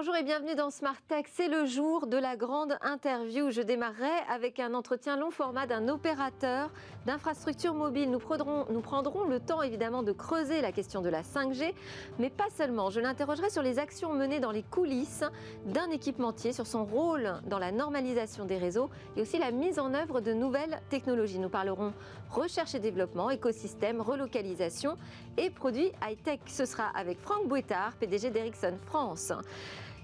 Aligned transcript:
Bonjour 0.00 0.16
et 0.16 0.22
bienvenue 0.22 0.54
dans 0.54 0.70
Smart 0.70 0.96
Tech. 1.08 1.26
C'est 1.30 1.48
le 1.48 1.66
jour 1.66 2.06
de 2.06 2.16
la 2.16 2.34
grande 2.34 2.78
interview. 2.80 3.50
Je 3.50 3.60
démarrerai 3.60 4.08
avec 4.30 4.58
un 4.58 4.72
entretien 4.72 5.18
long 5.18 5.30
format 5.30 5.66
d'un 5.66 5.88
opérateur 5.88 6.70
d'infrastructures 7.04 7.74
mobiles. 7.74 8.10
Nous 8.10 8.18
prendrons, 8.18 9.24
le 9.24 9.40
temps 9.40 9.60
évidemment 9.60 10.02
de 10.02 10.12
creuser 10.12 10.62
la 10.62 10.72
question 10.72 11.02
de 11.02 11.10
la 11.10 11.20
5G, 11.20 11.74
mais 12.18 12.30
pas 12.30 12.48
seulement. 12.48 12.88
Je 12.88 12.98
l'interrogerai 13.00 13.50
sur 13.50 13.62
les 13.62 13.78
actions 13.78 14.14
menées 14.14 14.40
dans 14.40 14.52
les 14.52 14.62
coulisses 14.62 15.24
d'un 15.66 15.90
équipementier, 15.90 16.54
sur 16.54 16.66
son 16.66 16.86
rôle 16.86 17.34
dans 17.46 17.58
la 17.58 17.70
normalisation 17.70 18.46
des 18.46 18.56
réseaux 18.56 18.88
et 19.18 19.20
aussi 19.20 19.38
la 19.38 19.50
mise 19.50 19.78
en 19.78 19.92
œuvre 19.92 20.22
de 20.22 20.32
nouvelles 20.32 20.80
technologies. 20.88 21.40
Nous 21.40 21.50
parlerons 21.50 21.92
recherche 22.30 22.74
et 22.74 22.80
développement, 22.80 23.28
écosystème, 23.28 24.00
relocalisation 24.00 24.96
et 25.36 25.50
produits 25.50 25.92
high-tech. 26.02 26.40
Ce 26.46 26.64
sera 26.64 26.84
avec 26.94 27.20
Franck 27.20 27.48
Bouettard, 27.48 27.92
PDG 27.96 28.30
d'Ericsson 28.30 28.78
France. 28.86 29.30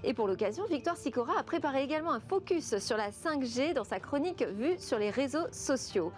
Et 0.03 0.13
pour 0.13 0.27
l'occasion, 0.27 0.65
Victoire 0.65 0.95
Sicora 0.95 1.39
a 1.39 1.43
préparé 1.43 1.83
également 1.83 2.11
un 2.11 2.19
focus 2.19 2.77
sur 2.77 2.97
la 2.97 3.09
5G 3.09 3.73
dans 3.73 3.83
sa 3.83 3.99
chronique 3.99 4.43
vue 4.43 4.75
sur 4.77 4.99
les 4.99 5.09
réseaux 5.09 5.47
sociaux. 5.51 6.11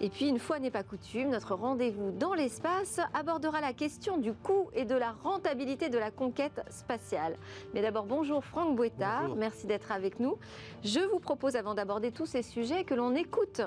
Et 0.00 0.08
puis, 0.08 0.28
une 0.28 0.38
fois 0.38 0.58
n'est 0.58 0.70
pas 0.70 0.82
coutume, 0.82 1.30
notre 1.30 1.54
rendez-vous 1.54 2.12
dans 2.12 2.34
l'espace 2.34 3.00
abordera 3.12 3.60
la 3.60 3.72
question 3.72 4.18
du 4.18 4.32
coût 4.32 4.68
et 4.72 4.84
de 4.84 4.94
la 4.94 5.12
rentabilité 5.12 5.88
de 5.88 5.98
la 5.98 6.10
conquête 6.10 6.64
spatiale. 6.70 7.36
Mais 7.74 7.82
d'abord, 7.82 8.04
bonjour 8.04 8.44
Franck 8.44 8.76
Bouettard, 8.76 9.34
merci 9.36 9.66
d'être 9.66 9.90
avec 9.90 10.20
nous. 10.20 10.36
Je 10.82 11.00
vous 11.00 11.18
propose, 11.18 11.56
avant 11.56 11.74
d'aborder 11.74 12.12
tous 12.12 12.26
ces 12.26 12.42
sujets, 12.42 12.84
que 12.84 12.94
l'on 12.94 13.14
écoute 13.14 13.62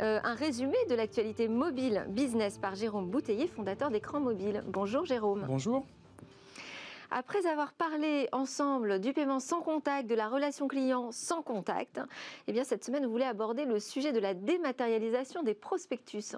euh, 0.00 0.20
un 0.22 0.34
résumé 0.34 0.76
de 0.90 0.94
l'actualité 0.94 1.48
mobile 1.48 2.04
business 2.08 2.58
par 2.58 2.74
Jérôme 2.74 3.08
Bouteiller, 3.08 3.46
fondateur 3.46 3.90
d'Écran 3.90 4.20
Mobile. 4.20 4.62
Bonjour 4.66 5.04
Jérôme. 5.04 5.44
Bonjour. 5.46 5.84
Après 7.10 7.46
avoir 7.46 7.72
parlé 7.72 8.28
ensemble 8.32 9.00
du 9.00 9.12
paiement 9.12 9.40
sans 9.40 9.60
contact, 9.60 10.08
de 10.08 10.14
la 10.14 10.28
relation 10.28 10.68
client 10.68 11.12
sans 11.12 11.42
contact, 11.42 12.00
eh 12.46 12.52
bien 12.52 12.64
cette 12.64 12.84
semaine, 12.84 13.04
vous 13.04 13.10
voulez 13.10 13.24
aborder 13.24 13.64
le 13.64 13.78
sujet 13.80 14.12
de 14.12 14.18
la 14.18 14.34
dématérialisation 14.34 15.42
des 15.42 15.54
prospectus. 15.54 16.34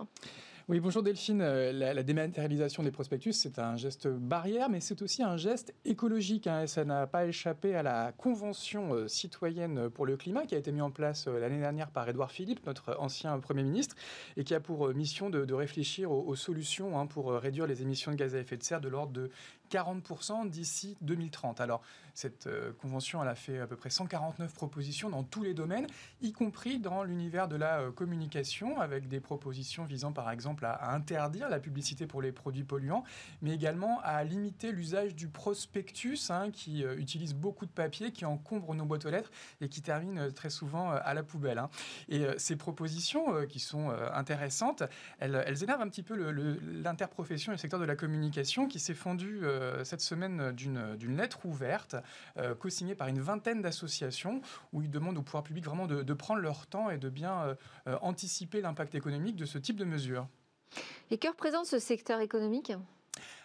Oui, 0.71 0.81
bonjour 0.81 1.03
Delphine. 1.03 1.41
Euh, 1.41 1.73
la, 1.73 2.03
dématérialisation 2.03 2.83
des 2.83 2.91
prospectus, 2.91 3.33
c'est 3.33 3.59
un 3.59 3.77
geste 3.77 4.07
barrière, 4.07 4.69
mais 4.69 4.81
c'est 4.81 5.01
aussi 5.01 5.23
un 5.23 5.39
geste 5.39 5.73
écologique. 5.87 6.47
Hein, 6.47 6.67
ça 6.67 6.85
n'a 6.85 7.07
pas 7.07 7.25
échappé 7.25 7.75
à 7.75 7.83
la 7.83 8.13
Convention 8.13 8.93
euh, 8.93 9.09
citoyenne 9.09 9.89
pour 9.89 10.05
le 10.05 10.19
climat 10.19 10.45
qui 10.45 10.55
a 10.55 10.59
été 10.59 10.71
mise 10.71 10.83
en 10.83 10.91
place 10.91 11.27
euh, 11.27 11.41
l'année 11.41 11.59
dernière 11.59 11.89
par 11.89 12.07
Édouard 12.07 12.31
Philippe, 12.31 12.67
notre 12.67 12.99
ancien 13.01 13.39
Premier 13.39 13.63
ministre, 13.63 13.97
et 14.37 14.45
qui 14.45 14.55
a 14.55 14.61
pour 14.61 14.93
mission 14.93 15.31
de, 15.31 15.55
réfléchir 15.55 16.11
aux, 16.11 16.37
solutions 16.37 16.99
hein, 16.99 17.07
pour 17.07 17.33
réduire 17.33 17.67
les 17.67 17.81
émissions 17.81 18.13
de 18.13 18.17
gaz 18.17 18.35
à 18.35 18.39
effet 18.39 18.59
de 18.59 18.63
serre 18.63 18.83
de 18.83 18.89
l'ordre 18.89 19.13
de 19.13 19.31
40% 19.71 20.49
d'ici 20.49 20.97
2030. 21.01 21.61
Alors, 21.61 21.83
cette 22.15 22.49
convention, 22.81 23.23
elle 23.23 23.29
a 23.29 23.37
fait 23.37 23.61
à 23.61 23.67
peu 23.67 23.77
près 23.77 23.91
149 23.91 24.53
propositions 24.53 25.09
dans 25.09 25.23
tous 25.23 25.45
les 25.45 25.55
domaines, 25.55 25.87
y 26.21 26.33
compris 26.33 26.81
dans 26.81 27.05
l'univers 27.05 27.47
de 27.47 27.55
la 27.55 27.91
communication, 27.95 28.81
avec 28.81 29.09
des 29.09 29.21
propositions 29.21 29.85
visant 29.85 30.13
par 30.13 30.31
exemple 30.31 30.65
à, 30.65 30.93
interdire 30.93 31.49
la 31.49 31.61
publicité 31.61 32.07
pour 32.07 32.23
les 32.23 32.33
produits 32.33 32.65
polluants, 32.65 33.05
mais 33.43 33.53
également 33.53 34.01
à 34.03 34.25
limiter 34.25 34.73
l'usage 34.73 35.15
du 35.15 35.29
prospectus, 35.29 36.31
hein, 36.31 36.51
qui 36.51 36.85
euh, 36.85 36.97
utilise 36.99 37.35
beaucoup 37.35 37.67
de 37.67 37.71
papier, 37.71 38.13
qui 38.13 38.25
encombre 38.25 38.75
nos 38.75 38.85
boîtes 38.85 39.07
aux 39.07 39.11
lettres 39.11 39.31
et 39.61 39.69
qui 39.69 39.83
termine 39.83 40.19
euh, 40.19 40.31
très 40.31 40.51
souvent 40.51 40.93
euh, 40.93 40.99
à 41.03 41.15
la 41.15 41.23
poubelle. 41.23 41.59
Hein. 41.59 41.71
Et 42.09 42.27
ces 42.37 42.57
propositions, 42.57 43.47
qui 43.47 43.61
sont 43.61 43.91
intéressantes, 44.13 44.83
elles, 45.19 45.43
elles, 45.47 45.63
énervent 45.63 45.81
un 45.81 45.89
petit 45.89 46.03
peu 46.03 46.15
l'interprofession 46.83 47.53
et 47.53 47.55
le 47.55 47.59
secteur 47.59 47.81
de 47.81 47.85
la 47.85 47.97
communication, 47.97 48.67
qui 48.67 48.79
s'est 48.79 48.95
fondu 48.95 49.43
cette 49.85 50.01
semaine 50.01 50.53
d'une 50.53 51.17
lettre 51.17 51.47
ouverte, 51.47 51.97
co-signée 52.59 52.95
par 52.95 53.09
une 53.09 53.21
vingtaine 53.21 53.63
d'associations, 53.63 54.41
où 54.73 54.83
ils 54.83 54.91
demandent 54.91 55.19
au 55.19 55.23
pouvoir 55.23 55.43
public 55.43 55.65
vraiment 55.65 55.87
de, 55.87 56.03
de 56.03 56.15
prendre 56.15 56.41
leur 56.41 56.67
temps 56.67 56.91
et 56.91 56.99
de 56.99 57.09
bien 57.09 57.57
anticiper 58.01 58.61
l'impact 58.61 58.95
économique 58.95 59.37
de 59.37 59.47
ce 59.47 59.59
type 59.59 59.77
de 59.77 59.85
mesures. 59.85 60.29
Et 61.11 61.19
que 61.19 61.29
représente 61.29 61.67
ce 61.67 61.79
secteur 61.79 62.21
économique? 62.21 62.73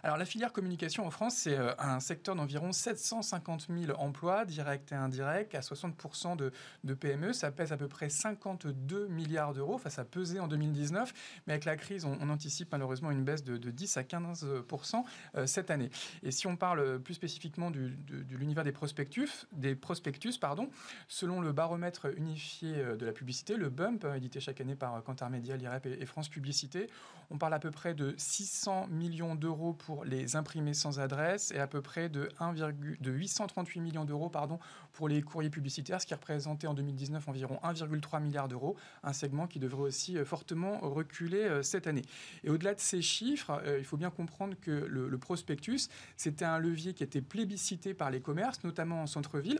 Alors 0.03 0.17
la 0.17 0.25
filière 0.25 0.51
communication 0.51 1.07
en 1.07 1.11
France, 1.11 1.35
c'est 1.35 1.57
euh, 1.57 1.71
un 1.79 2.01
secteur 2.01 2.35
d'environ 2.35 2.73
750 2.73 3.67
000 3.69 3.97
emplois, 3.97 4.43
directs 4.43 4.91
et 4.91 4.95
indirects, 4.95 5.55
à 5.55 5.61
60% 5.61 6.35
de, 6.35 6.93
PME. 6.93 7.31
Ça 7.31 7.51
pèse 7.51 7.71
à 7.71 7.77
peu 7.77 7.87
près 7.87 8.09
52 8.09 9.07
milliards 9.07 9.53
d'euros. 9.53 9.75
Enfin, 9.75 9.89
ça 9.89 10.03
pesait 10.03 10.39
en 10.39 10.49
2019, 10.49 11.13
mais 11.47 11.53
avec 11.53 11.63
la 11.63 11.77
crise, 11.77 12.03
on, 12.03 12.29
anticipe 12.29 12.69
malheureusement 12.73 13.11
une 13.11 13.23
baisse 13.23 13.45
de, 13.45 13.57
10 13.57 13.95
à 13.95 14.01
15% 14.03 15.03
euh, 15.35 15.45
cette 15.47 15.71
année. 15.71 15.89
Et 16.21 16.31
si 16.31 16.47
on 16.47 16.57
parle 16.57 16.99
plus 16.99 17.13
spécifiquement 17.13 17.71
de, 17.71 17.91
l'univers 18.31 18.65
des 18.65 18.71
prospectus, 18.73 19.47
des 19.53 19.75
prospectus 19.75 20.37
pardon, 20.37 20.69
selon 21.07 21.39
le 21.39 21.53
baromètre 21.53 22.07
unifié 22.17 22.75
euh, 22.75 22.97
de 22.97 23.05
la 23.05 23.13
publicité, 23.13 23.55
le 23.55 23.69
BUMP, 23.69 24.05
édité 24.17 24.41
chaque 24.41 24.59
année 24.59 24.75
par 24.75 25.01
Cantar 25.03 25.29
Media, 25.29 25.55
l'IREP 25.55 25.85
et 25.85 26.05
France 26.05 26.27
Publicité, 26.27 26.89
on 27.29 27.37
parle 27.37 27.53
à 27.53 27.59
peu 27.59 27.71
près 27.71 27.93
de 27.93 28.13
600 28.17 28.87
millions 28.87 29.35
d'euros 29.35 29.73
pour 29.73 29.92
les 30.03 30.35
imprimés 30.35 30.73
sans 30.73 30.99
adresse 30.99 31.51
et 31.51 31.59
à 31.59 31.67
peu 31.67 31.81
près 31.81 32.09
de, 32.09 32.29
1, 32.39 32.53
de 32.53 33.11
838 33.11 33.79
millions 33.79 34.05
d'euros 34.05 34.29
pardon, 34.29 34.59
pour 34.93 35.07
les 35.07 35.21
courriers 35.21 35.49
publicitaires, 35.49 36.01
ce 36.01 36.05
qui 36.05 36.13
représentait 36.13 36.67
en 36.67 36.73
2019 36.73 37.27
environ 37.27 37.59
1,3 37.63 38.21
milliard 38.21 38.47
d'euros, 38.47 38.75
un 39.03 39.13
segment 39.13 39.47
qui 39.47 39.59
devrait 39.59 39.81
aussi 39.81 40.17
euh, 40.17 40.25
fortement 40.25 40.79
reculer 40.79 41.43
euh, 41.43 41.63
cette 41.63 41.87
année. 41.87 42.03
Et 42.43 42.49
au-delà 42.49 42.75
de 42.75 42.79
ces 42.79 43.01
chiffres, 43.01 43.61
euh, 43.65 43.77
il 43.79 43.85
faut 43.85 43.97
bien 43.97 44.11
comprendre 44.11 44.55
que 44.59 44.71
le, 44.71 45.17
prospectus, 45.17 45.89
c'était 46.17 46.45
un 46.45 46.59
levier 46.59 46.93
qui 46.93 47.03
était 47.03 47.21
plébiscité 47.21 47.93
par 47.93 48.11
les 48.11 48.19
commerces, 48.19 48.63
notamment 48.63 49.03
en 49.03 49.07
centre-ville, 49.07 49.59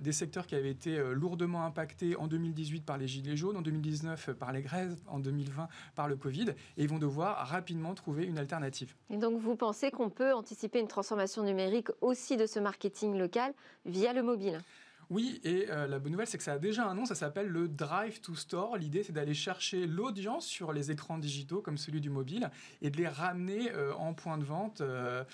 des 0.00 0.12
secteurs 0.12 0.46
qui 0.46 0.54
avaient 0.54 0.70
été 0.70 0.98
lourdement 1.12 1.66
impactés 1.66 2.16
en 2.16 2.26
2018 2.26 2.86
par 2.86 2.96
les 2.96 3.06
gilets 3.06 3.36
jaunes, 3.36 3.56
en 3.56 3.62
2019 3.62 4.30
par 4.32 4.52
les 4.52 4.62
grèves, 4.62 4.96
en 5.06 5.18
2020 5.18 5.68
par 5.94 6.08
le 6.08 6.16
Covid, 6.16 6.50
et 6.76 6.82
ils 6.84 6.88
vont 6.88 6.98
devoir 6.98 7.46
rapidement 7.48 7.94
trouver 7.94 8.24
une 8.24 8.38
alternative. 8.38 8.94
Et 9.10 9.18
donc 9.18 9.40
vous 9.40 9.56
pensez 9.64 9.90
qu'on 9.90 10.10
peut 10.10 10.34
anticiper 10.34 10.78
une 10.78 10.88
transformation 10.88 11.42
numérique 11.42 11.88
aussi 12.02 12.36
de 12.36 12.44
ce 12.44 12.60
marketing 12.60 13.16
local 13.16 13.54
via 13.86 14.12
le 14.12 14.22
mobile 14.22 14.60
oui, 15.10 15.40
et 15.44 15.66
euh, 15.70 15.86
la 15.86 15.98
bonne 15.98 16.12
nouvelle, 16.12 16.26
c'est 16.26 16.38
que 16.38 16.44
ça 16.44 16.54
a 16.54 16.58
déjà 16.58 16.86
un 16.86 16.94
nom, 16.94 17.04
ça 17.04 17.14
s'appelle 17.14 17.48
le 17.48 17.68
Drive 17.68 18.20
to 18.20 18.34
Store. 18.34 18.76
L'idée, 18.76 19.02
c'est 19.02 19.12
d'aller 19.12 19.34
chercher 19.34 19.86
l'audience 19.86 20.46
sur 20.46 20.72
les 20.72 20.90
écrans 20.90 21.18
digitaux 21.18 21.60
comme 21.60 21.78
celui 21.78 22.00
du 22.00 22.10
mobile 22.10 22.50
et 22.82 22.90
de 22.90 22.96
les 22.96 23.08
ramener 23.08 23.70
euh, 23.72 23.94
en 23.94 24.14
point 24.14 24.38
de 24.38 24.44
vente 24.44 24.80
euh, 24.80 25.24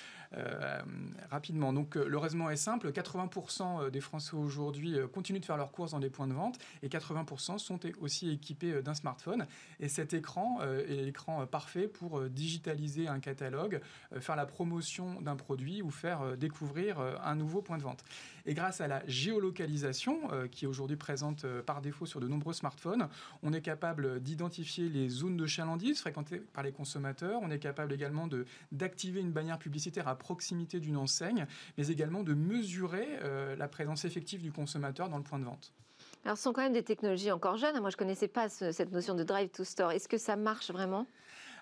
rapidement. 1.30 1.72
Donc 1.72 1.96
le 1.96 2.18
raisonnement 2.18 2.50
est 2.50 2.56
simple, 2.56 2.90
80% 2.90 3.90
des 3.90 4.00
Français 4.00 4.36
aujourd'hui 4.36 4.96
continuent 5.12 5.40
de 5.40 5.44
faire 5.44 5.56
leurs 5.56 5.72
courses 5.72 5.90
dans 5.90 5.98
des 5.98 6.10
points 6.10 6.28
de 6.28 6.32
vente 6.32 6.58
et 6.82 6.88
80% 6.88 7.58
sont 7.58 7.80
aussi 8.00 8.30
équipés 8.30 8.80
d'un 8.80 8.94
smartphone. 8.94 9.46
Et 9.80 9.88
cet 9.88 10.14
écran 10.14 10.60
est 10.62 11.04
l'écran 11.04 11.46
parfait 11.48 11.88
pour 11.88 12.22
digitaliser 12.28 13.08
un 13.08 13.18
catalogue, 13.18 13.80
faire 14.20 14.36
la 14.36 14.46
promotion 14.46 15.20
d'un 15.20 15.34
produit 15.34 15.82
ou 15.82 15.90
faire 15.90 16.36
découvrir 16.36 17.00
un 17.00 17.34
nouveau 17.34 17.60
point 17.60 17.78
de 17.78 17.82
vente. 17.82 18.04
Et 18.50 18.54
grâce 18.54 18.80
à 18.80 18.88
la 18.88 19.06
géolocalisation, 19.06 20.22
euh, 20.32 20.48
qui 20.48 20.64
est 20.64 20.68
aujourd'hui 20.68 20.96
présente 20.96 21.44
euh, 21.44 21.62
par 21.62 21.80
défaut 21.80 22.04
sur 22.04 22.18
de 22.18 22.26
nombreux 22.26 22.52
smartphones. 22.52 23.08
On 23.44 23.52
est 23.52 23.60
capable 23.60 24.18
d'identifier 24.18 24.88
les 24.88 25.08
zones 25.08 25.36
de 25.36 25.46
chalandise 25.46 26.00
fréquentées 26.00 26.40
par 26.52 26.64
les 26.64 26.72
consommateurs. 26.72 27.38
On 27.44 27.50
est 27.52 27.60
capable 27.60 27.92
également 27.92 28.28
d'activer 28.72 29.20
une 29.20 29.30
bannière 29.30 29.60
publicitaire 29.60 30.08
à 30.08 30.18
proximité 30.18 30.80
d'une 30.80 30.96
enseigne, 30.96 31.46
mais 31.78 31.86
également 31.86 32.24
de 32.24 32.34
mesurer 32.34 33.20
euh, 33.22 33.54
la 33.54 33.68
présence 33.68 34.04
effective 34.04 34.42
du 34.42 34.50
consommateur 34.50 35.08
dans 35.08 35.18
le 35.18 35.22
point 35.22 35.38
de 35.38 35.44
vente. 35.44 35.72
Alors, 36.24 36.36
ce 36.36 36.42
sont 36.42 36.52
quand 36.52 36.62
même 36.62 36.72
des 36.72 36.82
technologies 36.82 37.30
encore 37.30 37.56
jeunes. 37.56 37.78
Moi, 37.78 37.90
je 37.90 37.94
ne 37.94 37.98
connaissais 37.98 38.26
pas 38.26 38.48
cette 38.48 38.90
notion 38.90 39.14
de 39.14 39.22
drive 39.22 39.50
to 39.50 39.62
store. 39.62 39.92
Est-ce 39.92 40.08
que 40.08 40.18
ça 40.18 40.34
marche 40.34 40.72
vraiment? 40.72 41.06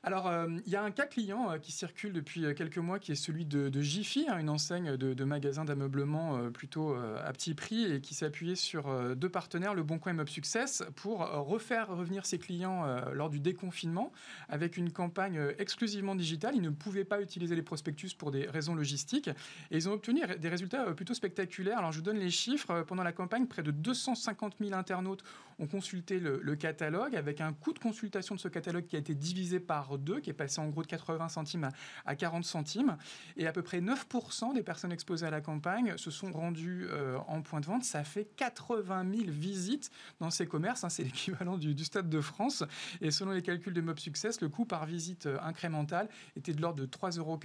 Alors, 0.03 0.29
euh, 0.29 0.47
il 0.65 0.73
y 0.73 0.77
a 0.77 0.83
un 0.83 0.91
cas 0.91 1.07
client 1.07 1.51
euh, 1.51 1.59
qui 1.59 1.73
circule 1.73 2.13
depuis 2.13 2.45
euh, 2.45 2.55
quelques 2.55 2.79
mois 2.79 2.99
qui 2.99 3.13
est 3.13 3.17
celui 3.17 3.45
de, 3.45 3.69
de 3.69 3.81
Jiffy, 3.81 4.27
hein, 4.29 4.39
une 4.39 4.51
enseigne 4.51 4.97
de, 4.97 5.25
magasins 5.25 5.65
d'ameublement 5.65 6.51
plutôt 6.51 6.95
à 6.95 7.31
petit 7.33 7.55
prix 7.55 7.93
et 7.93 8.01
qui 8.01 8.15
s'est 8.15 8.25
appuyé 8.25 8.55
sur 8.55 9.15
deux 9.15 9.29
partenaires, 9.29 9.75
Le 9.75 9.83
Bon 9.83 9.99
Coin 9.99 10.13
et 10.13 10.15
Mob 10.15 10.29
Success, 10.29 10.83
pour 10.97 11.19
refaire 11.19 11.89
revenir 11.89 12.25
ses 12.25 12.39
clients 12.39 12.87
lors 13.13 13.29
du 13.29 13.41
déconfinement 13.41 14.11
avec 14.49 14.79
une 14.79 14.91
campagne 14.91 15.39
exclusivement 15.59 16.15
digitale. 16.15 16.55
Ils 16.57 16.63
ne 16.63 16.71
pouvaient 16.71 17.05
pas 17.05 17.21
utiliser 17.21 17.55
les 17.55 17.63
prospectus 17.63 18.15
pour 18.15 18.31
des 18.31 18.47
raisons 18.47 18.75
logistiques 18.75 19.29
et 19.29 19.77
ils 19.77 19.89
ont 19.89 19.93
obtenu 19.93 20.23
des 20.39 20.49
résultats 20.49 20.95
plutôt 20.95 21.15
spectaculaires. 21.15 21.79
Alors, 21.79 21.93
je 21.93 21.99
vous 21.99 22.05
donne 22.05 22.19
les 22.19 22.31
chiffres. 22.31 22.85
Pendant 22.87 23.03
la 23.03 23.13
campagne, 23.13 23.47
près 23.47 23.63
de 23.63 23.71
250 23.71 24.57
000 24.61 24.73
internautes 24.73 25.25
ont 25.59 25.67
consulté 25.67 26.21
le, 26.21 26.57
catalogue 26.57 27.15
avec 27.15 27.41
un 27.41 27.53
coût 27.53 27.73
de 27.73 27.79
consultation 27.79 28.35
de 28.35 28.41
ce 28.41 28.49
catalogue 28.49 28.87
qui 28.87 28.97
a 28.97 28.99
été 28.99 29.15
divisé 29.15 29.61
par 29.61 29.99
deux, 29.99 30.21
qui 30.21 30.31
est 30.31 30.35
passé 30.35 30.61
en 30.61 30.69
gros 30.69 30.83
de 30.83 30.89
80 30.89 31.29
centimes 31.29 31.71
à, 32.05 32.17
40 32.17 32.45
centimes. 32.45 32.97
Et 33.37 33.47
à 33.47 33.53
peu 33.53 33.63
près 33.63 33.81
9% 33.81 34.55
des 34.55 34.63
personnes 34.63 34.93
exposées 34.93 35.27
à 35.27 35.31
la 35.31 35.41
campagne 35.41 35.97
se 35.97 36.11
sont 36.11 36.33
rendues 36.33 36.87
euh, 36.91 37.17
en 37.29 37.43
point 37.43 37.61
de 37.61 37.67
vente. 37.67 37.85
Ça 37.85 38.03
fait 38.05 38.25
80 38.37 39.07
000 39.11 39.31
visites 39.31 39.91
dans 40.21 40.31
ces 40.31 40.47
commerces. 40.47 40.85
Hein. 40.85 40.89
c'est 40.89 41.03
l'équivalent 41.05 41.57
du, 41.57 41.77
Stade 41.85 42.09
de 42.09 42.21
France. 42.21 42.65
Et 43.01 43.11
selon 43.11 43.33
les 43.33 43.43
calculs 43.43 43.73
de 43.73 43.81
Mob 43.81 43.99
Success, 43.99 44.41
le 44.41 44.49
coût 44.49 44.65
par 44.65 44.85
visite 44.85 45.27
euh, 45.27 45.39
incrémentale 45.43 46.09
était 46.37 46.53
de 46.53 46.61
l'ordre 46.61 46.81
de 46.81 46.87
3,90 46.87 47.19
euros, 47.19 47.39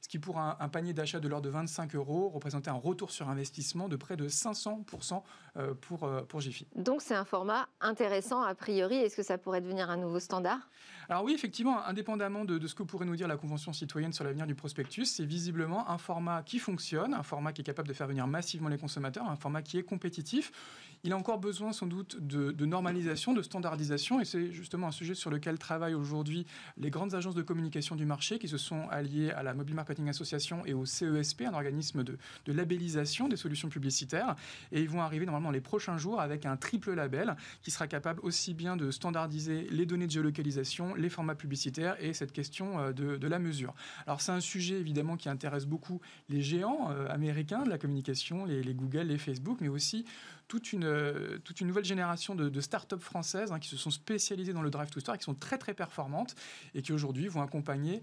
ce 0.00 0.08
qui 0.08 0.18
pour 0.18 0.38
un, 0.38 0.68
panier 0.68 0.92
d'achat 0.92 1.20
de 1.20 1.28
l'ordre 1.28 1.46
de 1.46 1.50
25 1.50 1.94
euros 1.94 2.28
représentait 2.28 2.70
un 2.70 2.74
retour 2.74 3.10
sur 3.10 3.28
investissement 3.28 3.88
de 3.88 3.96
près 3.96 4.16
de 4.16 4.28
500% 4.28 5.22
euh, 5.56 5.74
pour, 5.74 6.04
euh, 6.04 6.22
pour 6.22 6.40
Jiffy. 6.40 6.66
C'est 7.08 7.14
un 7.14 7.24
format 7.24 7.66
intéressant 7.80 8.42
a 8.42 8.54
priori. 8.54 8.96
Est-ce 8.96 9.16
que 9.16 9.22
ça 9.22 9.38
pourrait 9.38 9.62
devenir 9.62 9.88
un 9.88 9.96
nouveau 9.96 10.20
standard? 10.20 10.58
Alors 11.08 11.24
oui, 11.24 11.32
effectivement, 11.32 11.82
indépendamment 11.86 12.44
de, 12.44 12.66
ce 12.66 12.74
que 12.74 12.82
pourrait 12.82 13.06
nous 13.06 13.16
dire 13.16 13.26
la 13.26 13.38
Convention 13.38 13.72
citoyenne 13.72 14.12
sur 14.12 14.24
l'avenir 14.24 14.46
du 14.46 14.54
prospectus, 14.54 15.06
c'est 15.06 15.24
visiblement 15.24 15.88
un 15.88 15.96
format 15.96 16.42
qui 16.42 16.58
fonctionne, 16.58 17.14
un 17.14 17.22
format 17.22 17.54
qui 17.54 17.62
est 17.62 17.64
capable 17.64 17.88
de 17.88 17.94
faire 17.94 18.08
venir 18.08 18.26
massivement 18.26 18.68
les 18.68 18.76
consommateurs, 18.76 19.26
un 19.26 19.36
format 19.36 19.62
qui 19.62 19.78
est 19.78 19.84
compétitif. 19.84 20.52
Il 21.04 21.12
a 21.12 21.16
encore 21.16 21.38
besoin 21.38 21.72
sans 21.72 21.86
doute 21.86 22.16
de, 22.20 22.64
normalisation, 22.64 23.32
de 23.32 23.42
standardisation, 23.42 24.20
et 24.20 24.24
c'est 24.24 24.52
justement 24.52 24.88
un 24.88 24.92
sujet 24.92 25.14
sur 25.14 25.30
lequel 25.30 25.58
travaillent 25.58 25.94
aujourd'hui 25.94 26.46
les 26.76 26.90
grandes 26.90 27.14
agences 27.14 27.34
de 27.34 27.42
communication 27.42 27.94
du 27.94 28.04
marché 28.04 28.38
qui 28.38 28.48
se 28.48 28.58
sont 28.58 28.88
alliées 28.90 29.30
à 29.30 29.42
la 29.42 29.54
Mobile 29.54 29.76
Marketing 29.76 30.08
Association 30.08 30.66
et 30.66 30.74
au 30.74 30.84
CESP, 30.84 31.42
un 31.42 31.54
organisme 31.54 32.02
de, 32.02 32.18
labellisation 32.46 33.28
des 33.28 33.36
solutions 33.36 33.68
publicitaires, 33.68 34.34
et 34.72 34.80
ils 34.80 34.88
vont 34.88 35.00
arriver 35.00 35.24
normalement 35.24 35.50
les 35.50 35.60
prochains 35.60 35.98
jours 35.98 36.20
avec 36.20 36.46
un 36.46 36.56
triple 36.56 36.94
label 36.94 37.36
qui 37.62 37.70
sera 37.70 37.86
capable 37.86 38.20
aussi 38.22 38.54
bien 38.54 38.76
de 38.76 38.90
standardiser 38.90 39.68
les 39.70 39.86
données 39.86 40.06
de 40.06 40.12
géolocalisation, 40.12 40.94
les 40.94 41.08
formats 41.08 41.34
publicitaires 41.34 41.96
et 42.00 42.12
cette 42.12 42.32
question 42.32 42.78
euh, 42.78 42.92
de, 42.92 43.28
la 43.28 43.38
mesure. 43.38 43.74
Alors 44.06 44.20
c'est 44.20 44.32
un 44.32 44.40
sujet 44.40 44.76
évidemment 44.76 45.16
qui 45.16 45.28
intéresse 45.28 45.66
beaucoup 45.66 46.00
les 46.30 46.40
géants 46.40 46.90
euh, 46.90 47.06
américains 47.10 47.62
de 47.62 47.68
la 47.68 47.78
communication, 47.78 48.46
les, 48.46 48.62
Google, 48.74 49.02
les 49.08 49.18
Facebook, 49.18 49.58
mais 49.60 49.68
aussi 49.68 50.04
toute 50.48 50.72
une, 50.72 50.84
euh, 50.84 51.38
toute 51.44 51.60
une 51.60 51.68
nouvelle 51.68 51.84
génération 51.84 52.34
de, 52.34 52.48
de 52.48 52.60
start-up 52.60 53.00
françaises 53.00 53.52
hein, 53.52 53.58
qui 53.58 53.68
se 53.68 53.76
sont 53.76 53.90
spécialisées 53.90 54.52
dans 54.52 54.62
le 54.62 54.70
drive 54.70 54.90
to 54.90 55.00
store 55.00 55.16
qui 55.18 55.24
sont 55.24 55.34
très 55.34 55.58
très 55.58 55.74
performantes 55.74 56.34
et 56.74 56.82
qui 56.82 56.92
aujourd'hui 56.92 57.28
vont 57.28 57.42
accompagner 57.42 58.02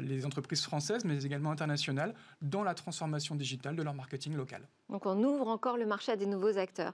les 0.00 0.26
entreprises 0.26 0.62
françaises 0.62 1.04
mais 1.04 1.24
également 1.24 1.50
internationales 1.50 2.14
dans 2.42 2.62
la 2.62 2.74
transformation 2.74 3.34
digitale 3.34 3.76
de 3.76 3.82
leur 3.82 3.94
marketing 3.94 4.34
local. 4.36 4.66
Donc 4.90 5.06
on 5.06 5.22
ouvre 5.22 5.48
encore 5.48 5.76
le 5.76 5.86
marché 5.86 6.12
à 6.12 6.16
des 6.16 6.26
nouveaux 6.26 6.58
acteurs. 6.58 6.92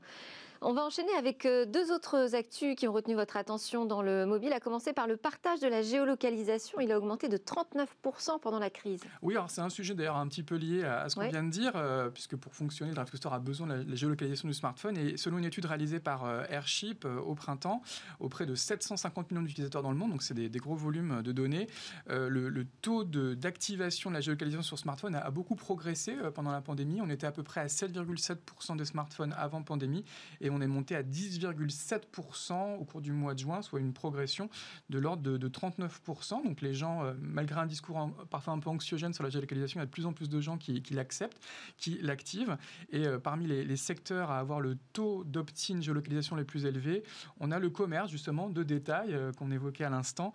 On 0.65 0.75
va 0.75 0.85
enchaîner 0.85 1.13
avec 1.19 1.45
euh, 1.45 1.67
deux 1.67 1.91
autres 1.91 2.37
actus 2.37 2.77
qui 2.77 2.87
ont 2.87 2.93
retenu 2.93 3.15
votre 3.17 3.37
attention 3.37 3.85
dans 3.85 4.01
le 4.01 4.27
mobile, 4.27 4.53
à 4.53 4.61
commencer 4.61 4.93
par 4.93 5.09
le 5.09 5.17
partage 5.17 5.59
de 5.59 5.67
la 5.67 5.83
géolocalisation. 5.83 6.79
Il 6.79 6.93
a 6.93 6.99
augmenté 6.99 7.29
de 7.29 7.37
39% 7.37 8.39
pendant 8.41 8.61
la 8.61 8.71
crise. 8.71 9.03
Oui, 9.23 9.35
alors 9.35 9.51
c'est 9.51 9.61
un 9.61 9.69
sujet 9.69 9.97
d'ailleurs 9.97 10.17
un 10.17 10.29
petit 10.29 10.45
peu 10.45 10.55
lié 10.55 10.85
à 10.85 11.09
ce 11.09 11.17
qu'on 11.17 11.29
vient 11.29 11.43
de 11.43 11.51
dire, 11.51 11.73
euh, 11.75 12.11
puisque 12.11 12.37
pour 12.37 12.55
fonctionner, 12.55 12.91
le 12.91 12.95
Drive 12.95 13.13
Store 13.13 13.35
a 13.35 13.41
besoin 13.41 13.67
de 13.67 13.91
la, 13.91 13.97
géolocalisation 13.97 14.47
du 14.47 14.55
smartphone. 14.55 14.97
Et 14.97 15.17
selon 15.17 15.39
une 15.39 15.45
étude 15.45 15.65
réalisée 15.65 15.99
par 15.99 16.27
euh, 16.27 16.45
Airship 16.49 17.05
au 17.07 17.35
printemps, 17.35 17.83
auprès 18.21 18.47
de 18.47 18.55
750 18.55 19.33
millions 19.33 19.43
d'utilisateurs 19.43 19.83
dans 19.83 19.91
le 19.91 19.97
monde, 19.97 20.13
donc 20.13 20.23
c'est 20.23 20.35
des, 20.35 20.49
gros 20.61 20.77
volumes 20.77 21.23
de 21.23 21.33
données, 21.33 21.67
le, 22.07 22.65
taux 22.83 23.03
d'activation 23.03 24.11
de, 24.11 24.15
la 24.15 24.21
géolocalisation 24.21 24.63
sur 24.63 24.79
smartphone 24.79 25.17
a, 25.17 25.21
a 25.21 25.31
beaucoup 25.31 25.57
progressé 25.57 26.15
pendant 26.35 26.53
la 26.53 26.61
pandémie. 26.61 27.01
On 27.01 27.11
était 27.11 27.27
à 27.27 27.33
peu 27.33 27.43
près 27.43 27.63
à 27.63 27.67
7,7% 27.67 28.77
des 28.77 28.85
smartphones 28.85 29.35
avant 29.37 29.63
pandémie 29.63 30.05
et 30.41 30.52
on 30.53 30.61
est 30.61 30.67
monté 30.67 30.95
à 30.95 31.03
10,7% 31.03 32.77
au 32.79 32.85
cours 32.85 33.01
du 33.01 33.13
mois 33.13 33.35
de 33.35 33.39
juin, 33.39 33.63
soit 33.63 33.81
une 33.81 33.93
progression 33.93 34.49
de 34.91 34.99
l'ordre 34.99 35.23
de, 35.23 35.49
39%. 35.49 36.45
Donc 36.45 36.61
les 36.61 36.75
gens, 36.75 37.05
euh, 37.05 37.15
malgré 37.21 37.61
un 37.61 37.67
discours 37.67 38.11
parfois 38.31 38.55
un 38.55 38.59
peu 38.59 38.71
anxiogène 38.71 39.13
sur 39.13 39.25
la 39.25 39.31
géolocalisation, 39.31 39.81
il 39.81 39.83
y 39.83 39.85
a 39.85 39.87
de 39.87 39.91
plus 39.91 40.07
en 40.07 40.13
plus 40.13 40.29
de 40.29 40.41
gens 40.41 40.59
qui, 40.59 40.83
l'acceptent, 40.91 41.41
qui 41.77 41.99
l'activent. 42.01 42.57
Et 42.91 43.07
euh, 43.07 43.19
parmi 43.19 43.47
les, 43.47 43.77
secteurs 43.77 44.31
à 44.31 44.39
avoir 44.39 44.61
le 44.61 44.77
taux 44.93 45.25
d'opt-in 45.25 45.81
géolocalisation 45.81 46.37
les 46.37 46.45
plus 46.45 46.67
élevés, 46.67 47.03
on 47.41 47.51
a 47.51 47.59
le 47.59 47.71
commerce 47.71 48.11
justement 48.11 48.49
de 48.49 48.63
détail 48.63 49.15
euh, 49.15 49.33
qu'on 49.33 49.51
évoquait 49.51 49.85
à 49.85 49.91
l'instant, 49.91 50.33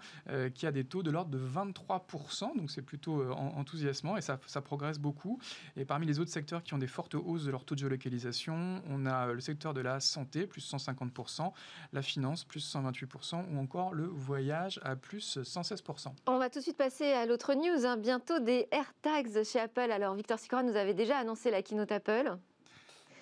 qui 0.53 0.65
a 0.65 0.71
des 0.71 0.83
taux 0.83 1.03
de 1.03 1.11
l'ordre 1.11 1.31
de 1.31 1.39
23%. 1.39 2.57
Donc 2.57 2.71
c'est 2.71 2.81
plutôt 2.81 3.31
enthousiasmant 3.31 4.17
et 4.17 4.21
ça, 4.21 4.37
progresse 4.61 4.99
beaucoup. 4.99 5.39
Et 5.75 5.85
parmi 5.85 6.05
les 6.05 6.19
autres 6.19 6.31
secteurs 6.31 6.63
qui 6.63 6.73
ont 6.73 6.77
des 6.77 6.87
fortes 6.87 7.15
hausses 7.15 7.45
de 7.45 7.51
leur 7.51 7.63
taux 7.63 7.75
de 7.75 7.79
géolocalisation, 7.79 8.81
on 8.89 9.05
a 9.05 9.31
le 9.31 9.39
secteur 9.39 9.73
de 9.73 9.81
la 9.81 9.99
santé, 10.07 10.47
plus 10.47 10.73
150%, 10.73 11.51
la 11.93 12.01
finance, 12.01 12.43
plus 12.43 12.73
128%, 12.73 13.53
ou 13.53 13.59
encore 13.59 13.93
le 13.93 14.05
voyage 14.05 14.79
à 14.83 14.95
plus 14.95 15.37
116%. 15.37 16.07
On 16.27 16.37
va 16.37 16.49
tout 16.49 16.59
de 16.59 16.63
suite 16.63 16.77
passer 16.77 17.11
à 17.11 17.25
l'autre 17.25 17.53
news, 17.53 17.85
hein. 17.85 17.97
bientôt 17.97 18.39
des 18.39 18.67
AirTags 18.71 19.43
chez 19.43 19.59
Apple. 19.59 19.91
Alors 19.91 20.15
Victor 20.15 20.39
Sicora 20.39 20.63
nous 20.63 20.75
avait 20.75 20.93
déjà 20.93 21.17
annoncé 21.17 21.51
la 21.51 21.61
keynote 21.61 21.91
Apple. 21.91 22.37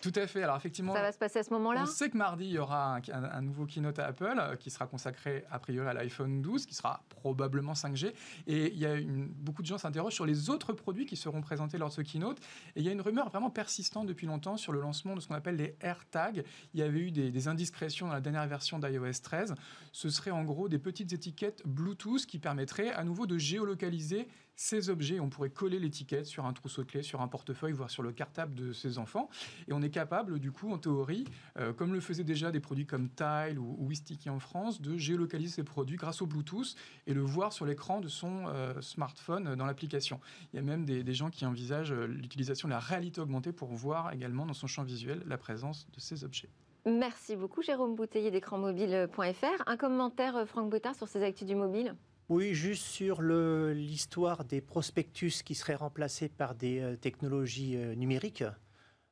Tout 0.05 0.19
à 0.19 0.27
fait. 0.27 0.43
Alors 0.43 0.55
effectivement, 0.55 0.93
ça 0.93 1.01
va 1.01 1.11
se 1.11 1.17
passer 1.17 1.39
à 1.39 1.43
ce 1.43 1.49
moment-là. 1.49 1.81
On 1.81 1.85
sait 1.87 2.11
que 2.11 2.17
mardi 2.17 2.45
il 2.45 2.51
y 2.51 2.59
aura 2.59 2.99
un, 3.11 3.41
nouveau 3.41 3.65
keynote 3.65 3.97
à 3.97 4.05
Apple 4.05 4.35
euh, 4.37 4.55
qui 4.55 4.69
sera 4.69 4.85
consacré 4.85 5.45
a 5.49 5.57
priori 5.57 5.87
à 5.87 5.93
l'iPhone 5.93 6.43
12, 6.43 6.67
qui 6.67 6.75
sera 6.75 7.03
probablement 7.09 7.73
5G. 7.73 8.13
Et 8.45 8.71
il 8.71 8.77
y 8.77 8.85
a 8.85 8.93
une, 8.93 9.25
beaucoup 9.25 9.63
de 9.63 9.67
gens 9.67 9.79
s'interrogent 9.79 10.13
sur 10.13 10.27
les 10.27 10.51
autres 10.51 10.73
produits 10.73 11.07
qui 11.07 11.15
seront 11.15 11.41
présentés 11.41 11.79
lors 11.79 11.89
de 11.89 11.93
ce 11.95 12.01
keynote. 12.01 12.37
Et 12.75 12.81
il 12.81 12.83
y 12.83 12.89
a 12.89 12.91
une 12.91 13.01
rumeur 13.01 13.29
vraiment 13.29 13.49
persistante 13.49 14.05
depuis 14.05 14.27
longtemps 14.27 14.57
sur 14.57 14.73
le 14.73 14.79
lancement 14.79 15.15
de 15.15 15.21
ce 15.21 15.27
qu'on 15.27 15.33
appelle 15.33 15.55
les 15.55 15.75
AirTags. 15.81 16.45
Il 16.75 16.79
y 16.79 16.83
avait 16.83 16.99
eu 16.99 17.09
des, 17.09 17.31
des 17.31 17.47
indiscrétions 17.47 18.05
dans 18.05 18.13
la 18.13 18.21
dernière 18.21 18.45
version 18.45 18.77
d'iOS 18.77 19.21
13. 19.23 19.55
Ce 19.91 20.09
serait 20.11 20.29
en 20.29 20.43
gros 20.43 20.69
des 20.69 20.77
petites 20.77 21.13
étiquettes 21.13 21.63
Bluetooth 21.65 22.27
qui 22.27 22.37
permettraient 22.37 22.91
à 22.91 23.03
nouveau 23.03 23.25
de 23.25 23.39
géolocaliser 23.39 24.27
ces 24.55 24.89
objets. 24.89 25.19
On 25.19 25.29
pourrait 25.29 25.49
coller 25.49 25.79
l'étiquette 25.79 26.25
sur 26.25 26.45
un 26.45 26.53
trousseau 26.53 26.83
de 26.83 26.87
clés, 26.87 27.03
sur 27.03 27.21
un 27.21 27.27
portefeuille, 27.27 27.73
voire 27.73 27.89
sur 27.89 28.03
le 28.03 28.11
cartable 28.11 28.55
de 28.55 28.73
ses 28.73 28.97
enfants. 28.97 29.29
Et 29.67 29.73
on 29.73 29.81
est 29.81 29.89
capable, 29.89 30.39
du 30.39 30.51
coup, 30.51 30.71
en 30.71 30.77
théorie, 30.77 31.25
euh, 31.57 31.73
comme 31.73 31.93
le 31.93 31.99
faisaient 31.99 32.23
déjà 32.23 32.51
des 32.51 32.59
produits 32.59 32.85
comme 32.85 33.09
Tile 33.09 33.59
ou, 33.59 33.75
ou 33.79 33.91
en 34.29 34.39
France, 34.39 34.81
de 34.81 34.97
géolocaliser 34.97 35.55
ces 35.55 35.63
produits 35.63 35.97
grâce 35.97 36.21
au 36.21 36.25
Bluetooth 36.25 36.75
et 37.07 37.13
le 37.13 37.21
voir 37.21 37.53
sur 37.53 37.65
l'écran 37.65 38.01
de 38.01 38.07
son 38.07 38.45
euh, 38.47 38.79
smartphone 38.81 39.55
dans 39.55 39.65
l'application. 39.65 40.19
Il 40.53 40.57
y 40.57 40.59
a 40.59 40.61
même 40.61 40.85
des, 40.85 41.13
gens 41.13 41.29
qui 41.29 41.45
envisagent 41.45 41.93
euh, 41.93 42.07
l'utilisation 42.07 42.67
de 42.67 42.73
la 42.73 42.79
réalité 42.79 43.21
augmentée 43.21 43.53
pour 43.53 43.69
voir 43.69 44.11
également 44.13 44.45
dans 44.45 44.53
son 44.53 44.67
champ 44.67 44.83
visuel 44.83 45.23
la 45.25 45.37
présence 45.37 45.87
de 45.93 45.99
ces 45.99 46.23
objets. 46.23 46.49
Merci 46.85 47.35
beaucoup, 47.35 47.61
Jérôme 47.61 47.95
Bouteiller 47.95 48.31
d'écranmobile.fr. 48.31 49.63
Un 49.65 49.77
commentaire, 49.77 50.47
Franck 50.47 50.69
Boutard, 50.69 50.95
sur 50.95 51.07
ces 51.07 51.23
actus 51.23 51.47
du 51.47 51.55
mobile? 51.55 51.95
Oui, 52.27 52.55
juste 52.55 52.83
sur 52.85 53.21
l'histoire 53.21 54.45
des 54.45 54.59
prospectus 54.59 55.43
qui 55.43 55.53
seraient 55.53 55.75
remplacés 55.75 56.27
par 56.27 56.55
des 56.55 56.79
euh, 56.79 56.95
technologies 56.95 57.77
euh, 57.77 57.93
numériques. 57.93 58.43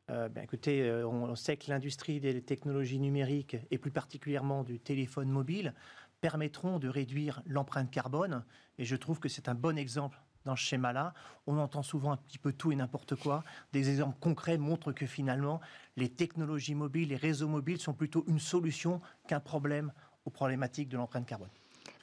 Euh, 0.09 0.29
ben, 0.29 0.43
écoutez, 0.43 0.91
on, 1.05 1.35
sait 1.35 1.55
que 1.55 1.69
l'industrie 1.69 2.19
des 2.19 2.41
technologies 2.41 2.99
numériques, 2.99 3.55
et 3.69 3.77
plus 3.77 3.91
particulièrement 3.91 4.63
du 4.63 4.79
téléphone 4.79 5.29
mobile, 5.29 5.75
permettront 6.21 6.79
de 6.79 6.89
réduire 6.89 7.43
l'empreinte 7.45 7.91
carbone. 7.91 8.43
Et 8.79 8.85
je 8.85 8.95
trouve 8.95 9.19
que 9.19 9.29
c'est 9.29 9.47
un 9.47 9.55
bon 9.55 9.77
exemple 9.77 10.19
dans 10.43 10.55
ce 10.55 10.63
schéma-là. 10.63 11.13
On 11.45 11.59
entend 11.59 11.83
souvent 11.83 12.13
un 12.13 12.17
petit 12.17 12.39
peu 12.39 12.51
tout 12.51 12.71
et 12.71 12.75
n'importe 12.75 13.15
quoi. 13.15 13.43
Des 13.73 13.91
exemples 13.91 14.17
concrets 14.19 14.57
montrent 14.57 14.91
que 14.91 15.05
finalement, 15.05 15.61
les 15.97 16.09
technologies 16.09 16.75
mobiles, 16.75 17.09
les 17.09 17.15
réseaux 17.15 17.47
mobiles 17.47 17.79
sont 17.79 17.93
plutôt 17.93 18.25
une 18.27 18.39
solution 18.39 19.01
qu'un 19.27 19.39
problème 19.39 19.93
aux 20.25 20.31
problématiques 20.31 20.89
de 20.89 20.97
l'empreinte 20.97 21.27
carbone. 21.27 21.49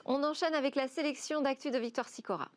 On 0.05 0.23
enchaîne 0.25 0.55
avec 0.55 0.75
la 0.75 0.89
sélection 0.89 1.41
d'actu 1.41 1.71
de 1.71 1.79
Victor 1.79 2.09
Sicora. 2.09 2.51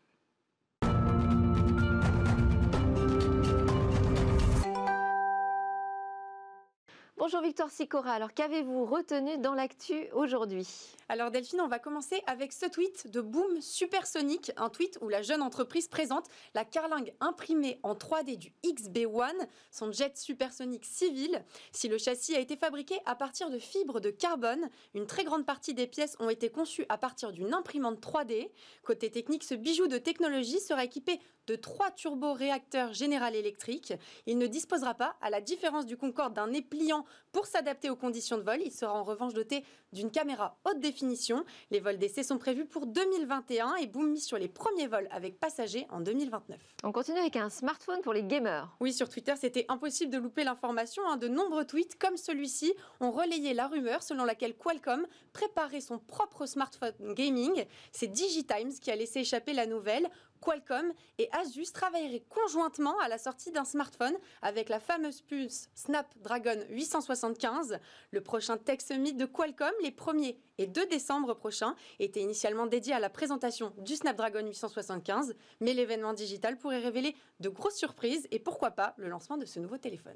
Bonjour 7.25 7.39
Victor 7.39 7.69
Sicora, 7.69 8.11
alors 8.11 8.33
qu'avez-vous 8.33 8.83
retenu 8.83 9.37
dans 9.37 9.53
l'actu 9.53 10.09
aujourd'hui? 10.11 10.67
Alors 11.07 11.31
Delphine, 11.31 11.61
on 11.61 11.69
va 11.69 11.79
commencer 11.79 12.21
avec 12.27 12.51
ce 12.51 12.65
tweet 12.65 13.09
de 13.09 13.21
Boom 13.21 13.61
Supersonic, 13.61 14.51
un 14.57 14.67
tweet 14.67 14.99
où 14.99 15.07
la 15.07 15.21
jeune 15.21 15.41
entreprise 15.41 15.87
présente 15.87 16.25
la 16.53 16.65
carlingue 16.65 17.13
imprimée 17.21 17.79
en 17.81 17.93
3D 17.93 18.37
du 18.37 18.51
XB1, 18.65 19.31
son 19.71 19.93
jet 19.93 20.17
supersonique 20.17 20.83
civil. 20.83 21.45
Si 21.71 21.87
le 21.87 21.97
châssis 21.97 22.35
a 22.35 22.41
été 22.41 22.57
fabriqué 22.57 22.99
à 23.05 23.15
partir 23.15 23.49
de 23.49 23.57
fibres 23.57 24.01
de 24.01 24.09
carbone, 24.09 24.69
une 24.93 25.07
très 25.07 25.23
grande 25.23 25.45
partie 25.45 25.73
des 25.73 25.87
pièces 25.87 26.17
ont 26.19 26.29
été 26.29 26.49
conçues 26.49 26.85
à 26.89 26.97
partir 26.97 27.31
d'une 27.31 27.53
imprimante 27.53 28.01
3D. 28.01 28.49
Côté 28.83 29.09
technique, 29.09 29.45
ce 29.45 29.55
bijou 29.55 29.87
de 29.87 29.97
technologie 29.97 30.59
sera 30.59 30.83
équipé 30.83 31.21
de 31.47 31.55
trois 31.55 31.91
turboréacteurs 31.91 32.93
General 32.93 33.35
Electric. 33.35 33.93
Il 34.25 34.37
ne 34.37 34.47
disposera 34.47 34.93
pas, 34.93 35.15
à 35.21 35.29
la 35.29 35.41
différence 35.41 35.85
du 35.85 35.97
Concorde, 35.97 36.33
d'un 36.33 36.47
nez 36.47 36.61
pliant 36.61 37.05
pour 37.31 37.45
s'adapter 37.45 37.89
aux 37.89 37.95
conditions 37.95 38.37
de 38.37 38.43
vol. 38.43 38.61
Il 38.61 38.71
sera 38.71 38.93
en 38.93 39.03
revanche 39.03 39.33
doté 39.33 39.65
d'une 39.93 40.11
caméra 40.11 40.57
haute 40.65 40.79
définition. 40.79 41.45
Les 41.71 41.79
vols 41.79 41.97
d'essai 41.97 42.23
sont 42.23 42.37
prévus 42.37 42.65
pour 42.65 42.87
2021 42.87 43.75
et 43.75 43.87
Boom 43.87 44.11
mise 44.11 44.25
sur 44.25 44.37
les 44.37 44.47
premiers 44.47 44.87
vols 44.87 45.07
avec 45.11 45.39
passagers 45.39 45.87
en 45.89 46.01
2029. 46.01 46.59
On 46.83 46.91
continue 46.91 47.19
avec 47.19 47.35
un 47.35 47.49
smartphone 47.49 48.01
pour 48.01 48.13
les 48.13 48.23
gamers. 48.23 48.75
Oui, 48.79 48.91
sur 48.91 49.07
Twitter, 49.07 49.33
c'était 49.39 49.65
impossible 49.69 50.11
de 50.11 50.17
louper 50.17 50.43
l'information. 50.43 51.03
Hein. 51.07 51.17
De 51.17 51.27
nombreux 51.27 51.65
tweets 51.65 51.97
comme 51.97 52.17
celui-ci 52.17 52.73
ont 52.99 53.11
relayé 53.11 53.53
la 53.53 53.67
rumeur 53.67 54.03
selon 54.03 54.25
laquelle 54.25 54.55
Qualcomm 54.55 55.05
préparait 55.31 55.81
son 55.81 55.99
propre 55.99 56.45
smartphone 56.45 57.13
gaming. 57.13 57.65
C'est 57.91 58.07
DigiTimes 58.07 58.73
qui 58.81 58.91
a 58.91 58.95
laissé 58.95 59.19
échapper 59.19 59.53
la 59.53 59.65
nouvelle. 59.65 60.09
Qualcomm 60.43 60.91
et 61.19 61.29
Asus 61.31 61.71
travailleraient 61.71 62.25
conjointement 62.27 62.99
à 62.99 63.07
la 63.07 63.17
sortie 63.17 63.51
d'un 63.51 63.63
smartphone 63.63 64.15
avec 64.41 64.67
la 64.67 64.81
fameuse 64.81 65.21
puce 65.21 65.69
Snapdragon 65.73 66.65
875. 66.69 67.79
Le 68.11 68.21
prochain 68.21 68.57
Tech 68.57 68.81
Summit 68.81 69.13
de 69.13 69.25
Qualcomm, 69.25 69.73
les 69.83 69.91
1er 69.91 70.35
et 70.57 70.67
2 70.67 70.85
décembre 70.87 71.33
prochains, 71.33 71.75
était 71.99 72.21
initialement 72.21 72.65
dédié 72.65 72.93
à 72.93 72.99
la 72.99 73.09
présentation 73.09 73.73
du 73.77 73.95
Snapdragon 73.95 74.45
875, 74.45 75.35
mais 75.61 75.73
l'événement 75.73 76.13
digital 76.13 76.57
pourrait 76.57 76.79
révéler 76.79 77.15
de 77.39 77.49
grosses 77.49 77.75
surprises 77.75 78.27
et 78.31 78.39
pourquoi 78.39 78.71
pas 78.71 78.93
le 78.97 79.09
lancement 79.09 79.37
de 79.37 79.45
ce 79.45 79.59
nouveau 79.59 79.77
téléphone. 79.77 80.15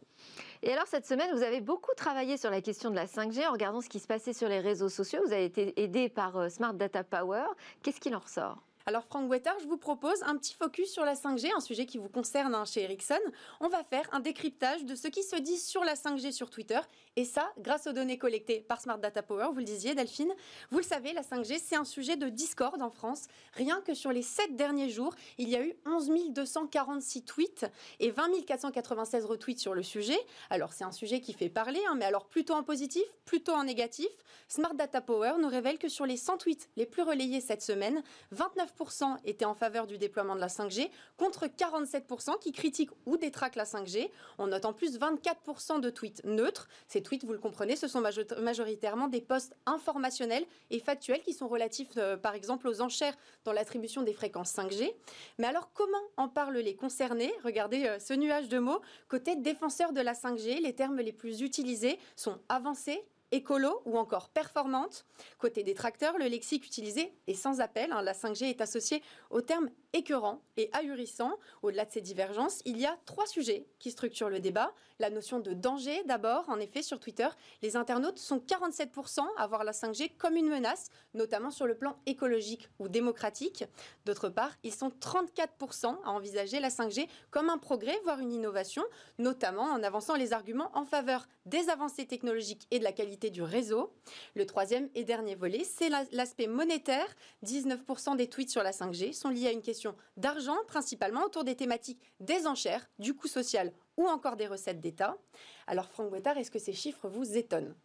Et 0.64 0.72
alors 0.72 0.88
cette 0.88 1.06
semaine, 1.06 1.36
vous 1.36 1.44
avez 1.44 1.62
beaucoup 1.62 1.94
travaillé 1.96 2.38
sur 2.38 2.50
la 2.50 2.62
question 2.62 2.90
de 2.90 2.96
la 2.96 3.06
5G 3.06 3.48
en 3.48 3.52
regardant 3.52 3.82
ce 3.82 3.90
qui 3.90 4.00
se 4.00 4.08
passait 4.08 4.34
sur 4.34 4.50
les 4.50 4.60
réseaux 4.60 4.90
sociaux. 4.90 5.22
Vous 5.26 5.34
avez 5.34 5.46
été 5.46 5.80
aidé 5.82 6.10
par 6.10 6.38
euh, 6.38 6.50
Smart 6.50 6.74
Data 6.74 7.04
Power. 7.04 7.46
Qu'est-ce 7.82 8.00
qu'il 8.00 8.16
en 8.16 8.20
ressort? 8.20 8.67
Alors 8.88 9.04
Franck 9.04 9.30
Wetter, 9.30 9.52
je 9.62 9.68
vous 9.68 9.76
propose 9.76 10.24
un 10.24 10.38
petit 10.38 10.54
focus 10.54 10.90
sur 10.90 11.04
la 11.04 11.14
5G, 11.14 11.54
un 11.54 11.60
sujet 11.60 11.86
qui 11.86 11.98
vous 11.98 12.08
concerne 12.08 12.56
hein, 12.56 12.64
chez 12.64 12.84
Ericsson. 12.84 13.20
On 13.60 13.68
va 13.68 13.84
faire 13.84 14.08
un 14.14 14.22
décryptage 14.22 14.86
de 14.86 14.96
ce 14.96 15.10
qui 15.10 15.24
se 15.24 15.36
dit 15.36 15.58
sur 15.58 15.84
la 15.84 15.96
5G 15.96 16.32
sur 16.32 16.50
Twitter, 16.50 16.80
et 17.18 17.26
ça 17.26 17.52
grâce 17.60 17.88
aux 17.88 17.92
données 17.92 18.18
collectées 18.18 18.62
par 18.62 18.80
Smart 18.80 18.98
Data 18.98 19.22
Power, 19.22 19.50
vous 19.52 19.60
le 19.60 19.66
disiez 19.66 19.94
Delphine. 19.94 20.34
Vous 20.72 20.78
le 20.78 20.86
savez, 20.86 21.12
la 21.12 21.22
5G, 21.22 21.60
c'est 21.62 21.76
un 21.76 21.84
sujet 21.84 22.16
de 22.16 22.30
discorde 22.30 22.82
en 22.82 22.90
France. 22.90 23.26
Rien 23.56 23.82
que 23.82 23.94
sur 23.94 24.14
les 24.14 24.22
7 24.22 24.56
derniers 24.56 24.90
jours, 24.90 25.14
il 25.38 25.50
y 25.50 25.58
a 25.58 25.62
eu 25.62 25.74
11 25.86 26.10
246 26.30 27.26
tweets 27.26 27.66
et 28.00 28.10
20 28.10 28.46
496 28.46 29.26
retweets 29.26 29.60
sur 29.60 29.74
le 29.74 29.84
sujet. 29.84 30.18
Alors 30.50 30.72
c'est 30.72 30.86
un 30.86 30.94
sujet 30.94 31.20
qui 31.20 31.34
fait 31.34 31.50
parler, 31.50 31.82
hein, 31.90 31.96
mais 31.98 32.06
alors 32.06 32.26
plutôt 32.26 32.54
en 32.54 32.64
positif, 32.64 33.04
plutôt 33.26 33.52
en 33.52 33.66
négatif? 33.66 34.08
Smart 34.48 34.76
Data 34.76 35.02
Power 35.02 35.34
nous 35.42 35.50
révèle 35.50 35.78
que 35.78 35.90
sur 35.90 36.06
les 36.06 36.16
100 36.16 36.38
tweets 36.38 36.70
les 36.78 36.86
plus 36.86 37.02
relayés 37.02 37.42
cette 37.42 37.62
semaine, 37.62 38.02
29 38.32 38.77
étaient 39.26 39.46
en 39.46 39.54
faveur 39.54 39.88
du 39.88 39.98
déploiement 39.98 40.36
de 40.36 40.42
la 40.42 40.48
5G, 40.48 40.90
contre 41.18 41.48
47% 41.48 42.40
qui 42.40 42.52
critiquent 42.52 42.92
ou 43.06 43.18
détraquent 43.18 43.56
la 43.56 43.64
5G. 43.64 44.10
On 44.38 44.48
note 44.48 44.66
en 44.66 44.74
plus 44.74 45.00
24% 45.00 45.80
de 45.80 45.90
tweets 45.90 46.24
neutres. 46.26 46.68
Ces 46.88 47.02
tweets, 47.02 47.24
vous 47.24 47.34
le 47.34 47.40
comprenez, 47.40 47.76
ce 47.76 47.88
sont 47.88 48.02
majoritairement 48.42 49.08
des 49.08 49.22
posts 49.22 49.56
informationnels 49.66 50.46
et 50.70 50.80
factuels 50.80 51.22
qui 51.22 51.34
sont 51.34 51.48
relatifs, 51.48 51.90
euh, 51.98 52.18
par 52.18 52.36
exemple, 52.36 52.68
aux 52.68 52.82
enchères 52.82 53.16
dans 53.44 53.54
l'attribution 53.54 54.02
des 54.02 54.14
fréquences 54.14 54.54
5G. 54.54 54.94
Mais 55.38 55.48
alors, 55.48 55.72
comment 55.74 55.98
en 56.18 56.28
parlent 56.28 56.58
les 56.58 56.76
concernés? 56.76 57.34
Regardez 57.44 57.86
euh, 57.86 58.00
ce 58.00 58.14
nuage 58.14 58.50
de 58.50 58.60
mots. 58.60 58.82
Côté 59.08 59.36
défenseur 59.36 59.94
de 59.94 60.02
la 60.02 60.14
5G, 60.14 60.62
les 60.62 60.74
termes 60.74 60.98
les 60.98 61.14
plus 61.14 61.42
utilisés 61.42 62.00
sont 62.16 62.40
avancés, 62.50 63.04
écolo 63.32 63.82
ou 63.86 63.98
encore 63.98 64.30
performante. 64.30 65.06
Côté 65.38 65.64
des 65.64 65.74
tracteurs, 65.74 66.18
le 66.18 66.26
lexique 66.26 66.66
utilisé 66.66 67.14
est 67.28 67.34
sans 67.34 67.60
appel. 67.60 67.92
Hein. 67.92 68.02
La 68.02 68.14
5G 68.14 68.46
est 68.46 68.62
associée 68.62 69.02
au 69.30 69.42
terme 69.42 69.70
écœurant 69.94 70.42
et 70.56 70.70
ahurissant. 70.74 71.38
Au-delà 71.62 71.86
de 71.86 71.92
ces 71.92 72.02
divergences, 72.02 72.62
il 72.66 72.78
y 72.78 72.86
a 72.86 72.98
trois 73.06 73.28
sujets 73.28 73.68
qui 73.80 73.92
structurent 73.92 74.30
le 74.30 74.40
débat. 74.40 74.74
La 75.00 75.12
notion 75.12 75.40
de 75.40 75.54
danger, 75.54 76.04
d'abord. 76.06 76.50
En 76.50 76.60
effet, 76.60 76.82
sur 76.82 77.00
Twitter, 77.00 77.28
les 77.62 77.76
internautes 77.76 78.18
sont 78.18 78.40
47% 78.40 79.20
à 79.38 79.46
voir 79.46 79.64
la 79.64 79.72
5G 79.72 80.18
comme 80.18 80.36
une 80.36 80.50
menace, 80.50 80.90
notamment 81.14 81.52
sur 81.52 81.68
le 81.68 81.78
plan 81.78 81.98
écologique 82.08 82.68
ou 82.80 82.88
démocratique. 82.88 83.64
D'autre 84.06 84.30
part, 84.30 84.52
ils 84.64 84.74
sont 84.74 84.90
34% 84.90 85.98
à 86.04 86.10
envisager 86.10 86.60
la 86.60 86.70
5G 86.70 87.08
comme 87.30 87.52
un 87.52 87.60
progrès, 87.60 88.00
voire 88.06 88.20
une 88.20 88.34
innovation, 88.34 88.84
notamment 89.20 89.66
en 89.66 89.84
avançant 89.84 90.16
les 90.16 90.34
arguments 90.34 90.72
en 90.74 90.86
faveur 90.86 91.28
des 91.46 91.70
avancées 91.70 92.08
technologiques 92.08 92.68
et 92.72 92.80
de 92.80 92.84
la 92.84 92.92
qualité 92.92 93.30
du 93.30 93.44
réseau. 93.44 93.94
Le 94.34 94.48
troisième 94.48 94.90
et 94.96 95.04
dernier 95.04 95.36
volet, 95.36 95.64
c'est 95.64 95.90
l'aspect 96.12 96.48
monétaire. 96.48 97.08
19% 97.46 98.16
des 98.16 98.28
tweets 98.28 98.50
sur 98.50 98.64
la 98.64 98.72
5G 98.72 99.14
sont 99.14 99.30
liés 99.30 99.48
à 99.48 99.52
une 99.52 99.62
question 99.62 99.96
d'argent, 100.18 100.58
principalement 100.68 101.24
autour 101.24 101.44
des 101.44 101.56
thématiques 101.56 102.02
des 102.20 102.48
enchères, 102.48 102.90
du 102.98 103.14
coût 103.14 103.28
social 103.28 103.72
ou 103.98 104.08
encore 104.08 104.38
des 104.38 104.48
recettes 104.48 104.80
d'État. 104.80 105.18
Alors 105.66 105.90
Franck 105.90 106.10
Boitard, 106.10 106.38
est-ce 106.38 106.52
que 106.52 106.60
ces 106.60 106.74
chiffres 106.74 107.10
vous 107.10 107.36
étonnent? 107.36 107.76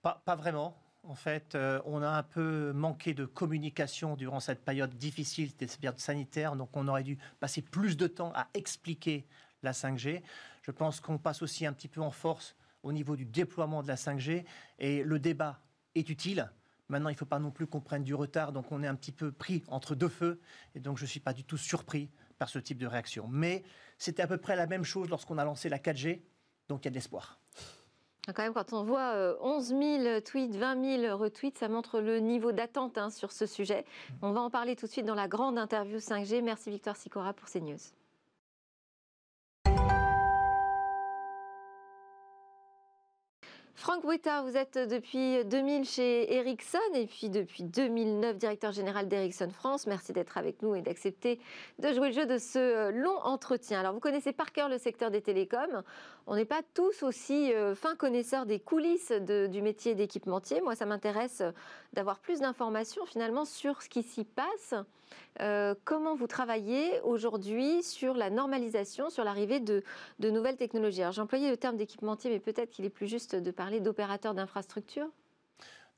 Pas, 0.00 0.22
vraiment. 0.36 0.76
En 1.04 1.14
fait, 1.14 1.54
euh, 1.54 1.80
on 1.84 2.00
a 2.00 2.08
un 2.08 2.22
peu 2.22 2.72
manqué 2.72 3.12
de 3.12 3.24
communication 3.24 4.14
durant 4.14 4.40
cette 4.40 4.64
période 4.64 4.94
difficile, 4.94 5.50
cette 5.58 5.78
période 5.78 5.98
sanitaire, 5.98 6.54
donc 6.54 6.70
on 6.76 6.86
aurait 6.86 7.02
dû 7.02 7.18
passer 7.40 7.60
plus 7.60 7.96
de 7.96 8.06
temps 8.06 8.32
à 8.34 8.48
expliquer 8.54 9.26
la 9.62 9.72
5G. 9.72 10.22
Je 10.62 10.70
pense 10.70 11.00
qu'on 11.00 11.18
passe 11.18 11.42
aussi 11.42 11.66
un 11.66 11.72
petit 11.72 11.88
peu 11.88 12.00
en 12.00 12.12
force 12.12 12.54
au 12.82 12.92
niveau 12.92 13.16
du 13.16 13.24
déploiement 13.24 13.82
de 13.82 13.88
la 13.88 13.96
5G 13.96 14.44
et 14.78 15.02
le 15.02 15.18
débat 15.18 15.60
est 15.94 16.08
utile. 16.08 16.50
Maintenant, 16.88 17.08
il 17.08 17.14
ne 17.14 17.18
faut 17.18 17.24
pas 17.24 17.38
non 17.38 17.50
plus 17.50 17.66
qu'on 17.66 17.80
prenne 17.80 18.04
du 18.04 18.14
retard, 18.14 18.52
donc 18.52 18.70
on 18.70 18.82
est 18.82 18.86
un 18.86 18.94
petit 18.94 19.12
peu 19.12 19.32
pris 19.32 19.64
entre 19.68 19.94
deux 19.94 20.08
feux, 20.08 20.40
et 20.74 20.80
donc 20.80 20.98
je 20.98 21.04
ne 21.04 21.08
suis 21.08 21.20
pas 21.20 21.32
du 21.32 21.44
tout 21.44 21.56
surpris 21.56 22.10
par 22.42 22.48
ce 22.48 22.58
type 22.58 22.78
de 22.78 22.88
réaction. 22.88 23.28
Mais 23.30 23.62
c'était 23.98 24.20
à 24.20 24.26
peu 24.26 24.36
près 24.36 24.56
la 24.56 24.66
même 24.66 24.82
chose 24.82 25.08
lorsqu'on 25.08 25.38
a 25.38 25.44
lancé 25.44 25.68
la 25.68 25.78
4G, 25.78 26.22
donc 26.68 26.80
il 26.80 26.86
y 26.86 26.88
a 26.88 26.90
de 26.90 26.96
l'espoir. 26.96 27.38
Quand 28.34 28.42
même, 28.42 28.52
quand 28.52 28.72
on 28.72 28.82
voit 28.82 29.36
11 29.40 29.72
euh, 29.72 29.98
000 30.02 30.20
tweets, 30.22 30.56
20 30.56 31.02
000 31.02 31.16
retweets, 31.16 31.56
ça 31.56 31.68
montre 31.68 32.00
le 32.00 32.18
niveau 32.18 32.50
d'attente 32.50 32.98
hein, 32.98 33.10
sur 33.10 33.30
ce 33.30 33.46
sujet. 33.46 33.82
Mm. 33.82 34.14
On 34.22 34.32
va 34.32 34.40
en 34.40 34.50
parler 34.50 34.74
tout 34.74 34.86
de 34.86 34.90
suite 34.90 35.06
dans 35.06 35.14
la 35.14 35.28
grande 35.28 35.56
interview 35.56 35.98
5G. 35.98 36.42
Merci 36.42 36.70
Victoire 36.70 36.96
Sicora 36.96 37.32
pour 37.32 37.46
ces 37.46 37.60
news. 37.60 37.78
Franck 43.82 44.04
Wetta, 44.04 44.42
vous 44.42 44.56
êtes 44.56 44.78
depuis 44.78 45.44
2000 45.44 45.84
chez 45.84 46.32
Ericsson 46.36 46.78
et 46.94 47.06
puis 47.06 47.28
depuis 47.28 47.64
2009 47.64 48.38
directeur 48.38 48.70
général 48.70 49.08
d'Ericsson 49.08 49.50
France. 49.50 49.88
Merci 49.88 50.12
d'être 50.12 50.38
avec 50.38 50.62
nous 50.62 50.76
et 50.76 50.82
d'accepter 50.82 51.40
de 51.80 51.92
jouer 51.92 52.10
le 52.10 52.14
jeu 52.14 52.24
de 52.24 52.38
ce 52.38 52.60
euh, 52.60 52.92
long 52.92 53.18
entretien. 53.24 53.80
Alors 53.80 53.92
vous 53.92 53.98
connaissez 53.98 54.32
par 54.32 54.52
cœur 54.52 54.68
le 54.68 54.78
secteur 54.78 55.10
des 55.10 55.20
télécoms. 55.20 55.82
On 56.28 56.36
n'est 56.36 56.44
pas 56.44 56.60
tous 56.74 57.02
aussi 57.02 57.52
euh, 57.52 57.74
fins 57.74 57.96
connaisseurs 57.96 58.46
des 58.46 58.60
coulisses 58.60 59.10
du 59.10 59.62
métier 59.62 59.96
d'équipementier. 59.96 60.60
Moi, 60.60 60.76
ça 60.76 60.86
m'intéresse 60.86 61.42
d'avoir 61.92 62.18
plus 62.18 62.40
d'informations 62.40 63.04
finalement 63.06 63.44
sur 63.44 63.82
ce 63.82 63.88
qui 63.88 64.02
s'y 64.02 64.24
passe. 64.24 64.74
comment 65.84 66.14
vous 66.14 66.26
travaillez 66.26 67.00
aujourd'hui 67.02 67.82
sur 67.82 68.14
la 68.14 68.30
normalisation, 68.30 69.10
sur 69.10 69.24
l'arrivée 69.24 69.60
de, 69.60 69.82
de 70.18 70.30
nouvelles 70.30 70.56
technologies? 70.56 71.02
Alors 71.02 71.12
j'employais 71.12 71.50
le 71.50 71.56
terme 71.56 71.76
d'équipementier, 71.76 72.30
mais 72.30 72.40
peut-être 72.40 72.70
qu'il 72.70 72.84
est 72.84 72.90
plus 72.90 73.08
juste 73.08 73.36
de 73.36 73.50
parler 73.50 73.80
d'opérateur 73.80 74.34
d'infrastructure 74.34 75.08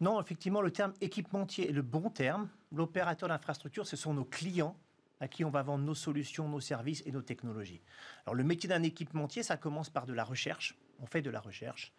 Non, 0.00 0.20
effectivement, 0.20 0.60
le 0.60 0.70
terme 0.70 0.92
équipementier 1.00 1.68
est 1.68 1.72
le 1.72 1.82
bon 1.82 2.10
terme. 2.10 2.48
L'opérateur 2.72 3.28
d'infrastructure, 3.28 3.86
ce 3.86 3.96
sont 3.96 4.14
nos 4.14 4.24
clients 4.24 4.76
à 5.20 5.28
qui 5.28 5.44
on 5.44 5.50
va 5.50 5.62
vendre 5.62 5.84
nos 5.84 5.94
solutions, 5.94 6.48
nos 6.48 6.60
services 6.60 7.02
et 7.06 7.12
nos 7.12 7.22
technologies. 7.22 7.80
Alors 8.26 8.34
le 8.34 8.44
métier 8.44 8.68
d'un 8.68 8.82
équipementier, 8.82 9.42
ça 9.42 9.56
commence 9.56 9.90
par 9.90 10.06
de 10.06 10.12
la 10.12 10.24
recherche. 10.24 10.76
On 11.00 11.06
fait 11.06 11.22
de 11.22 11.30
la 11.30 11.40
recherche. 11.40 11.92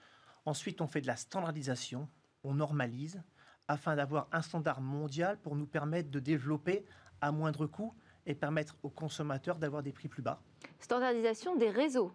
Ensuite, 0.45 0.81
on 0.81 0.87
fait 0.87 1.01
de 1.01 1.07
la 1.07 1.15
standardisation. 1.15 2.07
On 2.43 2.53
normalise 2.53 3.23
afin 3.67 3.95
d'avoir 3.95 4.27
un 4.31 4.41
standard 4.41 4.81
mondial 4.81 5.37
pour 5.37 5.55
nous 5.55 5.65
permettre 5.65 6.09
de 6.09 6.19
développer 6.19 6.85
à 7.21 7.31
moindre 7.31 7.67
coût 7.67 7.93
et 8.25 8.35
permettre 8.35 8.75
aux 8.83 8.89
consommateurs 8.89 9.57
d'avoir 9.57 9.83
des 9.83 9.91
prix 9.91 10.07
plus 10.07 10.21
bas. 10.21 10.41
Standardisation 10.79 11.55
des 11.55 11.69
réseaux 11.69 12.11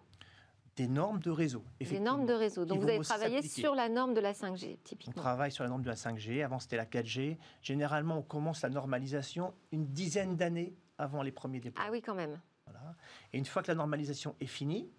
des 0.75 0.87
normes 0.87 1.19
de 1.19 1.29
réseau. 1.29 1.63
Des 1.79 1.99
normes 1.99 2.25
de 2.25 2.33
réseau. 2.33 2.65
Donc 2.65 2.81
vous 2.81 2.87
avez 2.87 2.99
travaillé 2.99 3.41
sur 3.41 3.75
la 3.75 3.89
norme 3.89 4.13
de 4.13 4.21
la 4.21 4.33
5G, 4.33 4.77
typiquement. 4.83 5.13
On 5.17 5.21
travaille 5.21 5.51
sur 5.51 5.63
la 5.63 5.69
norme 5.69 5.81
de 5.81 5.89
la 5.89 5.95
5G. 5.95 6.43
Avant, 6.43 6.59
c'était 6.59 6.77
la 6.77 6.85
4G. 6.85 7.37
Généralement, 7.61 8.17
on 8.17 8.21
commence 8.21 8.61
la 8.61 8.69
normalisation 8.69 9.53
une 9.71 9.87
dizaine 9.87 10.37
d'années 10.37 10.75
avant 10.97 11.23
les 11.23 11.31
premiers 11.31 11.59
déploiements. 11.59 11.89
Ah 11.89 11.91
oui, 11.91 12.01
quand 12.01 12.15
même. 12.15 12.39
Voilà. 12.65 12.95
Et 13.33 13.37
une 13.37 13.45
fois 13.45 13.61
que 13.63 13.67
la 13.67 13.75
normalisation 13.75 14.35
est 14.39 14.47
finie, 14.47 14.89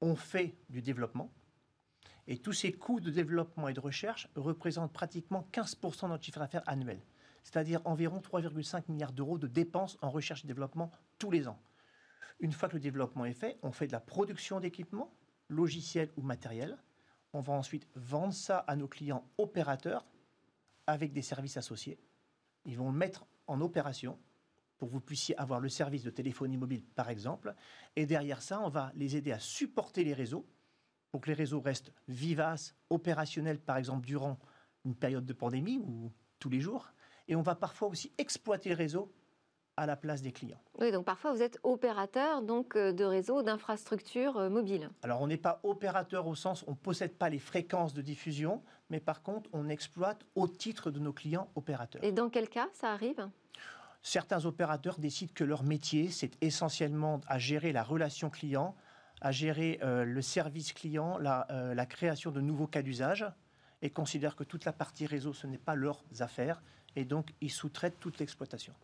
on 0.00 0.16
fait 0.16 0.56
du 0.68 0.82
développement. 0.82 1.30
Et 2.28 2.38
tous 2.38 2.52
ces 2.52 2.72
coûts 2.72 3.00
de 3.00 3.10
développement 3.10 3.68
et 3.68 3.72
de 3.72 3.80
recherche 3.80 4.28
représentent 4.36 4.92
pratiquement 4.92 5.46
15% 5.52 6.04
de 6.04 6.08
notre 6.08 6.24
chiffre 6.24 6.38
d'affaires 6.38 6.62
annuel. 6.66 7.00
C'est-à-dire 7.42 7.80
environ 7.84 8.20
3,5 8.20 8.84
milliards 8.88 9.12
d'euros 9.12 9.38
de 9.38 9.48
dépenses 9.48 9.98
en 10.00 10.10
recherche 10.10 10.44
et 10.44 10.46
développement 10.46 10.92
tous 11.18 11.30
les 11.30 11.48
ans. 11.48 11.58
Une 12.38 12.52
fois 12.52 12.68
que 12.68 12.74
le 12.74 12.80
développement 12.80 13.24
est 13.24 13.34
fait, 13.34 13.58
on 13.62 13.72
fait 13.72 13.86
de 13.86 13.92
la 13.92 14.00
production 14.00 14.60
d'équipements, 14.60 15.12
logiciels 15.48 16.10
ou 16.16 16.22
matériels. 16.22 16.78
On 17.32 17.40
va 17.40 17.52
ensuite 17.52 17.88
vendre 17.94 18.34
ça 18.34 18.58
à 18.58 18.76
nos 18.76 18.88
clients 18.88 19.24
opérateurs 19.38 20.06
avec 20.86 21.12
des 21.12 21.22
services 21.22 21.56
associés. 21.56 21.98
Ils 22.64 22.76
vont 22.76 22.90
le 22.90 22.98
mettre 22.98 23.26
en 23.46 23.60
opération 23.60 24.18
pour 24.78 24.88
que 24.88 24.94
vous 24.94 25.00
puissiez 25.00 25.36
avoir 25.38 25.60
le 25.60 25.68
service 25.68 26.02
de 26.02 26.10
téléphonie 26.10 26.56
mobile, 26.56 26.84
par 26.94 27.08
exemple. 27.08 27.54
Et 27.96 28.06
derrière 28.06 28.42
ça, 28.42 28.60
on 28.60 28.68
va 28.68 28.92
les 28.94 29.16
aider 29.16 29.32
à 29.32 29.38
supporter 29.38 30.04
les 30.04 30.14
réseaux 30.14 30.46
pour 31.12 31.20
que 31.20 31.28
les 31.28 31.34
réseaux 31.34 31.60
restent 31.60 31.92
vivaces, 32.08 32.74
opérationnels, 32.90 33.60
par 33.60 33.76
exemple, 33.76 34.06
durant 34.06 34.38
une 34.84 34.96
période 34.96 35.26
de 35.26 35.32
pandémie 35.32 35.78
ou 35.78 36.10
tous 36.38 36.48
les 36.48 36.60
jours. 36.60 36.90
Et 37.28 37.36
on 37.36 37.42
va 37.42 37.54
parfois 37.54 37.88
aussi 37.88 38.10
exploiter 38.18 38.70
le 38.70 38.74
réseau 38.74 39.12
à 39.76 39.86
la 39.86 39.96
place 39.96 40.22
des 40.22 40.32
clients. 40.32 40.60
Oui, 40.78 40.90
donc 40.90 41.04
parfois 41.06 41.32
vous 41.32 41.40
êtes 41.40 41.58
opérateur 41.62 42.42
donc 42.42 42.76
euh, 42.76 42.92
de 42.92 43.04
réseaux, 43.04 43.42
d'infrastructures 43.42 44.36
euh, 44.36 44.50
mobiles. 44.50 44.90
Alors 45.02 45.22
on 45.22 45.26
n'est 45.26 45.38
pas 45.38 45.60
opérateur 45.62 46.26
au 46.26 46.34
sens, 46.34 46.62
on 46.66 46.72
ne 46.72 46.76
possède 46.76 47.14
pas 47.14 47.30
les 47.30 47.38
fréquences 47.38 47.94
de 47.94 48.02
diffusion, 48.02 48.62
mais 48.90 49.00
par 49.00 49.22
contre 49.22 49.48
on 49.54 49.70
exploite 49.70 50.26
au 50.34 50.46
titre 50.46 50.90
de 50.90 50.98
nos 50.98 51.14
clients 51.14 51.48
opérateurs. 51.54 52.04
Et 52.04 52.12
dans 52.12 52.28
quel 52.28 52.50
cas 52.50 52.68
ça 52.74 52.92
arrive? 52.92 53.26
Certains 54.02 54.44
opérateurs 54.44 54.98
décident 54.98 55.32
que 55.34 55.44
leur 55.44 55.62
métier, 55.62 56.10
c'est 56.10 56.32
essentiellement 56.42 57.20
à 57.26 57.38
gérer 57.38 57.72
la 57.72 57.82
relation 57.82 58.28
client, 58.28 58.74
à 59.22 59.32
gérer 59.32 59.78
euh, 59.82 60.04
le 60.04 60.20
service 60.20 60.74
client, 60.74 61.16
la, 61.16 61.46
la 61.74 61.86
création 61.86 62.30
de 62.30 62.42
nouveaux 62.42 62.66
cas 62.66 62.82
d'usage, 62.82 63.24
et 63.80 63.90
considèrent 63.90 64.36
que 64.36 64.44
toute 64.44 64.64
la 64.64 64.72
partie 64.72 65.06
réseau, 65.06 65.32
ce 65.32 65.46
n'est 65.46 65.58
pas 65.58 65.74
leurs 65.74 66.04
affaires, 66.20 66.62
et 66.94 67.04
donc 67.04 67.32
ils 67.40 67.50
sous-traitent 67.50 67.98
toute 67.98 68.18
l'exploitation. 68.18 68.74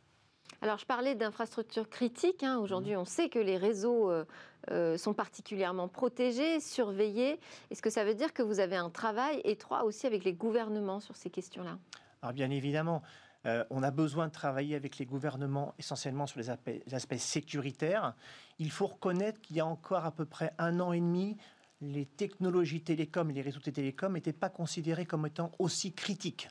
Alors, 0.61 0.79
je 0.79 0.87
parlais 0.87 1.15
d'infrastructures 1.15 1.89
critiques. 1.89 2.43
Hein. 2.43 2.59
Aujourd'hui, 2.59 2.95
mmh. 2.95 2.99
on 2.99 3.05
sait 3.05 3.29
que 3.29 3.39
les 3.39 3.57
réseaux 3.57 4.11
euh, 4.11 4.25
euh, 4.71 4.97
sont 4.97 5.15
particulièrement 5.15 5.87
protégés, 5.87 6.59
surveillés. 6.59 7.39
Est-ce 7.71 7.81
que 7.81 7.91
ça 7.91 8.05
veut 8.05 8.15
dire 8.15 8.33
que 8.33 8.43
vous 8.43 8.59
avez 8.59 8.77
un 8.77 8.91
travail 8.91 9.41
étroit 9.45 9.85
aussi 9.85 10.07
avec 10.07 10.25
les 10.25 10.33
gouvernements 10.33 10.99
sur 10.99 11.15
ces 11.17 11.31
questions-là? 11.31 11.79
Alors, 12.23 12.33
bien 12.33 12.51
évidemment. 12.51 13.03
Euh, 13.47 13.65
on 13.71 13.83
a 13.83 13.91
besoin 13.91 14.27
de 14.27 14.33
travailler 14.33 14.75
avec 14.75 14.99
les 14.99 15.07
gouvernements 15.07 15.75
essentiellement 15.79 16.27
sur 16.27 16.41
les 16.41 16.51
aspects, 16.51 17.17
sécuritaires. 17.17 18.15
Il 18.59 18.71
faut 18.71 18.87
reconnaître 18.87 19.41
qu'il 19.41 19.57
y 19.57 19.61
a 19.61 19.67
encore 19.67 20.05
à 20.05 20.11
peu 20.11 20.25
près 20.25 20.53
un 20.59 20.81
an 20.81 20.93
et 20.93 21.01
demi, 21.01 21.37
les 21.81 22.07
technologies 22.07 22.83
télécoms 22.83 23.31
et 23.31 23.35
les 23.35 23.43
réseaux 23.43 23.61
télécoms 23.61 24.13
n'étaient 24.13 24.33
pas 24.33 24.51
considérés 24.51 25.07
comme 25.07 25.27
étant 25.27 25.53
aussi 25.59 25.93
critiques. 25.93 26.49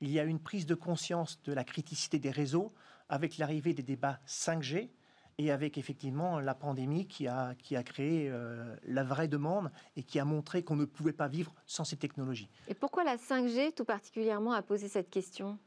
Il 0.00 0.10
y 0.10 0.20
a 0.20 0.24
une 0.24 0.38
prise 0.38 0.66
de 0.66 0.74
conscience 0.74 1.42
de 1.42 1.52
la 1.52 1.64
criticité 1.64 2.18
des 2.18 2.30
réseaux 2.30 2.72
avec 3.08 3.38
l'arrivée 3.38 3.74
des 3.74 3.82
débats 3.82 4.20
5G 4.26 4.90
et 5.38 5.50
avec 5.50 5.78
effectivement 5.78 6.38
la 6.38 6.54
pandémie 6.54 7.06
qui 7.06 7.26
a, 7.26 7.54
qui 7.56 7.74
a 7.74 7.82
créé 7.82 8.28
euh, 8.28 8.76
la 8.84 9.02
vraie 9.02 9.28
demande 9.28 9.72
et 9.96 10.02
qui 10.02 10.20
a 10.20 10.24
montré 10.24 10.62
qu'on 10.62 10.76
ne 10.76 10.84
pouvait 10.84 11.12
pas 11.12 11.28
vivre 11.28 11.54
sans 11.66 11.84
ces 11.84 11.96
technologies. 11.96 12.48
Et 12.68 12.74
pourquoi 12.74 13.02
la 13.02 13.16
5G 13.16 13.74
tout 13.74 13.84
particulièrement 13.84 14.52
a 14.52 14.62
posé 14.62 14.88
cette 14.88 15.10
question? 15.10 15.58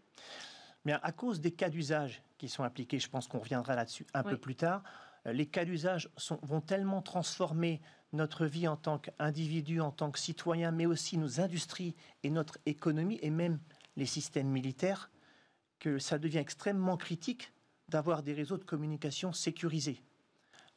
Bien, 0.86 1.00
À 1.02 1.12
cause 1.12 1.42
des 1.42 1.52
cas 1.52 1.70
d'usage 1.70 2.22
qui 2.38 2.48
sont 2.48 2.64
appliqués, 2.64 3.00
je 3.00 3.10
pense 3.10 3.28
qu'on 3.28 3.40
reviendra 3.40 3.76
là-dessus 3.76 4.06
un 4.14 4.24
peu 4.24 4.38
plus 4.38 4.56
tard, 4.56 4.84
euh, 5.26 5.34
les 5.34 5.48
cas 5.48 5.66
d'usage 5.66 6.10
vont 6.44 6.62
tellement 6.62 7.02
transformer 7.02 7.82
notre 8.14 8.46
vie 8.46 8.68
en 8.68 8.78
tant 8.78 9.00
qu'individu, 9.00 9.82
en 9.82 9.92
tant 9.92 10.12
que 10.12 10.20
citoyen, 10.20 10.72
mais 10.72 10.86
aussi 10.86 11.18
nos 11.18 11.42
industries 11.42 11.96
et 12.24 12.30
notre 12.30 12.60
économie 12.66 13.20
et 13.22 13.30
même 13.30 13.60
les 13.96 14.06
systèmes 14.06 14.48
militaires, 14.48 15.10
que 15.80 16.00
ça 16.00 16.18
devient 16.18 16.38
extrêmement 16.38 16.98
critique 16.98 17.52
d'avoir 17.90 18.24
des 18.24 18.34
réseaux 18.34 18.58
de 18.58 18.64
communication 18.64 19.34
sécurisés. 19.34 20.02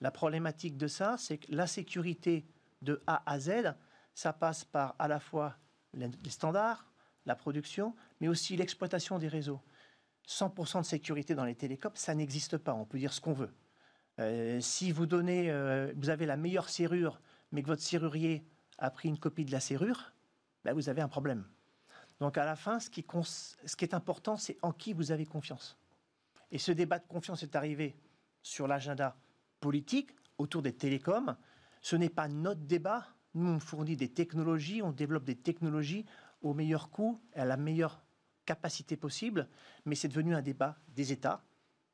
La 0.00 0.10
problématique 0.10 0.76
de 0.76 0.86
ça, 0.86 1.16
c'est 1.18 1.38
que 1.38 1.52
la 1.54 1.66
sécurité 1.66 2.46
de 2.82 3.02
A 3.06 3.22
à 3.30 3.38
Z, 3.40 3.74
ça 4.14 4.32
passe 4.32 4.64
par 4.64 4.94
à 4.98 5.08
la 5.08 5.20
fois 5.20 5.56
les 5.94 6.10
standards, 6.30 6.86
la 7.26 7.34
production, 7.34 7.94
mais 8.20 8.28
aussi 8.28 8.56
l'exploitation 8.56 9.18
des 9.18 9.28
réseaux. 9.28 9.60
100% 10.28 10.80
de 10.80 10.86
sécurité 10.86 11.34
dans 11.34 11.44
les 11.44 11.54
télécoms, 11.54 11.92
ça 11.94 12.14
n'existe 12.14 12.58
pas. 12.58 12.74
On 12.74 12.84
peut 12.84 12.98
dire 12.98 13.12
ce 13.12 13.20
qu'on 13.20 13.32
veut. 13.32 13.50
Euh, 14.20 14.60
si 14.60 14.92
vous 14.92 15.06
donnez, 15.06 15.50
euh, 15.50 15.92
vous 15.96 16.10
avez 16.10 16.26
la 16.26 16.36
meilleure 16.36 16.68
serrure, 16.68 17.20
mais 17.52 17.62
que 17.62 17.68
votre 17.68 17.82
serrurier 17.82 18.44
a 18.78 18.90
pris 18.90 19.08
une 19.08 19.18
copie 19.18 19.44
de 19.44 19.52
la 19.52 19.60
serrure, 19.60 20.12
ben 20.64 20.74
vous 20.74 20.88
avez 20.88 21.00
un 21.00 21.08
problème. 21.08 21.44
Donc 22.20 22.36
à 22.36 22.44
la 22.44 22.56
fin, 22.56 22.80
ce 22.80 22.90
qui, 22.90 23.04
est 23.80 23.94
important, 23.94 24.36
c'est 24.36 24.56
en 24.62 24.72
qui 24.72 24.92
vous 24.92 25.12
avez 25.12 25.24
confiance. 25.24 25.78
Et 26.50 26.58
ce 26.58 26.72
débat 26.72 26.98
de 26.98 27.06
confiance 27.06 27.42
est 27.42 27.54
arrivé 27.54 27.96
sur 28.42 28.66
l'agenda 28.66 29.16
politique 29.60 30.10
autour 30.36 30.62
des 30.62 30.72
télécoms. 30.72 31.36
Ce 31.80 31.96
n'est 31.96 32.08
pas 32.08 32.28
notre 32.28 32.62
débat. 32.62 33.06
Nous, 33.34 33.48
on 33.48 33.60
fournit 33.60 33.96
des 33.96 34.12
technologies, 34.12 34.82
on 34.82 34.90
développe 34.90 35.24
des 35.24 35.36
technologies 35.36 36.06
au 36.42 36.54
meilleur 36.54 36.90
coût 36.90 37.20
et 37.34 37.40
à 37.40 37.44
la 37.44 37.56
meilleure 37.56 38.02
capacité 38.48 38.96
possible, 38.96 39.46
mais 39.84 39.94
c'est 39.94 40.08
devenu 40.08 40.34
un 40.34 40.40
débat 40.40 40.78
des 40.96 41.12
États. 41.12 41.42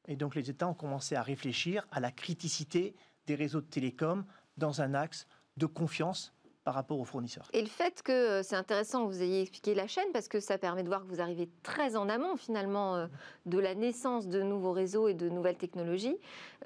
Et 0.07 0.15
donc 0.15 0.37
les 0.37 0.51
États 0.51 0.69
ont 0.69 0.75
commencé 0.75 1.17
à 1.17 1.23
réfléchir 1.23 1.85
à 1.91 1.99
la 1.99 2.13
criticité 2.13 2.95
des 3.27 3.35
réseaux 3.35 3.61
de 3.61 3.67
télécoms 3.67 4.25
dans 4.57 4.81
un 4.81 4.95
axe 4.95 5.27
de 5.57 5.67
confiance 5.67 6.33
par 6.63 6.75
rapport 6.75 7.01
aux 7.01 7.05
fournisseurs. 7.05 7.49
Et 7.53 7.61
le 7.61 7.67
fait 7.67 8.03
que 8.03 8.13
euh, 8.13 8.43
c'est 8.45 8.55
intéressant 8.55 9.05
que 9.05 9.13
vous 9.13 9.23
ayez 9.23 9.43
expliqué 9.43 9.75
la 9.75 9.89
chaîne, 9.89 10.11
parce 10.13 10.29
que 10.29 10.39
ça 10.39 10.57
permet 10.57 10.83
de 10.85 10.89
voir 10.89 11.03
que 11.03 11.09
vous 11.09 11.21
arrivez 11.21 11.51
très 11.63 11.97
en 11.97 12.09
amont 12.09 12.37
finalement 12.37 12.95
euh, 12.95 13.07
de 13.47 13.59
la 13.59 13.75
naissance 13.75 14.29
de 14.29 14.41
nouveaux 14.41 14.73
réseaux 14.73 15.09
et 15.09 15.15
de 15.15 15.29
nouvelles 15.29 15.59
technologies. 15.59 16.17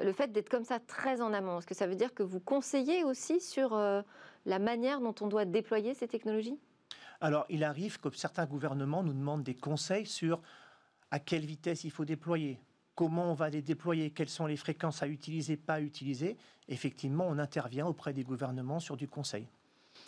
Le 0.01 0.13
fait 0.13 0.31
d'être 0.31 0.51
comme 0.51 0.65
ça 0.65 0.79
très 0.81 1.21
en 1.23 1.33
amont, 1.33 1.59
est-ce 1.59 1.67
que 1.67 1.75
ça 1.75 1.87
veut 1.87 1.97
dire 1.97 2.13
que 2.15 2.23
vous 2.23 2.41
conseillez 2.41 3.05
aussi 3.05 3.41
sur 3.41 3.75
euh, 3.75 4.03
la 4.45 4.59
manière 4.59 5.01
dont 5.01 5.15
on 5.23 5.27
doit 5.27 5.47
déployer 5.47 5.95
ces 5.95 6.07
technologies? 6.07 6.59
Alors 7.21 7.47
il 7.49 7.65
arrive 7.65 7.99
que 8.01 8.11
certains 8.15 8.47
gouvernements 8.47 9.03
nous 9.03 9.13
demandent 9.13 9.43
des 9.43 9.55
conseils 9.55 10.07
sur 10.07 10.41
à 11.11 11.19
quelle 11.19 11.45
vitesse 11.45 11.85
il 11.85 11.91
faut 11.91 12.05
déployer, 12.05 12.61
comment 12.95 13.31
on 13.31 13.35
va 13.35 13.49
les 13.49 13.63
déployer, 13.63 14.11
quelles 14.11 14.29
sont 14.29 14.47
les 14.47 14.57
fréquences 14.57 15.03
à 15.03 15.09
utiliser, 15.09 15.57
pas 15.57 15.81
utiliser. 15.81 16.37
Effectivement, 16.69 17.27
on 17.27 17.39
intervient 17.39 17.87
auprès 17.87 18.13
des 18.13 18.25
gouvernements 18.25 18.81
sur 18.81 18.97
du 18.97 19.09
conseil. 19.09 19.49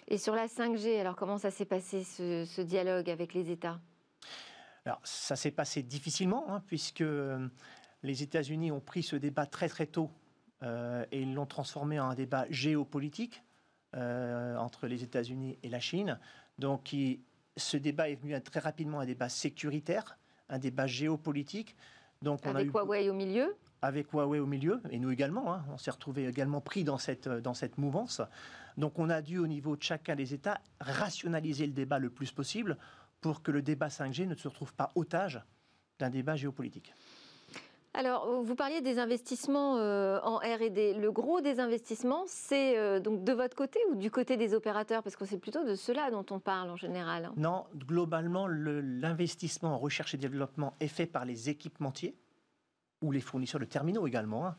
Et 0.08 0.18
sur 0.18 0.34
la 0.34 0.46
5G, 0.46 1.00
alors 1.00 1.16
comment 1.16 1.38
ça 1.38 1.50
s'est 1.50 1.64
passé 1.64 2.04
ce, 2.04 2.60
dialogue 2.60 3.10
avec 3.10 3.34
les 3.34 3.50
États? 3.50 3.80
Alors 4.84 5.00
ça 5.04 5.36
s'est 5.36 5.50
passé 5.50 5.82
difficilement, 5.82 6.44
hein, 6.48 6.62
puisque 6.66 7.00
euh, 7.00 7.48
les 8.02 8.22
États-Unis 8.22 8.72
ont 8.72 8.80
pris 8.80 9.02
ce 9.02 9.16
débat 9.16 9.46
très 9.46 9.68
très 9.68 9.86
tôt 9.86 10.10
euh, 10.62 11.04
et 11.12 11.22
ils 11.22 11.34
l'ont 11.34 11.46
transformé 11.46 11.98
en 11.98 12.10
un 12.10 12.14
débat 12.14 12.46
géopolitique 12.50 13.42
euh, 13.94 14.56
entre 14.56 14.86
les 14.86 15.02
États-Unis 15.02 15.58
et 15.62 15.68
la 15.68 15.80
Chine. 15.80 16.18
Donc 16.60 16.94
ce 17.56 17.76
débat 17.76 18.08
est 18.08 18.14
venu 18.14 18.40
très 18.42 18.60
rapidement 18.60 19.00
un 19.00 19.06
débat 19.06 19.28
sécuritaire, 19.28 20.18
un 20.48 20.58
débat 20.58 20.86
géopolitique. 20.86 21.74
Donc, 22.22 22.40
on 22.44 22.50
avec 22.50 22.66
a 22.66 22.68
eu... 22.68 22.70
Huawei 22.70 23.10
au 23.10 23.14
milieu 23.14 23.56
avec 23.82 24.12
Huawei 24.12 24.40
au 24.40 24.46
milieu, 24.46 24.82
et 24.90 24.98
nous 24.98 25.10
également, 25.10 25.54
hein, 25.54 25.64
on 25.72 25.78
s'est 25.78 25.90
retrouvé 25.90 26.26
également 26.26 26.60
pris 26.60 26.84
dans 26.84 26.98
cette, 26.98 27.28
dans 27.28 27.54
cette 27.54 27.78
mouvance. 27.78 28.20
Donc 28.76 28.98
on 28.98 29.08
a 29.08 29.22
dû, 29.22 29.38
au 29.38 29.46
niveau 29.46 29.76
de 29.76 29.82
chacun 29.82 30.14
des 30.14 30.34
États, 30.34 30.60
rationaliser 30.80 31.66
le 31.66 31.72
débat 31.72 31.98
le 31.98 32.10
plus 32.10 32.30
possible 32.30 32.76
pour 33.20 33.42
que 33.42 33.50
le 33.50 33.62
débat 33.62 33.88
5G 33.88 34.26
ne 34.26 34.34
se 34.34 34.48
retrouve 34.48 34.74
pas 34.74 34.90
otage 34.94 35.40
d'un 35.98 36.10
débat 36.10 36.36
géopolitique. 36.36 36.94
Alors, 37.92 38.42
vous 38.42 38.54
parliez 38.54 38.82
des 38.82 39.00
investissements 39.00 39.78
euh, 39.78 40.20
en 40.22 40.36
R&D. 40.36 40.94
Le 40.94 41.10
gros 41.10 41.40
des 41.40 41.58
investissements, 41.58 42.22
c'est 42.28 42.78
euh, 42.78 43.00
donc 43.00 43.24
de 43.24 43.32
votre 43.32 43.56
côté 43.56 43.80
ou 43.90 43.96
du 43.96 44.12
côté 44.12 44.36
des 44.36 44.54
opérateurs? 44.54 45.02
Parce 45.02 45.16
que 45.16 45.24
c'est 45.24 45.38
plutôt 45.38 45.64
de 45.64 45.74
cela 45.74 46.10
dont 46.10 46.24
on 46.30 46.38
parle 46.38 46.70
en 46.70 46.76
général. 46.76 47.32
Non, 47.36 47.66
globalement, 47.74 48.46
l'investissement 48.46 49.74
en 49.74 49.78
recherche 49.78 50.14
et 50.14 50.18
développement 50.18 50.74
est 50.78 50.88
fait 50.88 51.06
par 51.06 51.24
les 51.24 51.48
équipementiers 51.48 52.16
ou 53.02 53.10
les 53.10 53.20
fournisseurs 53.20 53.60
de 53.60 53.66
terminaux 53.66 54.06
également. 54.06 54.46
Hein. 54.46 54.56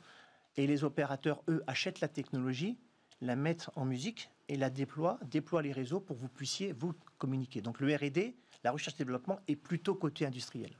Et 0.58 0.68
les 0.68 0.84
opérateurs, 0.84 1.42
eux, 1.48 1.64
achètent 1.68 2.02
la 2.02 2.10
technologie, 2.10 2.78
la 3.22 3.38
mettent 3.38 3.70
en 3.78 3.86
musique 3.86 4.30
et 4.50 4.58
la 4.58 4.70
déploient, 4.70 5.20
déploient 5.24 5.62
les 5.62 5.72
réseaux 5.72 6.02
pour 6.02 6.18
que 6.18 6.22
vous 6.22 6.28
puissiez 6.28 6.74
vous 6.74 6.94
communiquer. 7.18 7.62
Donc 7.62 7.80
le 7.80 7.96
R&D, 7.96 8.36
la 8.66 8.72
recherche 8.72 8.96
et 8.96 9.06
développement, 9.06 9.40
est 9.48 9.56
plutôt 9.56 9.96
côté 9.96 10.26
industriel. 10.26 10.76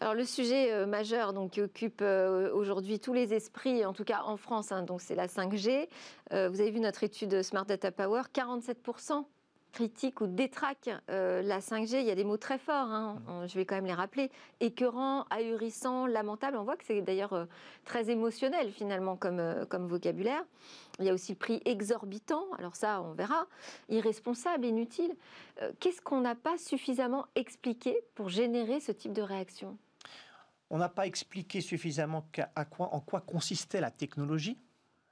Alors 0.00 0.14
le 0.14 0.24
sujet 0.24 0.72
euh, 0.72 0.86
majeur 0.86 1.32
donc, 1.32 1.52
qui 1.52 1.62
occupe 1.62 2.00
euh, 2.02 2.52
aujourd'hui 2.52 3.00
tous 3.00 3.12
les 3.12 3.32
esprits, 3.32 3.84
en 3.84 3.92
tout 3.92 4.04
cas 4.04 4.22
en 4.24 4.36
France, 4.36 4.70
hein, 4.70 4.82
donc 4.82 5.00
c'est 5.00 5.14
la 5.14 5.26
5G. 5.26 5.88
Euh, 6.32 6.48
vous 6.48 6.60
avez 6.60 6.70
vu 6.70 6.80
notre 6.80 7.02
étude 7.02 7.42
Smart 7.42 7.64
Data 7.64 7.90
Power, 7.90 8.22
47% 8.34 9.24
critique 9.76 10.22
ou 10.22 10.26
détraque 10.26 10.88
euh, 11.10 11.42
la 11.42 11.60
5G, 11.60 12.00
il 12.00 12.06
y 12.06 12.10
a 12.10 12.14
des 12.14 12.24
mots 12.24 12.38
très 12.38 12.56
forts, 12.56 12.88
hein. 12.88 13.20
mmh. 13.26 13.48
je 13.48 13.54
vais 13.56 13.66
quand 13.66 13.74
même 13.74 13.84
les 13.84 13.92
rappeler, 13.92 14.30
écœurant, 14.60 15.26
ahurissant, 15.28 16.06
lamentable. 16.06 16.56
On 16.56 16.64
voit 16.64 16.78
que 16.78 16.84
c'est 16.86 17.02
d'ailleurs 17.02 17.34
euh, 17.34 17.44
très 17.84 18.08
émotionnel 18.08 18.70
finalement 18.70 19.16
comme, 19.16 19.38
euh, 19.38 19.66
comme 19.66 19.86
vocabulaire. 19.86 20.42
Il 20.98 21.04
y 21.04 21.10
a 21.10 21.12
aussi 21.12 21.32
le 21.32 21.38
prix 21.38 21.60
exorbitant, 21.66 22.46
alors 22.58 22.74
ça 22.74 23.02
on 23.02 23.12
verra, 23.12 23.46
irresponsable, 23.90 24.64
inutile. 24.64 25.14
Qu'est-ce 25.78 26.00
qu'on 26.00 26.22
n'a 26.22 26.34
pas 26.34 26.56
suffisamment 26.56 27.26
expliqué 27.34 27.98
pour 28.14 28.30
générer 28.30 28.80
ce 28.80 28.92
type 28.92 29.12
de 29.12 29.22
réaction? 29.22 29.76
On 30.70 30.78
n'a 30.78 30.88
pas 30.88 31.06
expliqué 31.06 31.60
suffisamment 31.60 32.28
en 32.78 33.00
quoi 33.00 33.20
consistait 33.20 33.80
la 33.80 33.90
technologie, 33.90 34.58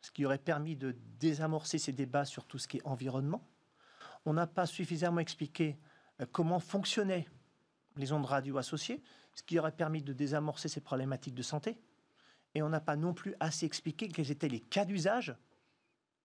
ce 0.01 0.11
qui 0.11 0.25
aurait 0.25 0.39
permis 0.39 0.77
de 0.77 0.97
désamorcer 1.19 1.79
ces 1.79 1.93
débats 1.93 2.25
sur 2.25 2.45
tout 2.45 2.59
ce 2.59 2.69
qui 2.69 2.79
est 2.79 2.87
environnement 2.87 3.47
on 4.27 4.33
n'a 4.33 4.47
pas 4.47 4.67
suffisamment 4.67 5.21
expliqué 5.21 5.77
euh, 6.21 6.27
comment 6.31 6.61
fonctionnaient 6.61 7.27
les 7.97 8.13
ondes 8.13 8.25
radio 8.25 8.59
associées, 8.59 9.03
ce 9.35 9.43
qui 9.43 9.59
aurait 9.59 9.73
permis 9.73 10.03
de 10.03 10.13
désamorcer 10.13 10.69
ces 10.69 10.81
problématiques 10.81 11.35
de 11.35 11.43
santé. 11.43 11.79
Et 12.55 12.63
on 12.63 12.69
n'a 12.69 12.81
pas 12.81 12.97
non 12.97 13.15
plus 13.15 13.35
assez 13.41 13.67
expliqué 13.67 14.09
quels 14.09 14.31
étaient 14.31 14.49
les 14.49 14.61
cas 14.61 14.85
d'usage 14.85 15.37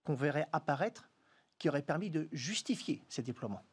qu'on 0.03 0.15
verrait 0.15 0.47
apparaître 0.51 1.09
qui 1.57 1.69
auraient 1.69 1.81
permis 1.81 2.09
de 2.09 2.29
justifier 2.31 3.03
ces 3.09 3.21
déploiements. 3.21 3.63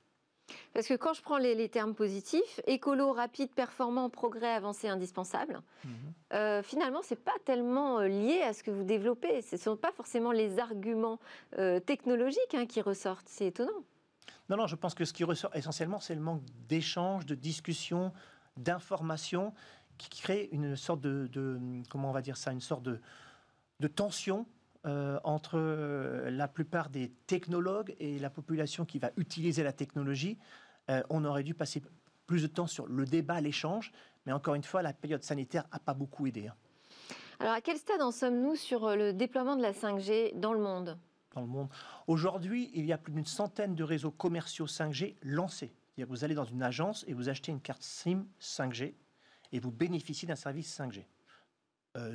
Parce 0.72 0.86
que 0.86 0.94
quand 0.94 1.14
je 1.14 1.22
prends 1.22 1.38
les, 1.38 1.68
termes 1.68 1.94
positifs, 1.94 2.60
écolo, 2.66 3.12
rapide, 3.12 3.50
performant, 3.50 4.10
progrès, 4.10 4.54
avancé, 4.54 4.88
indispensable, 4.88 5.60
mhm. 5.84 5.92
euh, 6.34 6.62
finalement, 6.62 7.02
ce 7.02 7.14
n'est 7.14 7.20
pas 7.20 7.36
tellement 7.44 8.00
euh, 8.00 8.08
lié 8.08 8.42
à 8.42 8.52
ce 8.52 8.62
que 8.62 8.70
vous 8.70 8.84
développez. 8.84 9.42
Ce 9.42 9.56
ne 9.56 9.60
sont 9.60 9.76
pas 9.76 9.92
forcément 9.92 10.32
les 10.32 10.58
arguments 10.58 11.18
euh, 11.58 11.80
technologiques 11.80 12.54
hein, 12.54 12.66
qui 12.66 12.80
ressortent. 12.80 13.28
C'est 13.28 13.46
étonnant. 13.46 13.84
Non, 14.48 14.56
non, 14.56 14.66
je 14.66 14.76
pense 14.76 14.94
que 14.94 15.04
ce 15.04 15.12
qui 15.12 15.24
ressort 15.24 15.54
essentiellement, 15.56 15.98
c'est 15.98 16.14
le 16.14 16.20
manque 16.20 16.42
d'échange, 16.68 17.26
de 17.26 17.34
discussion, 17.34 18.12
d'information 18.56 19.52
qui 19.98 20.08
crée 20.20 20.48
une 20.52 20.76
sorte 20.76 21.00
de, 21.00 21.58
comment 21.88 22.10
on 22.10 22.12
va 22.12 22.22
dire 22.22 22.36
ça, 22.36 22.52
une 22.52 22.60
sorte 22.60 22.82
de, 22.82 23.00
de 23.80 23.88
tension 23.88 24.46
euh, 24.86 25.18
entre 25.24 25.58
euh, 25.58 26.30
la 26.30 26.46
plupart 26.46 26.90
des 26.90 27.10
technologues 27.26 27.96
et 27.98 28.20
la 28.20 28.30
population 28.30 28.84
qui 28.84 29.00
va 29.00 29.10
utiliser 29.16 29.64
la 29.64 29.72
technologie. 29.72 30.38
Euh, 30.90 31.02
on 31.10 31.24
aurait 31.24 31.42
dû 31.42 31.54
passer 31.54 31.82
plus 32.26 32.42
de 32.42 32.46
temps 32.46 32.68
sur 32.68 32.86
le 32.86 33.04
débat, 33.04 33.40
l'échange, 33.40 33.90
mais 34.26 34.32
encore 34.32 34.54
une 34.54 34.62
fois, 34.62 34.82
la 34.82 34.92
période 34.92 35.24
sanitaire 35.24 35.64
n'a 35.72 35.80
pas 35.80 35.92
beaucoup 35.92 36.28
aidé. 36.28 36.46
Hein. 36.46 36.54
Alors, 37.40 37.54
à 37.54 37.60
quel 37.60 37.78
stade 37.78 38.00
en 38.00 38.12
sommes-nous 38.12 38.54
sur 38.54 38.94
le 38.94 39.12
déploiement 39.12 39.56
de 39.56 39.62
la 39.62 39.72
5G 39.72 40.38
dans 40.38 40.52
le 40.52 40.60
monde? 40.60 40.96
Dans 41.34 41.40
le 41.40 41.48
monde. 41.48 41.68
Aujourd'hui, 42.06 42.70
il 42.72 42.86
y 42.86 42.92
a 42.92 42.98
plus 42.98 43.12
d'une 43.12 43.26
centaine 43.26 43.74
de 43.74 43.82
réseaux 43.82 44.12
commerciaux 44.12 44.66
5G 44.66 45.16
lancés. 45.22 45.74
Vous 45.98 46.22
allez 46.22 46.34
dans 46.36 46.44
une 46.44 46.62
agence 46.62 47.04
et 47.08 47.12
vous 47.12 47.28
achetez 47.28 47.50
une 47.50 47.60
carte 47.60 47.82
SIM 47.82 48.24
5G 48.40 48.94
et 49.50 49.58
vous 49.58 49.72
bénéficiez 49.72 50.28
d'un 50.28 50.36
service 50.36 50.78
5G. 50.78 51.06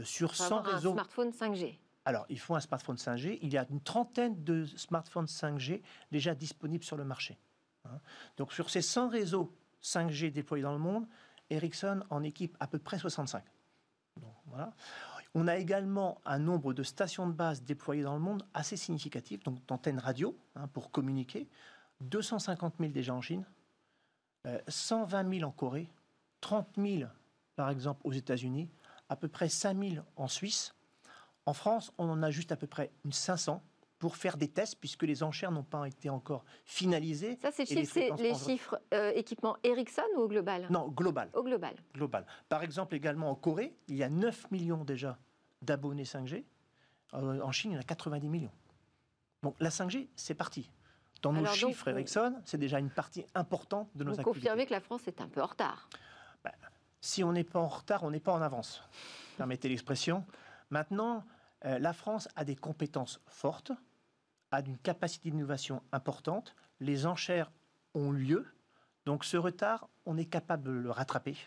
sur 0.05 0.35
100 0.35 0.61
réseaux. 0.61 0.91
Un 0.91 0.93
smartphone 0.93 1.31
5G. 1.31 1.77
Alors, 2.05 2.25
il 2.29 2.39
faut 2.39 2.55
un 2.55 2.59
smartphone 2.59 2.95
5G. 2.95 3.39
Il 3.41 3.53
y 3.53 3.57
a 3.57 3.65
une 3.69 3.81
trentaine 3.81 4.43
de 4.43 4.65
smartphones 4.65 5.25
5G 5.25 5.81
déjà 6.11 6.33
disponibles 6.33 6.83
sur 6.83 6.97
le 6.97 7.05
marché. 7.05 7.37
Hein. 7.85 7.99
Donc, 8.37 8.53
sur 8.53 8.69
ces 8.69 8.81
100 8.81 9.09
réseaux 9.09 9.55
5G 9.83 10.31
déployés 10.31 10.63
dans 10.63 10.73
le 10.73 10.79
monde, 10.79 11.07
Ericsson 11.49 12.03
en 12.09 12.23
équipe 12.23 12.57
à 12.59 12.67
peu 12.67 12.79
près 12.79 12.97
65. 12.97 13.43
On 15.33 15.47
a 15.47 15.57
également 15.57 16.19
un 16.25 16.39
nombre 16.39 16.73
de 16.73 16.83
stations 16.83 17.27
de 17.27 17.31
base 17.31 17.63
déployées 17.63 18.03
dans 18.03 18.15
le 18.15 18.19
monde 18.19 18.45
assez 18.53 18.75
significatif, 18.75 19.43
donc 19.43 19.65
d'antennes 19.65 19.99
radio 19.99 20.37
hein, 20.55 20.67
pour 20.67 20.91
communiquer. 20.91 21.47
250 22.01 22.75
000 22.79 22.91
déjà 22.91 23.13
en 23.13 23.21
Chine, 23.21 23.45
120 24.67 25.25
euh, 25.25 25.37
000 25.37 25.47
en 25.47 25.51
Corée, 25.51 25.89
30 26.41 26.67
000 26.77 27.09
par 27.55 27.69
exemple 27.69 28.01
aux 28.03 28.11
États-Unis, 28.11 28.69
à 29.07 29.15
peu 29.15 29.27
près 29.27 29.47
5 29.47 29.77
000 29.77 30.05
en 30.15 30.27
Suisse, 30.27 30.73
en 31.45 31.53
France, 31.53 31.91
on 31.97 32.09
en 32.09 32.21
a 32.23 32.31
juste 32.31 32.51
à 32.51 32.55
peu 32.55 32.67
près 32.67 32.91
une 33.05 33.11
500 33.11 33.63
pour 34.01 34.15
faire 34.17 34.35
des 34.35 34.47
tests, 34.47 34.79
puisque 34.79 35.03
les 35.03 35.21
enchères 35.21 35.51
n'ont 35.51 35.63
pas 35.63 35.85
été 35.85 36.09
encore 36.09 36.43
finalisées. 36.65 37.37
Ça, 37.39 37.51
c'est 37.51 37.69
les, 37.69 37.85
chiffres 38.33 38.81
euh, 38.95 39.11
équipement 39.13 39.57
Ericsson 39.63 40.01
ou 40.15 40.21
au 40.21 40.27
global? 40.27 40.65
Non, 40.71 40.87
global. 40.87 41.29
Au 41.33 41.43
global. 41.43 41.75
Global. 41.93 42.25
Par 42.49 42.63
exemple, 42.63 42.95
également 42.95 43.29
en 43.29 43.35
Corée, 43.35 43.75
il 43.87 43.95
y 43.95 44.03
a 44.03 44.09
9 44.09 44.49
millions 44.49 44.83
déjà 44.83 45.19
d'abonnés 45.61 46.03
5G. 46.03 46.43
Euh, 47.13 47.41
en 47.41 47.51
Chine, 47.51 47.71
il 47.71 47.73
y 47.75 47.77
en 47.77 47.81
a 47.81 47.83
90 47.83 48.27
millions. 48.27 48.51
Donc 49.43 49.55
la 49.59 49.69
5G, 49.69 50.07
c'est 50.15 50.33
parti. 50.33 50.71
Dans 51.21 51.33
nos 51.33 51.45
chiffres 51.45 51.87
Ericsson, 51.87 52.41
c'est 52.45 52.57
déjà 52.57 52.79
une 52.79 52.89
partie 52.89 53.23
importante 53.35 53.89
de 53.93 54.03
nos 54.03 54.13
vous 54.13 54.19
activités. 54.19 54.39
confirmez 54.39 54.65
que 54.65 54.71
la 54.71 54.81
France 54.81 55.07
est 55.07 55.21
un 55.21 55.27
peu 55.27 55.41
en 55.41 55.45
retard? 55.45 55.87
Ben, 56.43 56.51
Si 57.01 57.23
on 57.23 57.31
n'est 57.33 57.43
pas 57.43 57.59
en 57.59 57.67
retard, 57.67 58.01
on 58.01 58.09
n'est 58.09 58.19
pas 58.19 58.33
en 58.33 58.41
avance. 58.41 58.81
Permettez 59.37 59.69
l'expression. 59.69 60.25
Maintenant, 60.71 61.23
euh, 61.65 61.77
la 61.77 61.93
France 61.93 62.27
a 62.35 62.43
des 62.43 62.55
compétences 62.55 63.21
fortes, 63.27 63.71
a 64.51 64.61
une 64.61 64.77
capacité 64.77 65.29
d'innovation 65.29 65.83
importante. 65.91 66.55
Les 66.79 67.05
enchères 67.05 67.51
ont 67.93 68.11
lieu. 68.11 68.47
Donc 69.05 69.23
ce 69.25 69.37
retard, 69.37 69.89
on 70.05 70.17
est 70.17 70.25
capable 70.25 70.63
de 70.63 70.71
le 70.71 70.89
rattraper. 70.89 71.37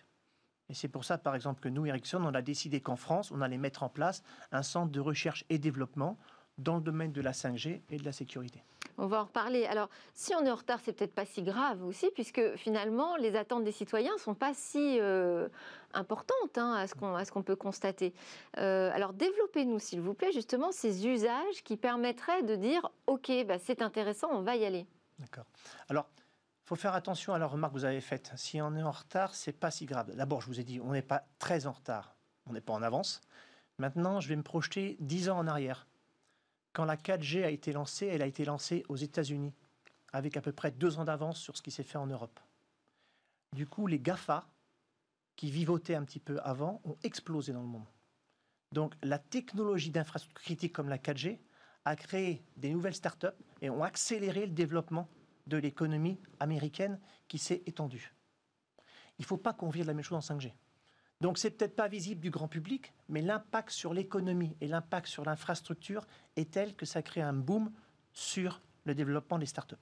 Et 0.69 0.75
c'est 0.75 0.89
pour 0.89 1.05
ça, 1.05 1.19
par 1.19 1.35
exemple, 1.35 1.61
que 1.61 1.69
nous, 1.69 1.85
Ericsson, 1.87 2.23
on 2.25 2.35
a 2.35 2.43
décidé 2.43 2.81
qu'en 2.81 2.97
France, 2.97 3.31
on 3.31 3.41
allait 3.41 3.59
mettre 3.59 3.83
en 3.83 3.89
place 3.89 4.23
un 4.53 4.63
centre 4.63 4.93
de 4.93 5.01
recherche 5.01 5.45
et 5.51 5.59
développement 5.59 6.17
dans 6.59 6.77
le 6.77 6.83
domaine 6.83 7.13
de 7.13 7.21
la 7.21 7.33
5G 7.33 7.83
et 7.91 7.97
de 7.97 8.05
la 8.05 8.13
sécurité. 8.13 8.63
On 8.97 9.07
va 9.07 9.23
en 9.23 9.25
reparler. 9.25 9.67
Alors, 9.67 9.89
si 10.13 10.35
on 10.35 10.45
est 10.47 10.51
en 10.51 10.55
retard, 10.55 10.79
c'est 10.85 10.93
peut-être 10.93 11.15
pas 11.15 11.25
si 11.25 11.43
grave 11.43 11.85
aussi, 11.85 12.11
puisque 12.15 12.55
finalement, 12.57 13.17
les 13.17 13.35
attentes 13.35 13.65
des 13.65 13.73
citoyens 13.73 14.17
sont 14.19 14.35
pas 14.35 14.55
si 14.55 14.99
euh, 15.01 15.49
importantes 15.95 16.57
hein, 16.57 16.75
à 16.75 16.87
ce 16.87 17.33
qu'on 17.33 17.43
peut 17.43 17.57
constater. 17.57 18.15
Euh, 18.59 18.91
alors, 18.95 19.13
développez-nous, 19.13 19.81
s'il 19.81 20.01
vous 20.01 20.15
plaît, 20.15 20.33
justement 20.33 20.71
ces 20.71 21.07
usages 21.09 21.65
qui 21.65 21.77
permettraient 21.77 22.45
de 22.45 22.55
dire, 22.55 22.89
ok, 23.07 23.33
bah, 23.47 23.59
c'est 23.59 23.83
intéressant, 23.83 24.29
on 24.31 24.43
va 24.43 24.57
y 24.57 24.65
aller. 24.65 24.87
D'accord. 25.19 25.47
Alors. 25.89 26.07
Il 26.65 26.69
faut 26.69 26.77
faire 26.77 26.95
attention 26.95 27.35
à 27.35 27.39
la 27.39 27.47
remarque 27.47 27.75
que 27.75 27.79
vous 27.79 27.85
avez 27.85 28.01
faite. 28.01 28.33
Si 28.37 28.63
on 28.63 28.75
est 28.75 28.83
en 28.83 28.91
retard, 28.91 29.35
c'est 29.35 29.53
pas 29.53 29.71
si 29.71 29.85
grave. 29.85 30.17
D'abord, 30.17 30.41
je 30.41 30.47
vous 30.47 30.61
ai 30.61 30.65
dit, 30.65 30.81
on 30.81 30.93
n'est 30.93 31.03
pas 31.03 31.27
très 31.39 31.67
en 31.67 31.73
retard, 31.73 32.17
on 32.47 32.55
n'est 32.55 32.63
pas 32.63 32.73
en 32.73 32.83
avance. 32.83 33.21
Maintenant, 33.79 34.19
je 34.21 34.31
vais 34.31 34.37
me 34.37 34.43
projeter 34.43 34.97
dix 34.99 35.29
ans 35.29 35.37
en 35.37 35.47
arrière. 35.47 35.87
Quand 36.75 36.85
la 36.85 36.97
4G 36.97 37.45
a 37.45 37.51
été 37.51 37.73
lancée, 37.73 38.07
elle 38.07 38.21
a 38.21 38.27
été 38.27 38.45
lancée 38.45 38.85
aux 38.89 38.97
États-Unis, 38.97 39.55
avec 40.13 40.37
à 40.37 40.41
peu 40.41 40.53
près 40.53 40.73
deux 40.73 40.99
ans 40.99 41.05
d'avance 41.05 41.39
sur 41.39 41.57
ce 41.57 41.63
qui 41.63 41.71
s'est 41.71 41.85
fait 41.85 41.99
en 41.99 42.09
Europe. 42.09 42.39
Du 43.53 43.67
coup, 43.67 43.87
les 43.87 44.01
GAFA, 44.01 44.47
qui 45.37 45.53
vivotaient 45.53 45.95
un 45.95 46.05
petit 46.05 46.19
peu 46.19 46.41
avant, 46.41 46.83
ont 46.85 46.97
explosé 47.05 47.53
dans 47.53 47.63
le 47.63 47.69
monde. 47.69 47.87
Donc 48.73 48.95
la 49.03 49.21
technologie 49.21 49.91
d'infrastructure 49.91 50.43
critique 50.43 50.73
comme 50.73 50.89
la 50.89 50.99
4G 50.99 51.39
a 51.85 51.95
créé 51.95 52.45
des 52.57 52.71
nouvelles 52.71 52.95
startups 52.95 53.29
et 53.63 53.71
ont 53.71 53.85
accéléré 53.85 54.47
le 54.47 54.53
développement 54.53 55.09
de 55.47 55.57
l'économie 55.57 56.19
américaine 56.41 56.99
qui 57.29 57.39
s'est 57.39 57.63
étendue. 57.67 58.15
Il 59.19 59.23
ne 59.23 59.27
faut 59.27 59.37
pas 59.37 59.53
qu'on 59.53 59.71
vienne 59.71 59.87
la 59.87 59.95
même 59.95 60.05
chose 60.05 60.29
en 60.29 60.35
5G. 60.35 60.53
Donc 61.21 61.39
c'est 61.39 61.51
peut-être 61.51 61.77
pas 61.77 61.89
visible 61.89 62.21
du 62.21 62.31
grand 62.31 62.49
public, 62.49 62.93
mais 63.09 63.23
l'impact 63.23 63.71
sur 63.71 63.95
l'économie 63.95 64.57
et 64.61 64.67
l'impact 64.67 65.07
sur 65.07 65.25
l'infrastructure 65.25 66.07
est 66.37 66.51
tel 66.51 66.75
que 66.75 66.87
ça 66.87 67.03
crée 67.03 67.23
un 67.23 67.33
boom 67.33 67.71
sur 68.13 68.61
le 68.85 68.95
développement 68.95 69.39
des 69.39 69.47
startups. 69.47 69.77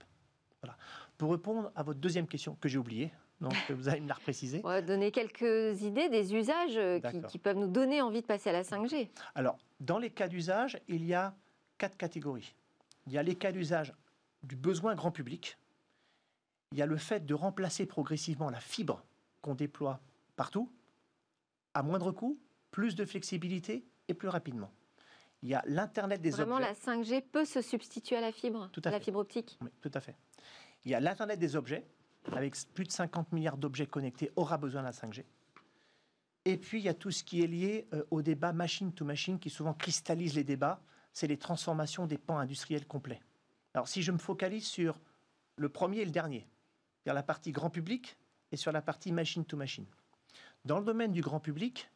Voilà. 0.63 0.77
Pour 1.19 1.33
répondre 1.33 1.73
à 1.75 1.83
votre 1.83 1.99
deuxième 1.99 2.27
question 2.27 2.57
que 2.61 2.69
j'ai 2.69 2.79
oubliée, 2.79 3.13
donc 3.41 3.55
vous 3.71 3.89
allez 3.89 4.01
me 4.01 4.09
la 4.09 4.15
repréciser. 4.15 4.61
On 4.65 4.69
va 4.69 4.83
donner 4.83 5.11
quelques 5.11 5.83
idées 5.83 6.09
des 6.09 6.35
usages 6.35 6.77
euh, 6.77 7.01
qui, 7.29 7.39
peuvent 7.39 7.57
nous 7.57 7.69
donner 7.69 8.01
envie 8.01 8.23
de 8.23 8.27
passer 8.27 8.51
à 8.51 8.53
la 8.53 8.63
5G. 8.63 9.09
Alors, 9.35 9.59
dans 9.81 9.99
les 9.99 10.11
cas 10.11 10.29
d'usage, 10.29 10.81
il 10.89 11.05
y 11.05 11.15
a 11.15 11.35
quatre 11.79 11.97
catégories. 11.97 12.55
Il 13.09 13.13
y 13.13 13.19
a 13.19 13.23
les 13.23 13.35
cas 13.35 13.51
d'usage 13.51 13.93
du 14.45 14.55
besoin 14.55 14.95
grand 14.95 15.11
public. 15.11 15.59
Il 16.71 16.79
y 16.79 16.83
a 16.83 16.87
le 16.87 16.97
fait 16.97 17.27
de 17.27 17.35
remplacer 17.35 17.85
progressivement 17.85 18.49
la 18.49 18.61
fibre 18.61 19.03
qu'on 19.41 19.55
déploie 19.55 20.01
partout 20.37 20.71
à 21.75 21.83
moindre 21.83 22.13
coût, 22.13 22.39
plus 22.71 22.95
de 22.95 23.05
flexibilité 23.05 23.87
et 24.09 24.15
plus 24.15 24.29
rapidement. 24.29 24.73
Il 25.43 25.49
y 25.49 25.55
a 25.55 25.63
l'Internet 25.67 26.21
des 26.21 26.35
objets. 26.35 26.45
Vraiment, 26.45 26.59
la 26.59 26.73
5G 26.75 27.23
peut 27.23 27.45
se 27.45 27.61
substituer 27.61 28.17
à 28.17 28.21
la 28.21 28.33
fibre, 28.33 28.69
tout 28.73 28.83
à, 28.85 28.91
la 28.91 29.01
fibre 29.01 29.19
optique 29.19 29.59
Oui, 29.61 29.71
tout 29.81 29.91
à 29.95 30.01
fait. 30.01 30.17
Il 30.85 30.91
y 30.91 30.95
a 30.95 31.01
l'Internet 31.01 31.39
des 31.39 31.57
objets, 31.57 31.85
avec 32.33 32.55
plus 32.75 32.85
de 32.85 32.93
50 32.93 33.33
milliards 33.33 33.57
d'objets 33.57 33.87
connectés, 33.87 34.31
aura 34.37 34.57
besoin 34.57 34.83
de 34.83 34.87
la 34.87 34.93
5G. 34.93 35.25
Et 36.45 36.57
puis, 36.57 36.79
il 36.79 36.85
y 36.85 36.89
a 36.89 36.95
tout 36.95 37.11
ce 37.11 37.23
qui 37.25 37.43
est 37.43 37.47
lié 37.47 37.89
euh, 37.93 38.05
au 38.11 38.23
débat 38.23 38.53
machine-to-machine, 38.53 39.39
qui 39.39 39.51
souvent 39.51 39.75
cristallise 39.75 40.35
les 40.35 40.45
débats, 40.45 40.81
c'est 41.13 41.27
les 41.27 41.37
transformations 41.37 42.07
des 42.07 42.19
pans 42.19 42.39
industriels 42.39 42.87
complets. 42.87 43.21
Alors, 43.75 43.89
si 43.89 44.03
je 44.03 44.13
me 44.13 44.19
focalise 44.19 44.67
sur 44.67 45.01
le 45.57 45.69
premier 45.69 45.99
et 45.99 46.05
le 46.05 46.11
dernier, 46.11 46.47
c'est-à-dire 46.99 47.15
la 47.15 47.23
partie 47.23 47.53
grand 47.53 47.71
public 47.71 48.17
et 48.51 48.57
sur 48.57 48.73
la 48.73 48.83
partie 48.83 49.13
machine-to-machine. 49.13 49.87
Dans 50.65 50.79
le 50.79 50.85
domaine 50.85 51.11
du 51.11 51.23
grand 51.23 51.41
public, 51.41 51.91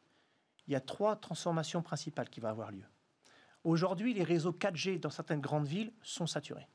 il 0.67 0.73
y 0.73 0.77
a 0.77 0.81
trois 0.81 1.15
transformations 1.15 1.83
principales 1.83 2.29
qui 2.29 2.41
vont 2.41 2.49
avoir 2.49 2.73
lieu. 2.73 2.85
Aujourd'hui, 3.63 4.13
les 4.13 4.25
réseaux 4.25 4.53
4G 4.53 4.99
dans 4.99 5.11
certaines 5.11 5.41
grandes 5.41 5.69
villes 5.69 5.93
sont 6.03 6.27
saturés. 6.27 6.67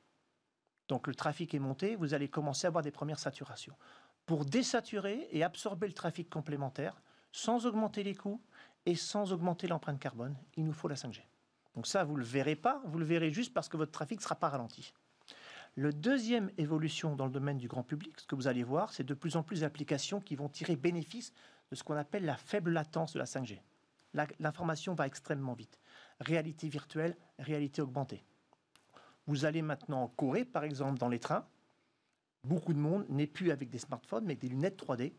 Donc 0.87 1.07
le 1.07 1.15
trafic 1.15 1.53
est 1.53 1.59
monté, 1.59 1.95
vous 1.95 2.13
allez 2.13 2.29
commencer 2.29 2.65
à 2.65 2.69
avoir 2.69 2.83
des 2.83 2.91
premières 2.91 3.19
saturations. 3.19 3.75
Pour 4.25 4.45
désaturer 4.45 5.27
et 5.31 5.43
absorber 5.43 5.87
le 5.87 5.93
trafic 5.93 6.29
complémentaire, 6.29 7.01
sans 7.33 7.65
augmenter 7.65 8.03
les 8.03 8.15
coûts 8.15 8.41
et 8.85 8.95
sans 8.95 9.33
augmenter 9.33 9.67
l'empreinte 9.67 9.99
carbone, 9.99 10.37
il 10.55 10.63
nous 10.63 10.73
faut 10.73 10.87
la 10.87 10.95
5G. 10.95 11.21
Donc 11.75 11.87
ça, 11.87 12.05
vous 12.05 12.13
ne 12.13 12.19
le 12.19 12.25
verrez 12.25 12.55
pas, 12.55 12.81
vous 12.85 12.99
le 12.99 13.05
verrez 13.05 13.31
juste 13.31 13.53
parce 13.53 13.67
que 13.67 13.77
votre 13.77 13.91
trafic 13.91 14.19
ne 14.19 14.23
sera 14.23 14.35
pas 14.35 14.49
ralenti. 14.49 14.93
Le 15.75 15.93
deuxième 15.93 16.51
évolution 16.57 17.15
dans 17.15 17.25
le 17.25 17.31
domaine 17.31 17.57
du 17.57 17.69
grand 17.69 17.83
public, 17.83 18.19
ce 18.19 18.27
que 18.27 18.35
vous 18.35 18.47
allez 18.47 18.63
voir, 18.63 18.93
c'est 18.93 19.05
de 19.05 19.13
plus 19.13 19.37
en 19.37 19.43
plus 19.43 19.61
d'applications 19.61 20.19
qui 20.19 20.35
vont 20.35 20.49
tirer 20.49 20.75
bénéfice 20.75 21.33
de 21.71 21.75
ce 21.75 21.83
qu'on 21.83 21.95
appelle 21.95 22.25
la 22.25 22.35
faible 22.35 22.71
latence 22.71 23.13
de 23.13 23.19
la 23.19 23.25
5G. 23.25 23.59
L'information 24.39 24.93
va 24.93 25.07
extrêmement 25.07 25.53
vite. 25.53 25.79
Réalité 26.19 26.67
virtuelle, 26.67 27.15
réalité 27.39 27.81
augmentée. 27.81 28.23
Vous 29.25 29.45
allez 29.45 29.61
maintenant 29.61 30.03
en 30.03 30.07
Corée, 30.09 30.43
par 30.43 30.65
exemple, 30.65 30.99
dans 30.99 31.07
les 31.07 31.19
trains. 31.19 31.47
Beaucoup 32.43 32.73
de 32.73 32.79
monde 32.79 33.05
n'est 33.07 33.27
plus 33.27 33.51
avec 33.51 33.69
des 33.69 33.77
smartphones, 33.77 34.25
mais 34.25 34.31
avec 34.31 34.39
des 34.39 34.49
lunettes 34.49 34.83
3D 34.83 35.13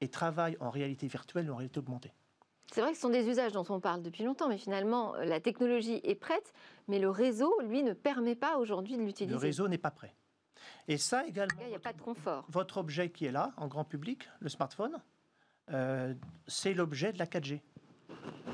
et 0.00 0.08
travaille 0.08 0.56
en 0.60 0.70
réalité 0.70 1.08
virtuelle 1.08 1.50
ou 1.50 1.54
en 1.54 1.56
réalité 1.56 1.78
augmentée. 1.78 2.12
C'est 2.72 2.80
vrai 2.80 2.90
que 2.90 2.96
ce 2.96 3.02
sont 3.02 3.10
des 3.10 3.26
usages 3.28 3.52
dont 3.52 3.64
on 3.68 3.80
parle 3.80 4.02
depuis 4.02 4.24
longtemps, 4.24 4.48
mais 4.48 4.58
finalement, 4.58 5.14
la 5.16 5.40
technologie 5.40 6.00
est 6.04 6.16
prête, 6.16 6.52
mais 6.88 6.98
le 6.98 7.08
réseau, 7.10 7.52
lui, 7.62 7.82
ne 7.82 7.92
permet 7.92 8.34
pas 8.34 8.58
aujourd'hui 8.58 8.96
de 8.96 9.02
l'utiliser. 9.02 9.32
Le 9.32 9.40
réseau 9.40 9.68
n'est 9.68 9.78
pas 9.78 9.90
prêt. 9.90 10.14
Et 10.88 10.98
ça 10.98 11.26
également. 11.26 11.60
Il 11.62 11.68
n'y 11.68 11.74
a 11.74 11.80
pas 11.80 11.92
de 11.92 12.00
confort. 12.00 12.44
Votre 12.48 12.78
objet 12.78 13.10
qui 13.10 13.24
est 13.24 13.32
là, 13.32 13.52
en 13.56 13.68
grand 13.68 13.84
public, 13.84 14.28
le 14.40 14.48
smartphone, 14.48 14.98
euh, 15.72 16.14
c'est 16.46 16.74
l'objet 16.74 17.12
de 17.12 17.18
la 17.18 17.26
4G. 17.26 17.60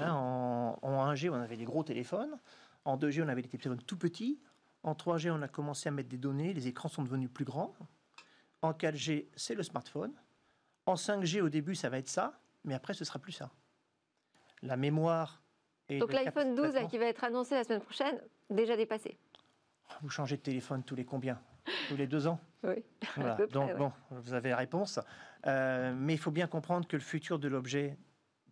Hein, 0.00 0.12
en, 0.12 0.78
en 0.82 1.12
1G, 1.12 1.30
on 1.30 1.34
avait 1.34 1.56
des 1.56 1.64
gros 1.64 1.82
téléphones. 1.84 2.38
En 2.84 2.96
2G, 2.96 3.22
on 3.24 3.28
avait 3.28 3.42
des 3.42 3.48
téléphones 3.48 3.82
tout 3.82 3.96
petits. 3.98 4.40
En 4.82 4.94
3G, 4.94 5.30
on 5.30 5.42
a 5.42 5.48
commencé 5.48 5.88
à 5.88 5.92
mettre 5.92 6.08
des 6.08 6.16
données. 6.18 6.52
Les 6.52 6.66
écrans 6.68 6.88
sont 6.88 7.02
devenus 7.02 7.30
plus 7.32 7.44
grands. 7.44 7.74
En 8.62 8.72
4G, 8.72 9.26
c'est 9.36 9.54
le 9.54 9.62
smartphone. 9.62 10.12
En 10.86 10.94
5G, 10.94 11.40
au 11.40 11.48
début, 11.48 11.74
ça 11.74 11.88
va 11.88 11.98
être 11.98 12.08
ça. 12.08 12.40
Mais 12.64 12.74
après, 12.74 12.94
ce 12.94 13.04
sera 13.04 13.18
plus 13.18 13.32
ça. 13.32 13.50
La 14.62 14.76
mémoire. 14.76 15.42
Et 15.88 15.98
Donc 15.98 16.12
l'iPhone 16.12 16.54
12 16.54 16.58
là, 16.58 16.72
capacité- 16.72 16.90
qui 16.90 16.98
va 16.98 17.06
être 17.06 17.24
annoncé 17.24 17.54
la 17.54 17.64
semaine 17.64 17.80
prochaine, 17.80 18.20
déjà 18.50 18.76
dépassé. 18.76 19.18
Vous 20.00 20.08
changez 20.10 20.36
de 20.36 20.42
téléphone 20.42 20.82
tous 20.82 20.94
les 20.94 21.04
combien? 21.04 21.40
Tous 21.88 21.96
les 21.96 22.06
deux 22.06 22.26
ans 22.26 22.40
Oui. 22.64 22.84
Voilà. 23.16 23.34
peu 23.34 23.46
près, 23.46 23.52
Donc, 23.54 23.68
ouais. 23.70 23.76
bon, 23.76 23.92
vous 24.10 24.34
avez 24.34 24.50
la 24.50 24.56
réponse. 24.56 25.00
Euh, 25.46 25.94
mais 25.96 26.14
il 26.14 26.18
faut 26.18 26.30
bien 26.30 26.46
comprendre 26.46 26.86
que 26.86 26.96
le 26.96 27.02
futur 27.02 27.38
de 27.38 27.48
l'objet 27.48 27.96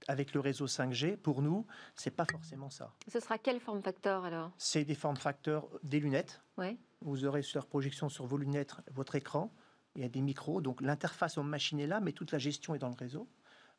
avec 0.09 0.33
le 0.35 0.41
réseau 0.41 0.67
5G, 0.67 1.17
pour 1.17 1.43
nous, 1.43 1.67
c'est 1.95 2.11
pas 2.11 2.25
forcément 2.25 2.71
ça. 2.71 2.95
Ce 3.07 3.21
sera 3.21 3.39
quel 3.39 3.61
form 3.61 3.83
factor 3.83 4.25
alors? 4.25 4.51
C'est 4.57 4.85
des 4.85 4.95
formes 4.95 5.17
facteurs, 5.19 5.69
des 5.83 6.01
lunettes. 6.01 6.43
Ouais. 6.57 6.77
Vous 7.03 7.25
aurez 7.25 7.43
sur 7.43 7.67
projection 7.67 8.09
sur 8.09 8.27
vos 8.27 8.39
lunettes 8.39 8.75
votre 8.93 9.15
écran. 9.15 9.53
Il 9.97 10.03
y 10.03 10.05
a 10.05 10.09
des 10.09 10.21
micros. 10.23 10.61
Donc 10.61 10.81
l'interface 10.81 11.37
en 11.39 11.43
machine 11.45 11.79
est 11.81 11.87
là, 11.87 12.01
mais 12.01 12.13
toute 12.13 12.33
la 12.33 12.39
gestion 12.39 12.75
est 12.75 12.79
dans 12.79 12.89
le 12.89 12.95
réseau. 12.95 13.29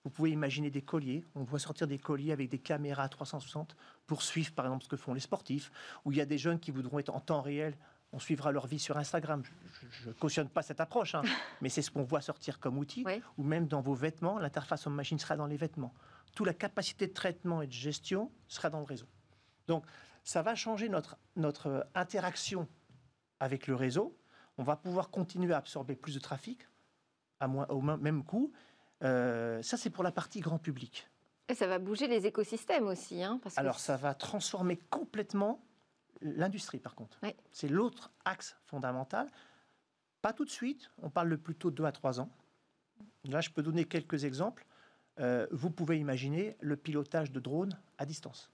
Vous 0.04 0.10
pouvez 0.10 0.32
imaginer 0.32 0.70
des 0.72 0.82
colliers. 0.82 1.24
On 1.36 1.44
voit 1.44 1.60
sortir 1.60 1.88
des 1.88 2.00
colliers 2.00 2.32
avec 2.32 2.50
des 2.50 2.58
caméras 2.60 3.04
à 3.04 3.10
360 3.10 3.76
pour 4.08 4.22
suivre, 4.24 4.52
par 4.54 4.66
exemple, 4.66 4.84
ce 4.84 4.90
que 4.90 4.98
font 4.98 5.14
les 5.14 5.20
sportifs. 5.20 5.72
Ou 6.06 6.12
il 6.12 6.18
y 6.18 6.22
a 6.22 6.26
des 6.26 6.38
jeunes 6.38 6.60
qui 6.60 6.72
voudront 6.72 7.00
être 7.00 7.14
en 7.14 7.20
temps 7.20 7.42
réel. 7.42 7.78
On 8.14 8.20
suivra 8.20 8.52
leur 8.52 8.68
vie 8.68 8.80
sur 8.80 8.98
Instagram. 8.98 9.44
Je 10.04 10.10
ne 10.10 10.14
cautionne 10.14 10.50
pas 10.50 10.62
cette 10.62 10.82
approche, 10.82 11.16
hein, 11.16 11.22
mais 11.62 11.70
c'est 11.70 11.82
ce 11.82 11.90
qu'on 11.92 12.04
voit 12.04 12.22
sortir 12.22 12.60
comme 12.60 12.78
outil. 12.78 13.06
Ou 13.38 13.44
même 13.44 13.68
dans 13.68 13.82
vos 13.82 13.94
vêtements, 13.94 14.38
l'interface 14.40 14.86
en 14.86 14.90
machine 14.90 15.18
sera 15.20 15.38
dans 15.38 15.48
les 15.48 15.58
vêtements. 15.58 15.94
Toute 16.36 16.48
la 16.48 16.54
capacité 16.54 17.08
de 17.08 17.14
traitement 17.14 17.62
et 17.62 17.68
de 17.68 17.72
gestion 17.72 18.32
sera 18.48 18.70
dans 18.70 18.80
le 18.80 18.86
réseau. 18.86 19.08
Donc, 19.68 19.86
ça 20.24 20.42
va 20.42 20.56
changer 20.56 20.90
notre, 20.90 21.18
notre 21.36 21.88
interaction 21.96 22.68
avec 23.40 23.68
le 23.68 23.76
réseau. 23.76 24.18
On 24.58 24.64
va 24.64 24.76
pouvoir 24.76 25.10
continuer 25.10 25.54
à 25.54 25.58
absorber 25.58 25.96
plus 25.96 26.14
de 26.14 26.20
trafic 26.20 26.68
à 27.40 27.48
moins, 27.48 27.66
au 27.70 27.82
même- 27.82 28.24
coût. 28.24 28.52
Euh, 29.04 29.62
ça, 29.64 29.78
c'est 29.78 29.90
pour 29.90 30.04
la 30.04 30.12
partie 30.12 30.42
grand 30.42 30.60
public. 30.60 31.08
Et 31.50 31.56
ça 31.56 31.66
va 31.66 31.80
bouger 31.80 32.08
les 32.08 32.28
écosystèmes 32.28 32.88
aussi. 32.88 33.24
Hein, 33.24 33.40
parce 33.42 33.56
que 33.56 33.60
Alors, 33.60 33.80
ça 33.80 33.98
va 33.98 34.14
transformer 34.14 34.78
complètement 34.90 35.60
l'industrie, 36.22 36.80
par 36.80 36.96
contre. 36.96 37.18
Ouais. 37.24 37.36
C'est 37.52 37.68
l'autre 37.68 38.12
axe 38.26 38.58
fondamental. 38.66 39.28
Pas 40.22 40.34
tout 40.34 40.46
de 40.46 40.50
suite, 40.50 40.92
on 41.02 41.10
parle 41.10 41.30
de 41.30 41.36
plutôt 41.36 41.72
2 41.72 41.84
à 41.86 41.92
3 41.92 42.20
ans. 42.20 42.30
Là, 43.26 43.42
je 43.42 43.50
peux 43.50 43.64
donner 43.64 43.86
quelques 43.86 44.24
exemples. 44.24 44.66
Euh, 45.20 45.48
vous 45.52 45.70
pouvez 45.70 45.98
imaginer 45.98 46.56
le 46.62 46.78
pilotage 46.78 47.32
de 47.32 47.40
drones 47.40 47.78
à 47.98 48.06
distance 48.06 48.52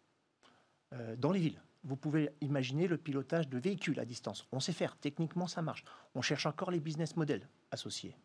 euh, 0.93 1.15
dans 1.15 1.32
les 1.32 1.39
villes. 1.39 1.62
Vous 1.84 1.95
pouvez 1.95 2.32
imaginer 2.41 2.88
le 2.88 2.97
pilotage 2.97 3.47
de 3.47 3.58
véhicules 3.58 3.99
à 3.99 4.06
distance. 4.06 4.47
On 4.51 4.60
sait 4.60 4.73
faire, 4.73 4.97
techniquement 4.97 5.47
ça 5.47 5.62
marche. 5.62 5.84
On 6.15 6.21
cherche 6.21 6.45
encore 6.45 6.71
les 6.71 6.80
business 6.80 7.15
models 7.15 7.47
associés. 7.71 8.17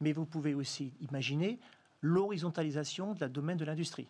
Mais 0.00 0.12
vous 0.12 0.26
pouvez 0.26 0.54
aussi 0.54 0.94
imaginer 1.00 1.60
l'horizontalisation 2.00 3.14
de 3.14 3.20
la 3.20 3.28
domaine 3.28 3.56
de 3.56 3.64
l'industrie. 3.64 4.08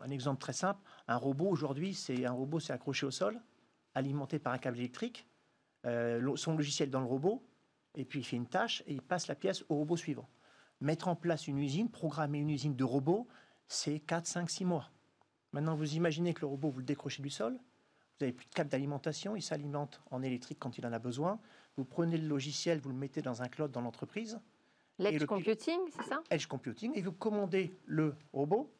Un 0.00 0.10
exemple 0.10 0.40
très 0.40 0.52
simple, 0.52 0.80
un 1.08 1.16
robot 1.16 1.48
aujourd'hui, 1.48 1.94
c'est 1.94 2.24
un 2.24 2.32
robot 2.32 2.60
c'est 2.60 2.72
accroché 2.72 3.04
au 3.04 3.10
sol, 3.10 3.40
alimenté 3.94 4.38
par 4.38 4.52
un 4.52 4.58
câble 4.58 4.78
électrique, 4.78 5.26
euh, 5.86 6.36
son 6.36 6.56
logiciel 6.56 6.90
dans 6.90 7.00
le 7.00 7.06
robot, 7.06 7.42
et 7.94 8.04
puis 8.04 8.20
il 8.20 8.24
fait 8.24 8.36
une 8.36 8.46
tâche 8.46 8.82
et 8.86 8.92
il 8.92 9.02
passe 9.02 9.26
la 9.26 9.34
pièce 9.34 9.64
au 9.68 9.76
robot 9.76 9.96
suivant. 9.96 10.28
Mettre 10.80 11.08
en 11.08 11.16
place 11.16 11.46
une 11.46 11.58
usine, 11.58 11.90
programmer 11.90 12.38
une 12.38 12.50
usine 12.50 12.76
de 12.76 12.84
robots, 12.84 13.26
c'est 13.68 14.00
4, 14.00 14.26
5, 14.26 14.50
6 14.50 14.64
mois. 14.64 14.90
Maintenant, 15.52 15.74
vous 15.74 15.94
imaginez 15.94 16.32
que 16.32 16.42
le 16.42 16.46
robot, 16.46 16.70
vous 16.70 16.78
le 16.78 16.84
décrochez 16.84 17.22
du 17.22 17.30
sol, 17.30 17.54
vous 17.54 18.26
n'avez 18.26 18.32
plus 18.32 18.46
de 18.46 18.54
câble 18.54 18.70
d'alimentation, 18.70 19.34
il 19.34 19.42
s'alimente 19.42 20.00
en 20.10 20.22
électrique 20.22 20.58
quand 20.60 20.78
il 20.78 20.86
en 20.86 20.92
a 20.92 20.98
besoin. 20.98 21.40
Vous 21.76 21.84
prenez 21.84 22.18
le 22.18 22.28
logiciel, 22.28 22.78
vous 22.78 22.90
le 22.90 22.96
mettez 22.96 23.22
dans 23.22 23.42
un 23.42 23.48
cloud 23.48 23.70
dans 23.70 23.80
l'entreprise, 23.80 24.38
l'edge 24.98 25.20
le 25.20 25.26
computing, 25.26 25.78
c'est 25.96 26.08
ça? 26.08 26.22
Edge 26.30 26.46
Computing, 26.46 26.92
et 26.94 27.02
vous 27.02 27.12
commandez 27.12 27.74
le 27.86 28.14
robot. 28.32 28.70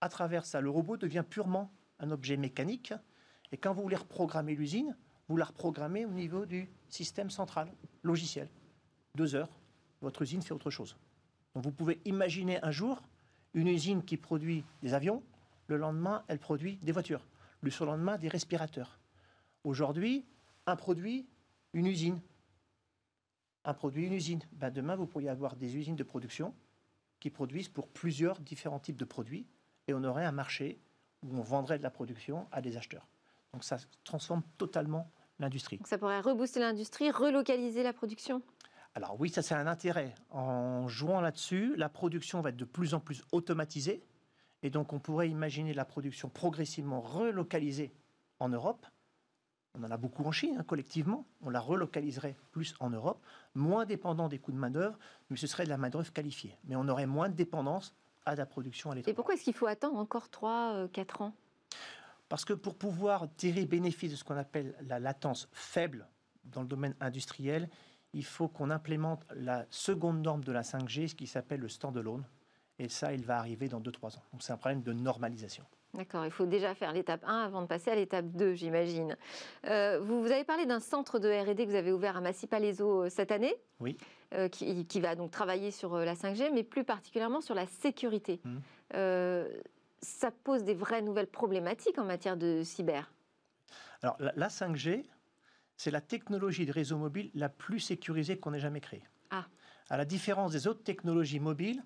À 0.00 0.08
travers 0.08 0.44
ça, 0.44 0.60
le 0.60 0.70
robot 0.70 0.96
devient 0.96 1.24
purement 1.28 1.72
un 1.98 2.10
objet 2.10 2.36
mécanique. 2.36 2.92
Et 3.52 3.56
quand 3.56 3.72
vous 3.72 3.82
voulez 3.82 3.96
reprogrammer 3.96 4.54
l'usine, 4.54 4.96
vous 5.28 5.36
la 5.36 5.44
reprogrammez 5.44 6.04
au 6.04 6.10
niveau 6.10 6.46
du 6.46 6.68
système 6.88 7.30
central, 7.30 7.72
logiciel. 8.02 8.48
Deux 9.14 9.34
heures, 9.34 9.50
votre 10.00 10.22
usine 10.22 10.42
fait 10.42 10.52
autre 10.52 10.70
chose. 10.70 10.96
Donc 11.54 11.64
vous 11.64 11.72
pouvez 11.72 12.00
imaginer 12.04 12.62
un 12.64 12.70
jour 12.70 13.02
une 13.54 13.68
usine 13.68 14.04
qui 14.04 14.16
produit 14.16 14.64
des 14.82 14.94
avions, 14.94 15.22
le 15.66 15.76
lendemain, 15.76 16.24
elle 16.28 16.38
produit 16.38 16.76
des 16.76 16.92
voitures, 16.92 17.24
le 17.60 17.70
surlendemain, 17.70 18.18
des 18.18 18.28
respirateurs. 18.28 18.98
Aujourd'hui, 19.64 20.24
un 20.66 20.76
produit, 20.76 21.26
une 21.72 21.86
usine. 21.86 22.20
Un 23.64 23.74
produit, 23.74 24.06
une 24.06 24.12
usine. 24.12 24.40
Ben, 24.52 24.70
demain, 24.70 24.96
vous 24.96 25.06
pourriez 25.06 25.28
avoir 25.28 25.56
des 25.56 25.76
usines 25.76 25.96
de 25.96 26.02
production 26.02 26.54
qui 27.18 27.30
produisent 27.30 27.68
pour 27.68 27.88
plusieurs 27.88 28.40
différents 28.40 28.78
types 28.78 28.96
de 28.96 29.04
produits 29.04 29.46
et 29.86 29.94
on 29.94 30.02
aurait 30.04 30.24
un 30.24 30.32
marché 30.32 30.80
où 31.22 31.36
on 31.36 31.42
vendrait 31.42 31.78
de 31.78 31.82
la 31.82 31.90
production 31.90 32.48
à 32.50 32.62
des 32.62 32.76
acheteurs. 32.76 33.06
Donc 33.52 33.64
ça 33.64 33.78
transforme 34.04 34.42
totalement 34.58 35.10
l'industrie. 35.38 35.78
Donc 35.78 35.86
ça 35.86 35.98
pourrait 35.98 36.20
rebooster 36.20 36.60
l'industrie, 36.60 37.10
relocaliser 37.10 37.82
la 37.82 37.92
production? 37.92 38.42
Alors 38.94 39.16
oui, 39.20 39.30
ça 39.30 39.42
c'est 39.42 39.54
un 39.54 39.66
intérêt. 39.66 40.14
En 40.30 40.88
jouant 40.88 41.20
là-dessus, 41.20 41.74
la 41.76 41.88
production 41.88 42.40
va 42.40 42.50
être 42.50 42.56
de 42.56 42.64
plus 42.64 42.94
en 42.94 43.00
plus 43.00 43.22
automatisée 43.32 44.02
et 44.62 44.70
donc 44.70 44.92
on 44.92 44.98
pourrait 44.98 45.28
imaginer 45.28 45.74
la 45.74 45.84
production 45.84 46.28
progressivement 46.28 47.00
relocalisée 47.00 47.92
en 48.38 48.48
Europe. 48.48 48.86
On 49.78 49.84
en 49.84 49.90
a 49.90 49.96
beaucoup 49.96 50.24
en 50.24 50.32
Chine, 50.32 50.56
hein, 50.58 50.64
collectivement. 50.64 51.24
On 51.42 51.50
la 51.50 51.60
relocaliserait 51.60 52.36
plus 52.50 52.74
en 52.80 52.90
Europe, 52.90 53.24
moins 53.54 53.86
dépendant 53.86 54.28
des 54.28 54.40
coûts 54.40 54.50
de 54.50 54.56
main-d'œuvre, 54.56 54.98
mais 55.30 55.36
ce 55.36 55.46
serait 55.46 55.64
de 55.64 55.68
la 55.68 55.78
main-d'œuvre 55.78 56.12
qualifiée. 56.12 56.58
Mais 56.64 56.74
on 56.74 56.88
aurait 56.88 57.06
moins 57.06 57.28
de 57.28 57.34
dépendance 57.34 57.94
à 58.26 58.34
la 58.34 58.46
production 58.46 58.90
à 58.90 58.94
Et 58.94 58.96
l'étranger. 58.96 59.14
pourquoi 59.14 59.34
est-ce 59.34 59.44
qu'il 59.44 59.54
faut 59.54 59.66
attendre 59.66 59.96
encore 59.96 60.26
3-4 60.26 61.22
ans? 61.22 61.34
Parce 62.30 62.44
que 62.46 62.52
pour 62.54 62.76
pouvoir 62.76 63.26
tirer 63.36 63.66
bénéfice 63.66 64.12
de 64.12 64.16
ce 64.16 64.22
qu'on 64.24 64.36
appelle 64.36 64.74
la 64.86 64.98
latence 65.00 65.48
faible 65.52 66.06
dans 66.44 66.62
le 66.62 66.68
domaine 66.68 66.94
industriel, 67.00 67.68
il 68.14 68.24
faut 68.24 68.46
qu'on 68.48 68.70
implémente 68.70 69.24
la 69.34 69.66
seconde 69.68 70.22
norme 70.22 70.42
de 70.44 70.52
la 70.52 70.62
5G, 70.62 71.08
ce 71.08 71.14
qui 71.16 71.26
s'appelle 71.26 71.60
le 71.60 71.68
standalone. 71.68 72.24
Et 72.78 72.88
ça, 72.88 73.12
il 73.12 73.24
va 73.24 73.36
arriver 73.38 73.68
dans 73.68 73.80
2-3 73.80 74.16
ans. 74.16 74.22
Donc 74.32 74.42
c'est 74.42 74.52
un 74.52 74.56
problème 74.56 74.82
de 74.82 74.92
normalisation. 74.92 75.64
D'accord, 75.92 76.24
il 76.24 76.30
faut 76.30 76.46
déjà 76.46 76.72
faire 76.76 76.92
l'étape 76.92 77.24
1 77.26 77.46
avant 77.46 77.62
de 77.62 77.66
passer 77.66 77.90
à 77.90 77.96
l'étape 77.96 78.26
2, 78.26 78.54
j'imagine. 78.54 79.16
Euh, 79.66 79.98
vous, 80.00 80.22
vous 80.22 80.30
avez 80.30 80.44
parlé 80.44 80.64
d'un 80.66 80.78
centre 80.78 81.18
de 81.18 81.28
R&D 81.28 81.64
que 81.66 81.70
vous 81.70 81.74
avez 81.76 81.90
ouvert 81.90 82.16
à 82.16 82.20
Massy-Palaiseau 82.20 83.02
euh, 83.06 83.08
cette 83.08 83.32
année, 83.32 83.56
Oui. 83.80 83.96
euh, 84.34 84.48
qui, 84.48 84.86
qui 84.86 85.00
va 85.00 85.16
donc 85.16 85.32
travailler 85.32 85.72
sur 85.72 85.96
la 85.96 86.14
5G, 86.14 86.52
mais 86.54 86.62
plus 86.62 86.84
particulièrement 86.84 87.40
sur 87.40 87.56
la 87.56 87.66
sécurité. 87.66 88.40
Euh, 88.94 89.48
ça 90.02 90.30
pose 90.30 90.64
des 90.64 90.74
vraies 90.74 91.02
nouvelles 91.02 91.26
problématiques 91.26 91.98
en 91.98 92.04
matière 92.04 92.36
de 92.36 92.62
cyber. 92.64 93.12
Alors 94.02 94.16
la, 94.18 94.32
la 94.36 94.48
5G, 94.48 95.04
c'est 95.76 95.90
la 95.90 96.00
technologie 96.00 96.66
de 96.66 96.72
réseau 96.72 96.96
mobile 96.98 97.30
la 97.34 97.48
plus 97.48 97.80
sécurisée 97.80 98.38
qu'on 98.38 98.52
ait 98.54 98.60
jamais 98.60 98.80
créée. 98.80 99.02
Ah. 99.30 99.46
À 99.88 99.96
la 99.96 100.04
différence 100.04 100.52
des 100.52 100.66
autres 100.66 100.82
technologies 100.82 101.40
mobiles, 101.40 101.82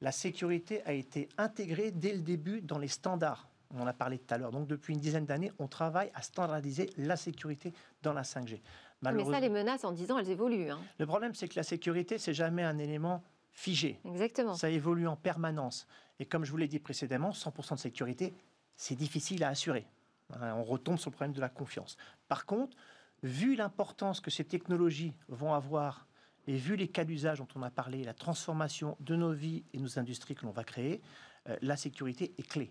la 0.00 0.12
sécurité 0.12 0.82
a 0.84 0.92
été 0.92 1.28
intégrée 1.38 1.90
dès 1.90 2.12
le 2.12 2.20
début 2.20 2.60
dans 2.60 2.78
les 2.78 2.88
standards. 2.88 3.48
On 3.74 3.80
en 3.80 3.86
a 3.86 3.92
parlé 3.92 4.18
tout 4.18 4.32
à 4.32 4.38
l'heure. 4.38 4.50
Donc 4.52 4.68
depuis 4.68 4.94
une 4.94 5.00
dizaine 5.00 5.26
d'années, 5.26 5.52
on 5.58 5.66
travaille 5.66 6.10
à 6.14 6.22
standardiser 6.22 6.90
la 6.98 7.16
sécurité 7.16 7.72
dans 8.02 8.12
la 8.12 8.22
5G. 8.22 8.60
Mais 9.02 9.24
ça, 9.24 9.40
les 9.40 9.48
menaces, 9.48 9.84
en 9.84 9.92
10 9.92 10.12
ans, 10.12 10.18
elles 10.18 10.30
évoluent. 10.30 10.70
hein. 10.70 10.78
Le 10.98 11.06
problème, 11.06 11.34
c'est 11.34 11.48
que 11.48 11.56
la 11.56 11.62
sécurité, 11.62 12.18
c'est 12.18 12.34
jamais 12.34 12.62
un 12.62 12.78
élément 12.78 13.22
figé. 13.56 13.98
Exactement. 14.04 14.54
Ça 14.54 14.70
évolue 14.70 15.08
en 15.08 15.16
permanence. 15.16 15.88
Et 16.20 16.26
comme 16.26 16.44
je 16.44 16.50
vous 16.50 16.58
l'ai 16.58 16.68
dit 16.68 16.78
précédemment, 16.78 17.30
100% 17.30 17.74
de 17.74 17.80
sécurité, 17.80 18.34
c'est 18.76 18.94
difficile 18.94 19.42
à 19.42 19.48
assurer. 19.48 19.86
Hein, 20.34 20.54
On 20.56 20.62
retombe 20.62 20.98
sur 20.98 21.10
le 21.10 21.16
problème 21.16 21.34
de 21.34 21.40
la 21.40 21.48
confiance. 21.48 21.96
Par 22.28 22.44
contre, 22.44 22.76
vu 23.22 23.56
l'importance 23.56 24.20
que 24.20 24.30
ces 24.30 24.44
technologies 24.44 25.14
vont 25.28 25.54
avoir 25.54 26.06
et 26.46 26.56
vu 26.56 26.76
les 26.76 26.86
cas 26.86 27.04
d'usage 27.04 27.38
dont 27.38 27.48
on 27.56 27.62
a 27.62 27.70
parlé, 27.70 28.04
la 28.04 28.14
transformation 28.14 28.96
de 29.00 29.16
nos 29.16 29.32
vies 29.32 29.64
et 29.72 29.78
nos 29.78 29.98
industries 29.98 30.36
que 30.36 30.44
l'on 30.44 30.52
va 30.52 30.62
créer, 30.62 31.00
euh, 31.48 31.56
la 31.62 31.76
sécurité 31.76 32.34
est 32.38 32.46
clé. 32.46 32.70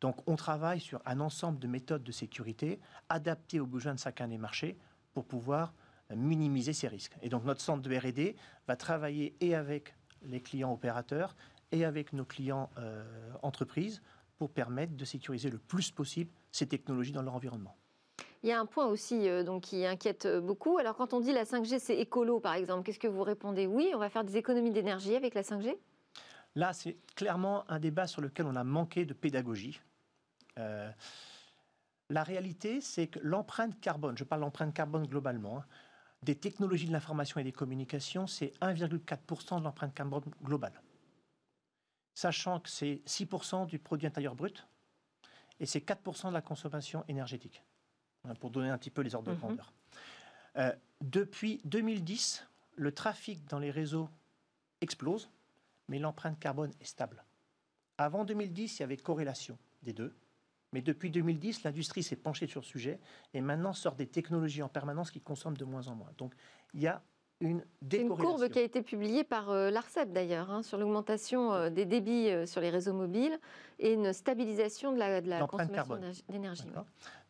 Donc 0.00 0.16
on 0.28 0.36
travaille 0.36 0.80
sur 0.80 1.00
un 1.06 1.18
ensemble 1.18 1.58
de 1.58 1.66
méthodes 1.66 2.04
de 2.04 2.12
sécurité 2.12 2.78
adaptées 3.08 3.58
aux 3.58 3.66
besoins 3.66 3.94
de 3.94 3.98
chacun 3.98 4.28
des 4.28 4.38
marchés 4.38 4.76
pour 5.14 5.24
pouvoir 5.24 5.72
minimiser 6.14 6.74
ces 6.74 6.88
risques. 6.88 7.16
Et 7.22 7.30
donc 7.30 7.44
notre 7.44 7.62
centre 7.62 7.82
de 7.82 7.96
R&D 7.96 8.36
va 8.68 8.76
travailler 8.76 9.34
et 9.40 9.54
avec 9.54 9.94
les 10.28 10.40
clients 10.40 10.72
opérateurs 10.72 11.36
et 11.72 11.84
avec 11.84 12.12
nos 12.12 12.24
clients 12.24 12.70
euh, 12.78 13.04
entreprises 13.42 14.02
pour 14.38 14.50
permettre 14.50 14.96
de 14.96 15.04
sécuriser 15.04 15.50
le 15.50 15.58
plus 15.58 15.90
possible 15.90 16.30
ces 16.52 16.66
technologies 16.66 17.12
dans 17.12 17.22
leur 17.22 17.34
environnement. 17.34 17.76
Il 18.42 18.50
y 18.50 18.52
a 18.52 18.60
un 18.60 18.66
point 18.66 18.86
aussi 18.86 19.28
euh, 19.28 19.42
donc, 19.42 19.62
qui 19.62 19.84
inquiète 19.86 20.28
beaucoup. 20.38 20.78
Alors 20.78 20.96
quand 20.96 21.14
on 21.14 21.20
dit 21.20 21.32
la 21.32 21.44
5G 21.44 21.78
c'est 21.78 21.98
écolo 21.98 22.40
par 22.40 22.54
exemple, 22.54 22.84
qu'est-ce 22.84 22.98
que 22.98 23.08
vous 23.08 23.22
répondez? 23.22 23.66
Oui, 23.66 23.90
on 23.94 23.98
va 23.98 24.08
faire 24.08 24.24
des 24.24 24.36
économies 24.36 24.70
d'énergie 24.70 25.16
avec 25.16 25.34
la 25.34 25.42
5G 25.42 25.76
Là, 26.56 26.72
c'est 26.72 26.96
clairement 27.14 27.70
un 27.70 27.78
débat 27.78 28.06
sur 28.06 28.22
lequel 28.22 28.46
on 28.46 28.56
a 28.56 28.64
manqué 28.64 29.04
de 29.04 29.12
pédagogie. 29.12 29.78
Euh, 30.58 30.90
la 32.08 32.22
réalité, 32.22 32.80
c'est 32.80 33.08
que 33.08 33.18
l'empreinte 33.22 33.78
carbone, 33.80 34.16
je 34.16 34.24
parle 34.24 34.40
d'empreinte 34.40 34.72
carbone 34.72 35.06
globalement, 35.06 35.58
hein, 35.58 35.64
des 36.22 36.34
technologies 36.34 36.86
de 36.86 36.92
l'information 36.92 37.40
et 37.40 37.44
des 37.44 37.52
communications, 37.52 38.26
c'est 38.26 38.52
1,4% 38.60 39.58
de 39.58 39.64
l'empreinte 39.64 39.94
carbone 39.94 40.24
globale. 40.42 40.80
Sachant 42.14 42.60
que 42.60 42.68
c'est 42.68 43.02
6% 43.06 43.66
du 43.66 43.78
produit 43.78 44.06
intérieur 44.06 44.34
brut 44.34 44.66
et 45.60 45.66
c'est 45.66 45.86
4% 45.86 46.28
de 46.28 46.32
la 46.32 46.42
consommation 46.42 47.04
énergétique, 47.08 47.62
pour 48.40 48.50
donner 48.50 48.70
un 48.70 48.78
petit 48.78 48.90
peu 48.90 49.02
les 49.02 49.14
ordres 49.14 49.28
de 49.28 49.34
mhm. 49.34 49.40
grandeur. 49.40 49.72
Euh, 50.56 50.74
depuis 51.00 51.60
2010, 51.64 52.46
le 52.76 52.92
trafic 52.92 53.46
dans 53.46 53.58
les 53.58 53.70
réseaux 53.70 54.08
explose 54.80 55.30
mais 55.88 55.98
l'empreinte 55.98 56.38
carbone 56.38 56.72
est 56.80 56.86
stable. 56.86 57.24
Avant 57.98 58.24
2010, 58.24 58.78
il 58.78 58.80
y 58.80 58.82
avait 58.82 58.96
corrélation 58.96 59.58
des 59.82 59.92
deux. 59.92 60.14
Mais 60.76 60.82
depuis 60.82 61.10
2010, 61.10 61.62
l'industrie 61.62 62.02
s'est 62.02 62.16
penchée 62.16 62.46
sur 62.46 62.60
le 62.60 62.66
sujet 62.66 63.00
et 63.32 63.40
maintenant 63.40 63.72
sort 63.72 63.94
des 63.94 64.06
technologies 64.06 64.62
en 64.62 64.68
permanence 64.68 65.10
qui 65.10 65.22
consomment 65.22 65.56
de 65.56 65.64
moins 65.64 65.88
en 65.88 65.94
moins. 65.94 66.10
Donc 66.18 66.34
il 66.74 66.82
y 66.82 66.86
a 66.86 67.00
une. 67.40 67.64
Une 67.90 68.10
courbe 68.10 68.50
qui 68.50 68.58
a 68.58 68.62
été 68.62 68.82
publiée 68.82 69.24
par 69.24 69.48
euh, 69.48 69.70
l'ARCEP 69.70 70.12
d'ailleurs, 70.12 70.50
hein, 70.50 70.62
sur 70.62 70.76
l'augmentation 70.76 71.54
euh, 71.54 71.70
des 71.70 71.86
débits 71.86 72.28
euh, 72.28 72.44
sur 72.44 72.60
les 72.60 72.68
réseaux 72.68 72.92
mobiles 72.92 73.40
et 73.78 73.94
une 73.94 74.12
stabilisation 74.12 74.92
de 74.92 74.98
la, 74.98 75.22
de 75.22 75.30
la 75.30 75.46
consommation 75.46 75.98
d'énergie. 76.28 76.68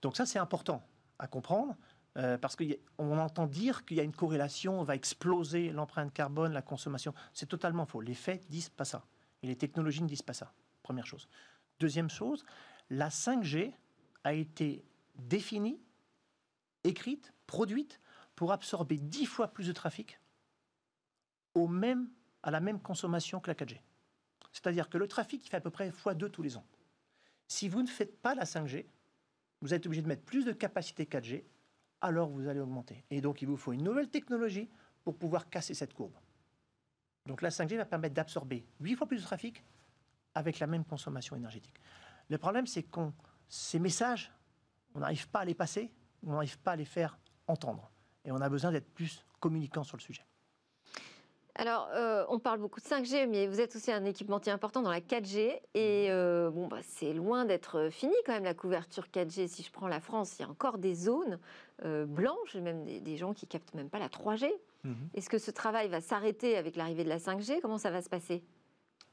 Donc 0.02 0.16
ça 0.16 0.26
c'est 0.26 0.40
important 0.40 0.82
à 1.20 1.28
comprendre. 1.28 1.76
Euh, 2.16 2.38
parce 2.38 2.56
qu'on 2.56 3.18
entend 3.18 3.46
dire 3.46 3.84
qu'il 3.84 3.98
y 3.98 4.00
a 4.00 4.02
une 4.02 4.16
corrélation, 4.16 4.80
on 4.80 4.82
va 4.82 4.96
exploser 4.96 5.70
l'empreinte 5.70 6.12
carbone, 6.12 6.52
la 6.52 6.62
consommation. 6.62 7.14
C'est 7.32 7.46
totalement 7.46 7.86
faux. 7.86 8.00
Les 8.00 8.14
faits 8.14 8.44
disent 8.48 8.70
pas 8.70 8.84
ça. 8.84 9.04
Et 9.44 9.46
les 9.46 9.54
technologies 9.54 10.02
ne 10.02 10.08
disent 10.08 10.22
pas 10.22 10.32
ça. 10.32 10.52
Première 10.82 11.06
chose. 11.06 11.28
Deuxième 11.78 12.08
chose, 12.08 12.42
la 12.90 13.08
5G 13.08 13.72
a 14.24 14.32
été 14.32 14.84
définie, 15.16 15.80
écrite, 16.84 17.32
produite 17.46 18.00
pour 18.34 18.52
absorber 18.52 18.98
10 18.98 19.26
fois 19.26 19.48
plus 19.48 19.66
de 19.66 19.72
trafic 19.72 20.20
au 21.54 21.68
même, 21.68 22.08
à 22.42 22.50
la 22.50 22.60
même 22.60 22.80
consommation 22.80 23.40
que 23.40 23.50
la 23.50 23.54
4G. 23.54 23.80
C'est-à-dire 24.52 24.88
que 24.88 24.98
le 24.98 25.08
trafic 25.08 25.44
il 25.44 25.48
fait 25.48 25.56
à 25.56 25.60
peu 25.60 25.70
près 25.70 25.88
x2 25.90 26.30
tous 26.30 26.42
les 26.42 26.56
ans. 26.56 26.66
Si 27.48 27.68
vous 27.68 27.82
ne 27.82 27.88
faites 27.88 28.20
pas 28.20 28.34
la 28.34 28.44
5G, 28.44 28.86
vous 29.62 29.72
êtes 29.72 29.86
obligé 29.86 30.02
de 30.02 30.08
mettre 30.08 30.24
plus 30.24 30.44
de 30.44 30.52
capacité 30.52 31.04
4G 31.04 31.44
alors 32.00 32.28
vous 32.28 32.46
allez 32.48 32.60
augmenter. 32.60 33.04
Et 33.10 33.20
donc, 33.20 33.42
il 33.42 33.48
vous 33.48 33.56
faut 33.56 33.72
une 33.72 33.82
nouvelle 33.82 34.08
technologie 34.08 34.68
pour 35.02 35.16
pouvoir 35.16 35.48
casser 35.48 35.74
cette 35.74 35.94
courbe. 35.94 36.14
Donc, 37.26 37.42
la 37.42 37.48
5G 37.48 37.76
va 37.76 37.84
permettre 37.84 38.14
d'absorber 38.14 38.66
8 38.80 38.96
fois 38.96 39.06
plus 39.06 39.18
de 39.18 39.22
trafic 39.22 39.64
avec 40.34 40.58
la 40.58 40.66
même 40.66 40.84
consommation 40.84 41.36
énergétique. 41.36 41.80
Le 42.28 42.38
problème, 42.38 42.66
c'est 42.66 42.82
que 42.82 43.00
ces 43.48 43.78
messages, 43.78 44.32
on 44.94 45.00
n'arrive 45.00 45.28
pas 45.28 45.40
à 45.40 45.44
les 45.44 45.54
passer, 45.54 45.92
on 46.26 46.32
n'arrive 46.32 46.58
pas 46.58 46.72
à 46.72 46.76
les 46.76 46.84
faire 46.84 47.18
entendre. 47.46 47.90
Et 48.24 48.32
on 48.32 48.40
a 48.40 48.48
besoin 48.48 48.72
d'être 48.72 48.92
plus 48.92 49.24
communicant 49.38 49.84
sur 49.84 49.96
le 49.96 50.02
sujet. 50.02 50.26
Alors, 51.58 51.88
euh, 51.94 52.24
on 52.28 52.38
parle 52.38 52.60
beaucoup 52.60 52.80
de 52.80 52.84
5G, 52.84 53.26
mais 53.28 53.46
vous 53.46 53.60
êtes 53.60 53.74
aussi 53.76 53.90
un 53.90 54.04
équipementier 54.04 54.52
important 54.52 54.82
dans 54.82 54.90
la 54.90 55.00
4G. 55.00 55.58
Et 55.72 56.08
euh, 56.10 56.50
bon, 56.50 56.66
bah, 56.68 56.80
c'est 56.82 57.14
loin 57.14 57.46
d'être 57.46 57.88
fini 57.90 58.12
quand 58.26 58.32
même 58.32 58.44
la 58.44 58.52
couverture 58.52 59.06
4G. 59.06 59.48
Si 59.48 59.62
je 59.62 59.72
prends 59.72 59.88
la 59.88 60.00
France, 60.00 60.38
il 60.38 60.42
y 60.42 60.44
a 60.44 60.50
encore 60.50 60.76
des 60.76 60.94
zones 60.94 61.38
euh, 61.84 62.04
blanches, 62.04 62.56
même 62.56 62.84
des, 62.84 63.16
gens 63.16 63.32
qui 63.32 63.46
captent 63.46 63.72
même 63.72 63.88
pas 63.88 63.98
la 63.98 64.08
3G. 64.08 64.50
Mhm. 64.84 64.94
Est-ce 65.14 65.30
que 65.30 65.38
ce 65.38 65.50
travail 65.50 65.88
va 65.88 66.02
s'arrêter 66.02 66.58
avec 66.58 66.76
l'arrivée 66.76 67.04
de 67.04 67.08
la 67.08 67.18
5G 67.18 67.60
Comment 67.62 67.78
ça 67.78 67.90
va 67.90 68.02
se 68.02 68.10
passer? 68.10 68.44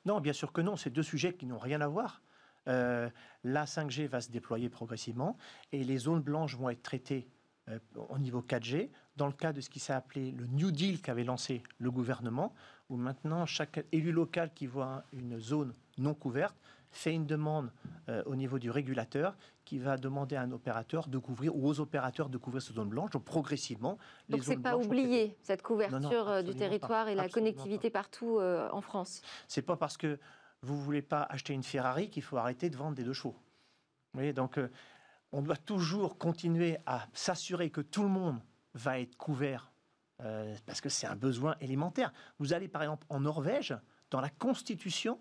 Non, 0.04 0.20
bien 0.20 0.34
sûr 0.34 0.52
que 0.52 0.60
non. 0.60 0.76
C'est 0.76 0.90
deux 0.90 1.04
sujets 1.04 1.34
qui 1.34 1.46
n'ont 1.46 1.60
rien 1.60 1.80
à 1.80 1.88
voir. 1.88 2.22
La 2.66 3.66
5G 3.66 4.08
va 4.08 4.22
se 4.22 4.32
déployer 4.32 4.70
progressivement 4.70 5.38
et 5.72 5.84
les 5.84 5.98
zones 5.98 6.22
blanches 6.22 6.56
vont 6.56 6.70
être 6.70 6.84
traitées 6.84 7.28
euh, 7.70 7.80
au 8.10 8.18
niveau 8.18 8.42
4G, 8.42 8.90
dans 9.16 9.28
le 9.28 9.32
cas 9.32 9.54
de 9.54 9.62
ce 9.62 9.70
qui 9.70 9.80
s'est 9.80 9.94
appelé 9.94 10.32
le 10.32 10.48
New 10.48 10.72
Deal 10.72 11.02
qu'avait 11.02 11.24
lancé 11.24 11.64
le 11.78 11.92
gouvernement, 11.92 12.54
où 12.90 12.98
maintenant 12.98 13.46
chaque 13.46 13.86
élu 13.94 14.12
local 14.12 14.52
qui 14.54 14.68
voit 14.68 15.06
une 15.14 15.40
zone 15.40 15.74
non 15.98 16.14
couverte 16.14 16.58
fait 16.92 17.14
une 17.14 17.26
demande 17.26 17.72
euh, 18.10 18.22
au 18.26 18.36
niveau 18.36 18.60
du 18.60 18.70
régulateur 18.70 19.38
qui 19.64 19.80
va 19.80 19.96
demander 19.96 20.36
à 20.36 20.42
un 20.42 20.52
opérateur 20.52 21.08
de 21.08 21.18
couvrir 21.18 21.56
ou 21.56 21.66
aux 21.66 21.80
opérateurs 21.80 22.28
de 22.28 22.38
couvrir 22.38 22.62
cette 22.62 22.76
zone 22.76 22.90
blanche. 22.90 23.12
Donc 23.12 23.24
progressivement, 23.24 23.98
les 24.28 24.36
Donc 24.36 24.44
c'est 24.44 24.58
pas 24.58 24.76
oublié 24.76 25.38
cette 25.42 25.62
couverture 25.62 26.28
euh, 26.28 26.42
du 26.42 26.54
territoire 26.54 27.08
et 27.08 27.16
la 27.16 27.30
connectivité 27.30 27.90
partout 27.90 28.40
en 28.42 28.82
France. 28.82 29.22
C'est 29.48 29.62
pas 29.62 29.78
parce 29.78 29.96
que 29.96 30.20
vous 30.64 30.82
voulez 30.82 31.02
pas 31.02 31.24
acheter 31.24 31.54
une 31.54 31.64
Ferrari 31.64 32.10
qu'il 32.10 32.24
faut 32.24 32.38
arrêter 32.38 32.70
de 32.70 32.78
vendre 32.78 32.96
des 32.96 33.04
deux 33.04 33.14
chevaux. 33.14 33.36
Donc 34.34 34.60
on 35.32 35.42
doit 35.42 35.58
toujours 35.58 36.18
continuer 36.18 36.78
à 36.86 37.08
s'assurer 37.14 37.70
que 37.70 37.82
tout 37.82 38.04
le 38.04 38.10
monde 38.10 38.40
va 38.76 39.00
être 39.00 39.18
couvert 39.18 39.72
euh, 40.22 40.56
parce 40.66 40.80
que 40.80 40.90
c'est 40.90 41.08
un 41.08 41.16
besoin 41.16 41.56
élémentaire. 41.60 42.14
Vous 42.40 42.54
allez 42.54 42.68
par 42.68 42.84
exemple 42.84 43.06
en 43.10 43.20
Norvège, 43.20 43.76
dans 44.12 44.22
la 44.22 44.30
Constitution, 44.30 45.20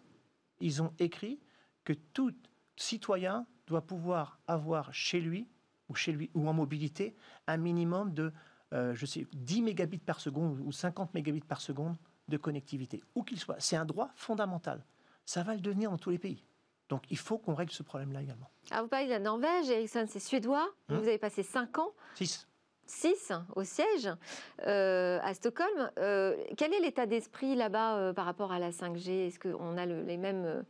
ils 0.61 0.83
ont 0.83 0.93
écrit 0.99 1.41
que 1.85 1.95
tout 1.95 2.33
citoyen 2.77 3.47
doit 3.67 3.87
pouvoir 3.87 4.39
avoir 4.47 4.93
chez 4.93 5.21
lui 5.21 5.49
ou 5.89 5.95
chez 5.95 6.13
lui 6.13 6.31
ou 6.35 6.47
en 6.49 6.53
mobilité 6.53 7.17
un 7.47 7.57
minimum 7.57 8.13
de 8.13 8.33
euh, 8.75 8.95
je 8.95 9.07
sais 9.07 9.27
10 9.33 9.63
mégabits 9.63 9.99
par 9.99 10.21
seconde 10.21 10.61
ou 10.61 10.73
50 10.73 11.15
mégabits 11.15 11.41
par 11.41 11.61
seconde 11.61 11.97
de 12.29 12.37
connectivité 12.37 13.03
où 13.15 13.23
qu'il 13.23 13.39
soit. 13.39 13.57
C'est 13.59 13.77
un 13.77 13.85
droit 13.85 14.11
fondamental. 14.15 14.85
Ça 15.25 15.43
va 15.43 15.55
le 15.55 15.61
devenir 15.61 15.91
dans 15.91 15.99
tous 15.99 16.11
les 16.11 16.19
pays. 16.19 16.45
Donc 16.89 17.03
il 17.11 17.19
faut 17.19 17.39
qu'on 17.39 17.55
règle 17.55 17.73
ce 17.73 17.83
problème-là 17.83 18.23
également. 18.23 18.51
Ah, 18.71 18.83
vous 18.83 18.89
parlez 18.89 19.07
de 19.07 19.11
la 19.11 19.19
Norvège, 19.19 19.71
Ericsson 19.71 20.07
c'est 20.09 20.21
suédois, 20.21 20.69
hum. 20.89 20.99
vous 20.99 21.09
avez 21.09 21.19
passé 21.19 21.43
5 21.43 21.79
ans. 21.79 21.93
6. 22.17 22.47
6 22.87 23.33
au 23.57 23.65
siège 23.65 24.09
euh, 24.67 25.19
à 25.23 25.35
Stockholm. 25.35 25.91
Euh, 25.99 26.37
quel 26.57 26.75
est 26.75 26.81
l'état 26.81 27.07
d'esprit 27.07 27.55
là-bas 27.55 27.97
euh, 27.97 28.13
par 28.13 28.27
rapport 28.27 28.53
à 28.53 28.59
la 28.59 28.71
5G 28.71 29.29
Est-ce 29.29 29.39
qu'on 29.39 29.79
a 29.79 29.87
les 29.87 30.17
mêmes 30.17 30.65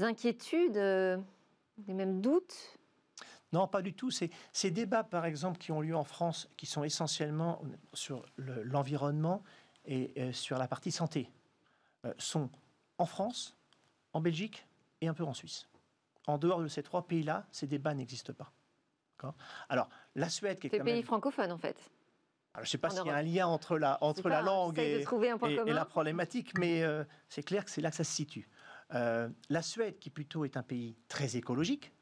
inquiétudes, 0.00 0.76
les 0.76 1.94
mêmes 1.94 2.20
doutes? 2.20 2.78
Non, 3.52 3.68
pas 3.68 3.82
du 3.82 3.94
tout. 3.94 4.10
Ces 4.10 4.70
débats, 4.70 5.04
par 5.04 5.26
exemple, 5.26 5.58
qui 5.58 5.70
ont 5.70 5.80
lieu 5.80 5.94
en 5.94 6.04
France, 6.04 6.48
qui 6.56 6.66
sont 6.66 6.82
essentiellement 6.82 7.62
sur 7.92 8.24
l'environnement 8.36 9.44
et 9.84 10.32
sur 10.32 10.58
la 10.58 10.66
partie 10.66 10.90
santé, 10.90 11.30
sont 12.18 12.50
en 12.98 13.06
France, 13.06 13.56
en 14.14 14.20
Belgique, 14.20 14.66
et 15.00 15.08
un 15.08 15.14
peu 15.14 15.24
en 15.24 15.34
Suisse. 15.34 15.68
En 16.26 16.38
dehors 16.38 16.62
de 16.62 16.68
ces 16.68 16.82
trois 16.82 17.06
pays-là, 17.06 17.46
ces 17.50 17.66
débats 17.66 17.94
n'existent 17.94 18.32
pas. 18.32 18.52
Alors, 19.68 19.88
la 20.14 20.28
Suède, 20.28 20.58
qui 20.58 20.68
est 20.68 20.70
quand 20.70 20.84
pays 20.84 21.02
francophone, 21.02 21.52
en 21.52 21.58
fait. 21.58 21.90
je 22.56 22.60
ne 22.60 22.66
sais 22.66 22.78
pas 22.78 22.90
s'il 22.90 23.06
y 23.06 23.10
a 23.10 23.16
un 23.16 23.22
lien 23.22 23.46
entre 23.46 23.78
la, 23.78 23.98
entre 24.02 24.28
la 24.28 24.42
langue 24.42 24.78
et, 24.78 25.04
la 25.66 25.84
problématique, 25.84 26.56
mais 26.58 26.82
euh, 26.82 27.04
c'est 27.28 27.42
clair 27.42 27.64
que 27.64 27.70
c'est 27.70 27.80
là 27.80 27.90
que 27.90 27.96
ça 27.96 28.04
se 28.04 28.12
situe. 28.12 28.48
Euh, 28.94 29.28
la 29.48 29.62
Suède, 29.62 29.98
qui 29.98 30.10
plutôt 30.10 30.44
est 30.44 30.56
un 30.56 30.62
pays 30.62 30.96
très 31.08 31.36
écologique, 31.36 31.92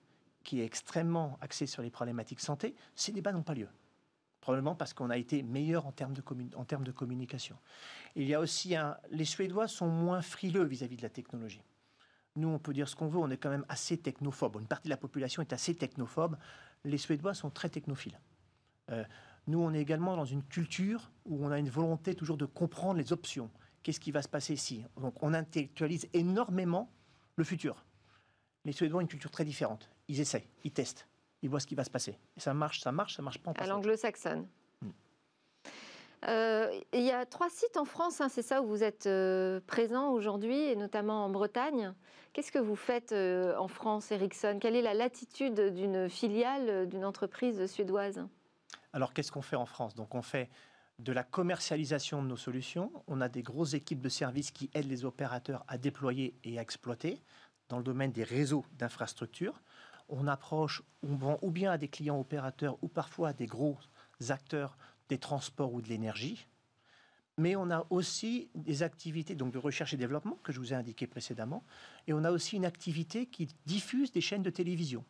qui 0.42 0.60
est 0.60 0.64
extrêmement 0.64 1.38
axé 1.40 1.66
sur 1.66 1.82
les 1.82 1.90
problématiques 1.90 2.40
santé, 2.40 2.74
ces 2.96 3.12
débats 3.12 3.32
n'ont 3.32 3.44
pas 3.44 3.54
lieu. 3.54 3.68
Probablement 4.40 4.74
parce 4.74 4.92
qu'on 4.92 5.10
a 5.10 5.16
été 5.16 5.44
meilleur 5.44 5.86
en 5.86 5.92
termes 5.92 6.14
de, 6.14 6.22
en 6.56 6.64
termes 6.64 6.82
de 6.82 6.90
communication. 6.90 7.56
Il 8.16 8.26
y 8.26 8.34
a 8.34 8.40
aussi 8.40 8.74
un... 8.74 8.96
Les 9.10 9.24
Suédois 9.24 9.68
sont 9.68 9.86
moins 9.86 10.20
frileux 10.20 10.64
vis 10.64 10.82
à 10.82 10.86
-vis 10.86 10.96
de 10.96 11.02
la 11.02 11.10
technologie. 11.10 11.62
Nous, 12.36 12.48
on 12.48 12.58
peut 12.58 12.72
dire 12.72 12.88
ce 12.88 12.96
qu'on 12.96 13.08
veut, 13.08 13.18
on 13.18 13.30
est 13.30 13.36
quand 13.36 13.50
même 13.50 13.66
assez 13.68 13.98
technophobe. 13.98 14.56
Une 14.60 14.66
partie 14.66 14.88
de 14.88 14.90
la 14.90 14.96
population 14.96 15.42
est 15.42 15.52
assez 15.52 15.74
technophobe. 15.74 16.36
Les 16.84 16.98
Suédois 16.98 17.34
sont 17.34 17.50
très 17.50 17.68
technophiles. 17.68 18.18
Euh, 18.90 19.04
nous, 19.46 19.60
on 19.60 19.72
est 19.74 19.80
également 19.80 20.16
dans 20.16 20.24
une 20.24 20.42
culture 20.42 21.10
où 21.26 21.44
on 21.44 21.50
a 21.50 21.58
une 21.58 21.68
volonté 21.68 22.14
toujours 22.14 22.36
de 22.36 22.46
comprendre 22.46 22.98
les 22.98 23.12
options. 23.12 23.50
Qu'est-ce 23.82 24.00
qui 24.00 24.12
va 24.12 24.22
se 24.22 24.28
passer 24.28 24.54
ici? 24.54 24.84
Donc, 25.00 25.22
on 25.22 25.34
intellectualise 25.34 26.08
énormément 26.12 26.90
le 27.36 27.44
futur. 27.44 27.84
Les 28.64 28.72
Suédois 28.72 28.98
ont 28.98 29.02
une 29.02 29.08
culture 29.08 29.30
très 29.30 29.44
différente. 29.44 29.90
Ils 30.08 30.20
essaient, 30.20 30.46
ils 30.64 30.72
testent, 30.72 31.08
ils 31.42 31.50
voient 31.50 31.60
ce 31.60 31.66
qui 31.66 31.74
va 31.74 31.84
se 31.84 31.90
passer. 31.90 32.18
Et 32.36 32.40
ça 32.40 32.54
marche, 32.54 32.80
ça 32.80 32.92
marche, 32.92 33.16
ça 33.16 33.22
marche 33.22 33.38
pas. 33.38 33.52
à 33.56 33.66
l'anglo-saxonne. 33.66 34.46
Euh, 36.28 36.70
il 36.92 37.02
y 37.02 37.10
a 37.10 37.26
trois 37.26 37.50
sites 37.50 37.76
en 37.76 37.84
France, 37.84 38.20
hein, 38.20 38.28
c'est 38.28 38.42
ça, 38.42 38.62
où 38.62 38.66
vous 38.66 38.84
êtes 38.84 39.06
euh, 39.06 39.60
présent 39.66 40.10
aujourd'hui, 40.10 40.56
et 40.56 40.76
notamment 40.76 41.24
en 41.24 41.30
Bretagne. 41.30 41.94
Qu'est-ce 42.32 42.52
que 42.52 42.60
vous 42.60 42.76
faites 42.76 43.12
euh, 43.12 43.56
en 43.56 43.68
France, 43.68 44.12
Ericsson? 44.12 44.58
Quelle 44.60 44.76
est 44.76 44.82
la 44.82 44.94
latitude 44.94 45.60
d'une 45.74 46.08
filiale 46.08 46.88
d'une 46.88 47.04
entreprise 47.04 47.66
suédoise? 47.66 48.24
Alors, 48.92 49.12
qu'est-ce 49.12 49.32
qu'on 49.32 49.42
fait 49.42 49.56
en 49.56 49.66
France? 49.66 49.94
Donc, 49.94 50.14
on 50.14 50.22
fait 50.22 50.48
de 50.98 51.12
la 51.12 51.24
commercialisation 51.24 52.22
de 52.22 52.28
nos 52.28 52.36
solutions. 52.36 52.92
On 53.08 53.20
a 53.20 53.28
des 53.28 53.42
grosses 53.42 53.74
équipes 53.74 54.00
de 54.00 54.08
services 54.08 54.52
qui 54.52 54.70
aident 54.74 54.90
les 54.90 55.04
opérateurs 55.04 55.64
à 55.66 55.76
déployer 55.76 56.36
et 56.44 56.58
à 56.58 56.62
exploiter 56.62 57.20
dans 57.68 57.78
le 57.78 57.82
domaine 57.82 58.12
des 58.12 58.24
réseaux 58.24 58.64
d'infrastructures. 58.78 59.60
on 60.08 60.28
approche, 60.28 60.82
on 61.02 61.16
vend 61.16 61.38
ou 61.42 61.50
bien 61.50 61.72
à 61.72 61.78
des 61.78 61.88
clients 61.88 62.20
opérateurs 62.20 62.76
ou 62.82 62.88
parfois 62.88 63.30
à 63.30 63.32
des 63.32 63.46
gros 63.46 63.78
acteurs 64.28 64.76
des 65.08 65.18
transports 65.18 65.72
ou 65.72 65.82
de 65.82 65.88
l'énergie. 65.88 66.46
Mais 67.38 67.56
on 67.56 67.70
a 67.70 67.86
aussi 67.90 68.50
des 68.54 68.82
activités 68.82 69.34
donc 69.34 69.52
de 69.52 69.58
recherche 69.58 69.94
et 69.94 69.96
développement 69.96 70.38
que 70.42 70.52
je 70.52 70.60
vous 70.60 70.72
ai 70.72 70.76
indiqué 70.76 71.06
précédemment, 71.06 71.64
et 72.06 72.12
on 72.12 72.24
a 72.24 72.30
aussi 72.30 72.56
une 72.56 72.66
activité 72.66 73.26
qui 73.26 73.48
diffuse 73.64 74.12
des 74.12 74.20
chaînes 74.20 74.42
de 74.42 74.50
télévision. 74.50 75.04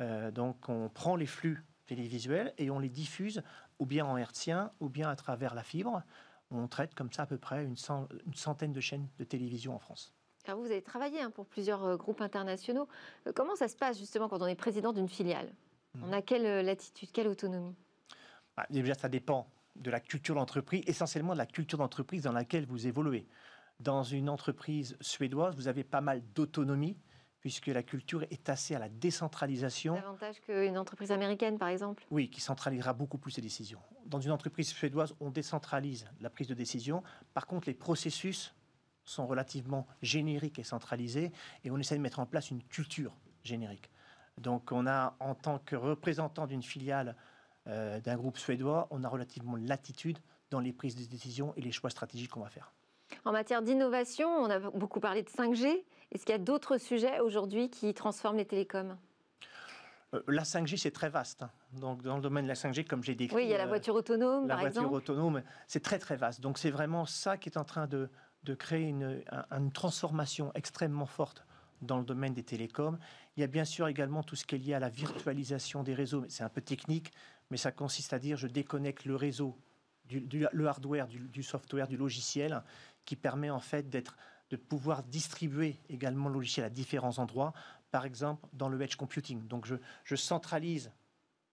Euh, 0.00 0.30
donc 0.30 0.68
on 0.68 0.88
prend 0.88 1.16
les 1.16 1.26
flux 1.26 1.64
télévisuels 1.86 2.54
et 2.58 2.70
on 2.70 2.78
les 2.78 2.88
diffuse 2.88 3.42
ou 3.78 3.86
bien 3.86 4.04
en 4.04 4.16
hertzien 4.16 4.70
ou 4.80 4.88
bien 4.88 5.08
à 5.08 5.16
travers 5.16 5.54
la 5.54 5.62
fibre. 5.62 6.02
On 6.50 6.68
traite 6.68 6.94
comme 6.94 7.12
ça 7.12 7.22
à 7.22 7.26
peu 7.26 7.38
près 7.38 7.64
une, 7.64 7.76
centaine 7.76 8.72
de 8.72 8.80
chaînes 8.80 9.08
de 9.18 9.24
télévision 9.24 9.74
en 9.74 9.78
France. 9.78 10.12
Alors 10.46 10.60
vous 10.60 10.66
avez 10.66 10.82
travaillé 10.82 11.20
hein, 11.20 11.30
pour 11.30 11.46
plusieurs 11.46 11.84
euh, 11.84 11.96
groupes 11.96 12.20
internationaux. 12.20 12.88
Euh, 13.26 13.32
comment 13.34 13.56
ça 13.56 13.68
se 13.68 13.76
passe 13.76 13.98
justement 13.98 14.28
quand 14.28 14.42
on 14.42 14.46
est 14.46 14.54
président 14.54 14.92
d'une 14.92 15.08
filiale? 15.08 15.52
Hmm. 15.94 16.04
On 16.04 16.12
a 16.12 16.22
quelle 16.22 16.64
latitude, 16.64 17.10
quelle 17.12 17.28
autonomie? 17.28 17.74
Ah, 18.60 18.66
Déjà, 18.70 18.94
ça 18.94 19.08
dépend 19.08 19.48
de 19.76 19.90
la 19.90 20.00
culture 20.00 20.34
d'entreprise, 20.34 20.82
essentiellement 20.86 21.32
de 21.32 21.38
la 21.38 21.46
culture 21.46 21.78
d'entreprise 21.78 22.22
dans 22.22 22.32
laquelle 22.32 22.66
vous 22.66 22.86
évoluez. 22.86 23.26
Dans 23.78 24.02
une 24.02 24.28
entreprise 24.28 24.96
suédoise, 25.00 25.54
vous 25.56 25.68
avez 25.68 25.84
pas 25.84 26.00
mal 26.00 26.22
d'autonomie 26.34 26.96
puisque 27.40 27.68
la 27.68 27.82
culture 27.82 28.22
est 28.24 28.50
assez 28.50 28.74
à 28.74 28.78
la 28.78 28.88
décentralisation. 28.88 29.94
Davantage 29.94 30.40
qu'une 30.40 30.76
entreprise 30.76 31.10
américaine, 31.10 31.58
par 31.58 31.68
exemple 31.68 32.04
Oui, 32.10 32.28
qui 32.28 32.40
centralisera 32.40 32.92
beaucoup 32.92 33.16
plus 33.16 33.30
ses 33.30 33.40
décisions. 33.40 33.80
Dans 34.04 34.20
une 34.20 34.30
entreprise 34.30 34.68
suédoise, 34.68 35.14
on 35.20 35.30
décentralise 35.30 36.06
la 36.20 36.28
prise 36.28 36.48
de 36.48 36.54
décision. 36.54 37.02
Par 37.32 37.46
contre, 37.46 37.68
les 37.68 37.74
processus 37.74 38.54
sont 39.04 39.26
relativement 39.26 39.86
génériques 40.02 40.58
et 40.58 40.64
centralisés, 40.64 41.32
et 41.64 41.70
on 41.70 41.78
essaie 41.78 41.96
de 41.96 42.02
mettre 42.02 42.20
en 42.20 42.26
place 42.26 42.50
une 42.50 42.62
culture 42.62 43.16
générique. 43.42 43.90
Donc 44.36 44.72
on 44.72 44.86
a, 44.86 45.16
en 45.20 45.34
tant 45.34 45.58
que 45.58 45.76
représentant 45.76 46.46
d'une 46.46 46.62
filiale 46.62 47.16
euh, 47.66 48.00
d'un 48.00 48.16
groupe 48.16 48.38
suédois, 48.38 48.88
on 48.90 49.04
a 49.04 49.08
relativement 49.08 49.56
latitude 49.56 50.18
dans 50.50 50.60
les 50.60 50.72
prises 50.72 50.96
de 50.96 51.04
décision 51.04 51.52
et 51.56 51.60
les 51.60 51.72
choix 51.72 51.90
stratégiques 51.90 52.30
qu'on 52.30 52.40
va 52.40 52.48
faire. 52.48 52.72
En 53.24 53.32
matière 53.32 53.62
d'innovation, 53.62 54.28
on 54.28 54.50
a 54.50 54.58
beaucoup 54.58 55.00
parlé 55.00 55.22
de 55.22 55.28
5G. 55.28 55.84
Est-ce 56.12 56.24
qu'il 56.24 56.32
y 56.32 56.34
a 56.34 56.38
d'autres 56.38 56.78
sujets 56.78 57.20
aujourd'hui 57.20 57.70
qui 57.70 57.92
transforment 57.94 58.38
les 58.38 58.46
télécoms? 58.46 58.96
Euh, 60.14 60.22
la 60.26 60.42
5G, 60.42 60.76
c'est 60.76 60.90
très 60.90 61.08
vaste. 61.08 61.42
Hein. 61.42 61.50
Donc, 61.72 62.02
dans 62.02 62.16
le 62.16 62.22
domaine 62.22 62.44
de 62.44 62.48
la 62.48 62.54
5G, 62.54 62.86
comme 62.86 63.04
j'ai 63.04 63.14
décrit. 63.14 63.36
Oui, 63.36 63.44
il 63.44 63.50
y 63.50 63.54
a 63.54 63.58
la 63.58 63.64
euh, 63.64 63.68
voiture 63.68 63.94
autonome, 63.94 64.48
par 64.48 64.60
exemple. 64.60 64.86
La 64.86 64.90
voiture 64.90 65.14
autonome, 65.14 65.42
c'est 65.66 65.82
très, 65.82 65.98
très 65.98 66.16
vaste. 66.16 66.40
Donc, 66.40 66.58
c'est 66.58 66.70
vraiment 66.70 67.06
ça 67.06 67.36
qui 67.36 67.48
est 67.48 67.58
en 67.58 67.64
train 67.64 67.86
de, 67.86 68.08
de 68.44 68.54
créer 68.54 68.88
une, 68.88 69.22
une, 69.50 69.72
transformation 69.72 70.50
extrêmement 70.54 71.06
forte 71.06 71.44
dans 71.82 71.98
le 71.98 72.04
domaine 72.04 72.34
des 72.34 72.42
télécoms. 72.42 72.98
Il 73.36 73.40
y 73.40 73.44
a 73.44 73.46
bien 73.46 73.64
sûr 73.64 73.88
également 73.88 74.22
tout 74.22 74.36
ce 74.36 74.44
qui 74.44 74.54
est 74.54 74.58
lié 74.58 74.74
à 74.74 74.78
la 74.78 74.88
virtualisation 74.88 75.82
des 75.82 75.94
réseaux. 75.94 76.24
C'est 76.28 76.44
un 76.44 76.48
peu 76.48 76.60
technique, 76.60 77.12
mais 77.50 77.56
ça 77.56 77.72
consiste 77.72 78.12
à 78.12 78.18
dire 78.18 78.36
je 78.36 78.46
déconnecte 78.46 79.04
le 79.04 79.16
réseau, 79.16 79.56
du, 80.04 80.46
le 80.52 80.66
hardware, 80.66 81.06
du, 81.06 81.42
software, 81.42 81.88
du 81.88 81.96
logiciel, 81.96 82.62
qui 83.04 83.16
permet 83.16 83.50
en 83.50 83.60
fait 83.60 83.88
de 83.88 84.56
pouvoir 84.56 85.02
distribuer 85.02 85.78
également 85.88 86.28
le 86.28 86.34
logiciel 86.34 86.66
à 86.66 86.70
différents 86.70 87.18
endroits, 87.18 87.52
par 87.90 88.04
exemple 88.04 88.46
dans 88.52 88.68
le 88.68 88.80
edge 88.82 88.96
computing. 88.96 89.46
Donc 89.46 89.66
je, 89.66 89.76
je 90.04 90.16
centralise 90.16 90.92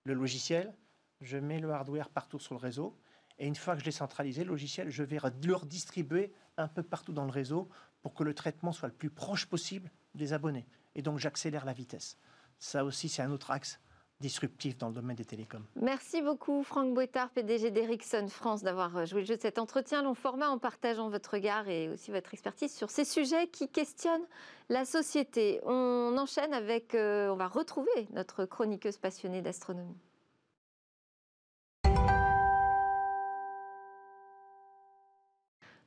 le 0.03 0.13
logiciel, 0.13 0.73
je 1.21 1.37
mets 1.37 1.59
le 1.59 1.71
hardware 1.71 2.09
partout 2.09 2.39
sur 2.39 2.53
le 2.55 2.59
réseau, 2.59 2.97
et 3.39 3.47
une 3.47 3.55
fois 3.55 3.75
que 3.75 3.81
je 3.81 3.85
l'ai 3.85 3.91
centralisé, 3.91 4.43
le 4.43 4.49
logiciel, 4.49 4.89
je 4.89 5.03
vais 5.03 5.19
le 5.43 5.55
redistribuer 5.55 6.33
un 6.57 6.67
peu 6.67 6.81
partout 6.81 7.13
dans 7.13 7.25
le 7.25 7.31
réseau 7.31 7.69
pour 8.01 8.13
que 8.13 8.23
le 8.23 8.33
traitement 8.33 8.71
soit 8.71 8.87
le 8.87 8.93
plus 8.93 9.09
proche 9.09 9.45
possible 9.45 9.91
des 10.17 10.33
abonnés. 10.33 10.65
Et 10.95 11.01
donc 11.01 11.19
j'accélère 11.19 11.65
la 11.65 11.73
vitesse. 11.73 12.17
Ça 12.59 12.83
aussi, 12.83 13.07
c'est 13.07 13.21
un 13.21 13.31
autre 13.31 13.51
axe 13.51 13.79
disruptif 14.19 14.77
dans 14.77 14.87
le 14.87 14.95
domaine 14.95 15.15
des 15.15 15.25
télécoms. 15.25 15.63
Merci 15.75 16.21
beaucoup 16.21 16.63
Franck 16.63 16.93
Boitard, 16.93 17.29
PDG 17.29 17.71
d'Ericsson 17.71 18.27
France, 18.27 18.63
d'avoir 18.63 19.05
joué 19.05 19.21
le 19.21 19.27
jeu 19.27 19.35
de 19.35 19.41
cet 19.41 19.59
entretien 19.59 20.01
long 20.01 20.15
format 20.15 20.49
en 20.49 20.57
partageant 20.57 21.09
votre 21.09 21.31
regard 21.31 21.67
et 21.69 21.89
aussi 21.89 22.11
votre 22.11 22.33
expertise 22.33 22.73
sur 22.73 22.89
ces 22.89 23.05
sujets 23.05 23.47
qui 23.47 23.69
questionnent 23.69 24.25
la 24.69 24.85
société. 24.85 25.59
On 25.65 26.17
enchaîne 26.17 26.53
avec, 26.53 26.95
euh, 26.95 27.29
on 27.29 27.35
va 27.35 27.47
retrouver 27.47 28.07
notre 28.11 28.45
chroniqueuse 28.45 28.97
passionnée 28.97 29.41
d'astronomie. 29.41 29.97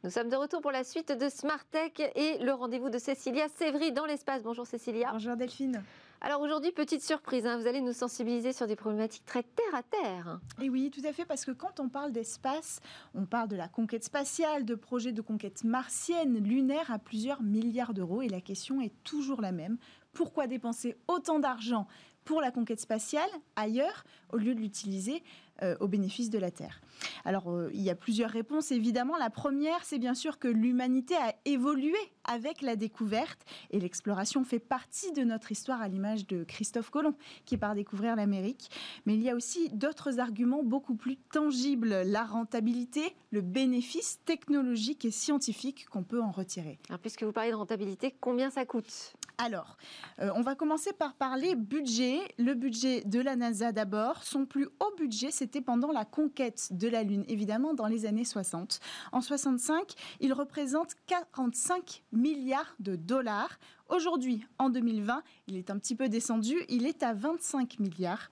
Nous 0.02 0.08
sommes 0.08 0.30
de 0.30 0.36
retour 0.36 0.62
pour 0.62 0.70
la 0.70 0.82
suite 0.82 1.12
de 1.12 1.28
Smart 1.28 1.62
Tech 1.70 1.92
et 2.14 2.38
le 2.38 2.52
rendez-vous 2.52 2.88
de 2.88 2.96
Cécilia 2.96 3.48
Sévry 3.58 3.92
dans 3.92 4.06
l'espace. 4.06 4.42
Bonjour 4.42 4.66
Cécilia. 4.66 5.10
Bonjour 5.12 5.36
Delphine. 5.36 5.84
Alors 6.22 6.40
aujourd'hui, 6.40 6.72
petite 6.72 7.02
surprise, 7.02 7.44
hein, 7.44 7.58
vous 7.58 7.66
allez 7.66 7.82
nous 7.82 7.92
sensibiliser 7.92 8.54
sur 8.54 8.66
des 8.66 8.76
problématiques 8.76 9.26
très 9.26 9.42
terre 9.42 9.74
à 9.74 9.82
terre. 9.82 10.40
Et 10.62 10.70
oui, 10.70 10.90
tout 10.90 11.06
à 11.06 11.12
fait, 11.12 11.26
parce 11.26 11.44
que 11.44 11.50
quand 11.50 11.80
on 11.80 11.90
parle 11.90 12.12
d'espace, 12.12 12.80
on 13.14 13.26
parle 13.26 13.48
de 13.48 13.56
la 13.56 13.68
conquête 13.68 14.02
spatiale, 14.02 14.64
de 14.64 14.74
projets 14.74 15.12
de 15.12 15.20
conquête 15.20 15.64
martienne, 15.64 16.38
lunaire 16.38 16.90
à 16.90 16.98
plusieurs 16.98 17.42
milliards 17.42 17.92
d'euros. 17.92 18.22
Et 18.22 18.28
la 18.30 18.40
question 18.40 18.80
est 18.80 18.94
toujours 19.04 19.42
la 19.42 19.52
même. 19.52 19.76
Pourquoi 20.14 20.46
dépenser 20.46 20.96
autant 21.08 21.40
d'argent 21.40 21.86
pour 22.24 22.40
la 22.40 22.50
conquête 22.50 22.80
spatiale 22.80 23.28
ailleurs 23.56 24.04
au 24.32 24.36
lieu 24.36 24.54
de 24.54 24.60
l'utiliser 24.60 25.22
euh, 25.62 25.76
au 25.80 25.88
bénéfice 25.88 26.30
de 26.30 26.38
la 26.38 26.50
Terre 26.50 26.80
Alors, 27.24 27.50
euh, 27.50 27.70
il 27.74 27.82
y 27.82 27.90
a 27.90 27.94
plusieurs 27.94 28.30
réponses, 28.30 28.72
évidemment. 28.72 29.16
La 29.16 29.30
première, 29.30 29.84
c'est 29.84 29.98
bien 29.98 30.14
sûr 30.14 30.38
que 30.38 30.48
l'humanité 30.48 31.14
a 31.16 31.34
évolué 31.44 31.96
avec 32.24 32.62
la 32.62 32.76
découverte 32.76 33.40
et 33.70 33.80
l'exploration 33.80 34.44
fait 34.44 34.58
partie 34.58 35.12
de 35.12 35.22
notre 35.22 35.52
histoire 35.52 35.80
à 35.82 35.88
l'image 35.88 36.26
de 36.26 36.44
Christophe 36.44 36.90
Colomb 36.90 37.14
qui 37.44 37.56
part 37.56 37.74
découvrir 37.74 38.16
l'Amérique. 38.16 38.70
Mais 39.06 39.14
il 39.14 39.22
y 39.22 39.30
a 39.30 39.34
aussi 39.34 39.70
d'autres 39.70 40.18
arguments 40.18 40.62
beaucoup 40.62 40.94
plus 40.94 41.16
tangibles, 41.16 42.02
la 42.04 42.24
rentabilité, 42.24 43.14
le 43.30 43.40
bénéfice 43.40 44.20
technologique 44.24 45.04
et 45.04 45.10
scientifique 45.10 45.86
qu'on 45.90 46.02
peut 46.02 46.22
en 46.22 46.30
retirer. 46.30 46.78
Alors, 46.88 47.00
puisque 47.00 47.22
vous 47.22 47.32
parlez 47.32 47.50
de 47.50 47.56
rentabilité, 47.56 48.14
combien 48.20 48.50
ça 48.50 48.64
coûte? 48.64 49.14
Alors, 49.42 49.78
euh, 50.18 50.30
on 50.34 50.42
va 50.42 50.54
commencer 50.54 50.92
par 50.92 51.14
parler 51.14 51.54
budget. 51.54 52.18
Le 52.38 52.52
budget 52.52 53.02
de 53.04 53.20
la 53.20 53.36
NASA 53.36 53.72
d'abord. 53.72 54.22
Son 54.22 54.44
plus 54.44 54.66
haut 54.66 54.94
budget, 54.98 55.30
c'était 55.50 55.64
pendant 55.64 55.90
la 55.90 56.04
conquête 56.04 56.68
de 56.70 56.86
la 56.86 57.02
Lune, 57.02 57.24
évidemment 57.26 57.74
dans 57.74 57.88
les 57.88 58.06
années 58.06 58.24
60. 58.24 58.78
En 59.10 59.20
65, 59.20 59.94
il 60.20 60.32
représente 60.32 60.92
45 61.08 62.04
milliards 62.12 62.76
de 62.78 62.94
dollars. 62.94 63.58
Aujourd'hui, 63.88 64.46
en 64.58 64.70
2020, 64.70 65.24
il 65.48 65.56
est 65.56 65.68
un 65.70 65.78
petit 65.78 65.96
peu 65.96 66.08
descendu, 66.08 66.54
il 66.68 66.86
est 66.86 67.02
à 67.02 67.14
25 67.14 67.80
milliards. 67.80 68.30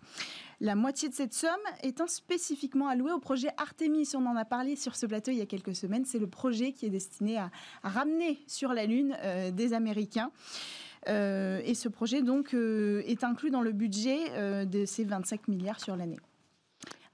La 0.61 0.77
moitié 0.77 1.09
de 1.09 1.15
cette 1.15 1.35
somme 1.35 1.51
étant 1.83 2.07
spécifiquement 2.07 2.87
allouée 2.87 3.11
au 3.11 3.19
projet 3.19 3.49
Artemis. 3.57 4.11
On 4.15 4.25
en 4.25 4.37
a 4.37 4.45
parlé 4.45 4.77
sur 4.77 4.95
ce 4.95 5.07
plateau 5.07 5.33
il 5.33 5.39
y 5.39 5.43
a 5.43 5.47
quelques 5.47 5.75
semaines. 5.75 6.05
C'est 6.05 6.21
le 6.21 6.29
projet 6.29 6.71
qui 6.71 6.87
est 6.87 6.91
destiné 6.91 7.37
à, 7.39 7.51
ramener 7.83 8.39
sur 8.47 8.73
la 8.73 8.87
Lune 8.87 9.17
euh, 9.25 9.51
des 9.51 9.73
Américains. 9.73 10.31
Euh, 11.09 11.61
et 11.65 11.75
ce 11.75 11.89
projet 11.89 12.23
donc 12.23 12.55
euh, 12.55 13.03
est 13.07 13.25
inclus 13.25 13.51
dans 13.51 13.63
le 13.63 13.73
budget 13.73 14.67
de 14.67 14.85
ces 14.85 15.03
25 15.03 15.49
milliards 15.49 15.81
sur 15.81 15.97
l'année. 15.97 16.19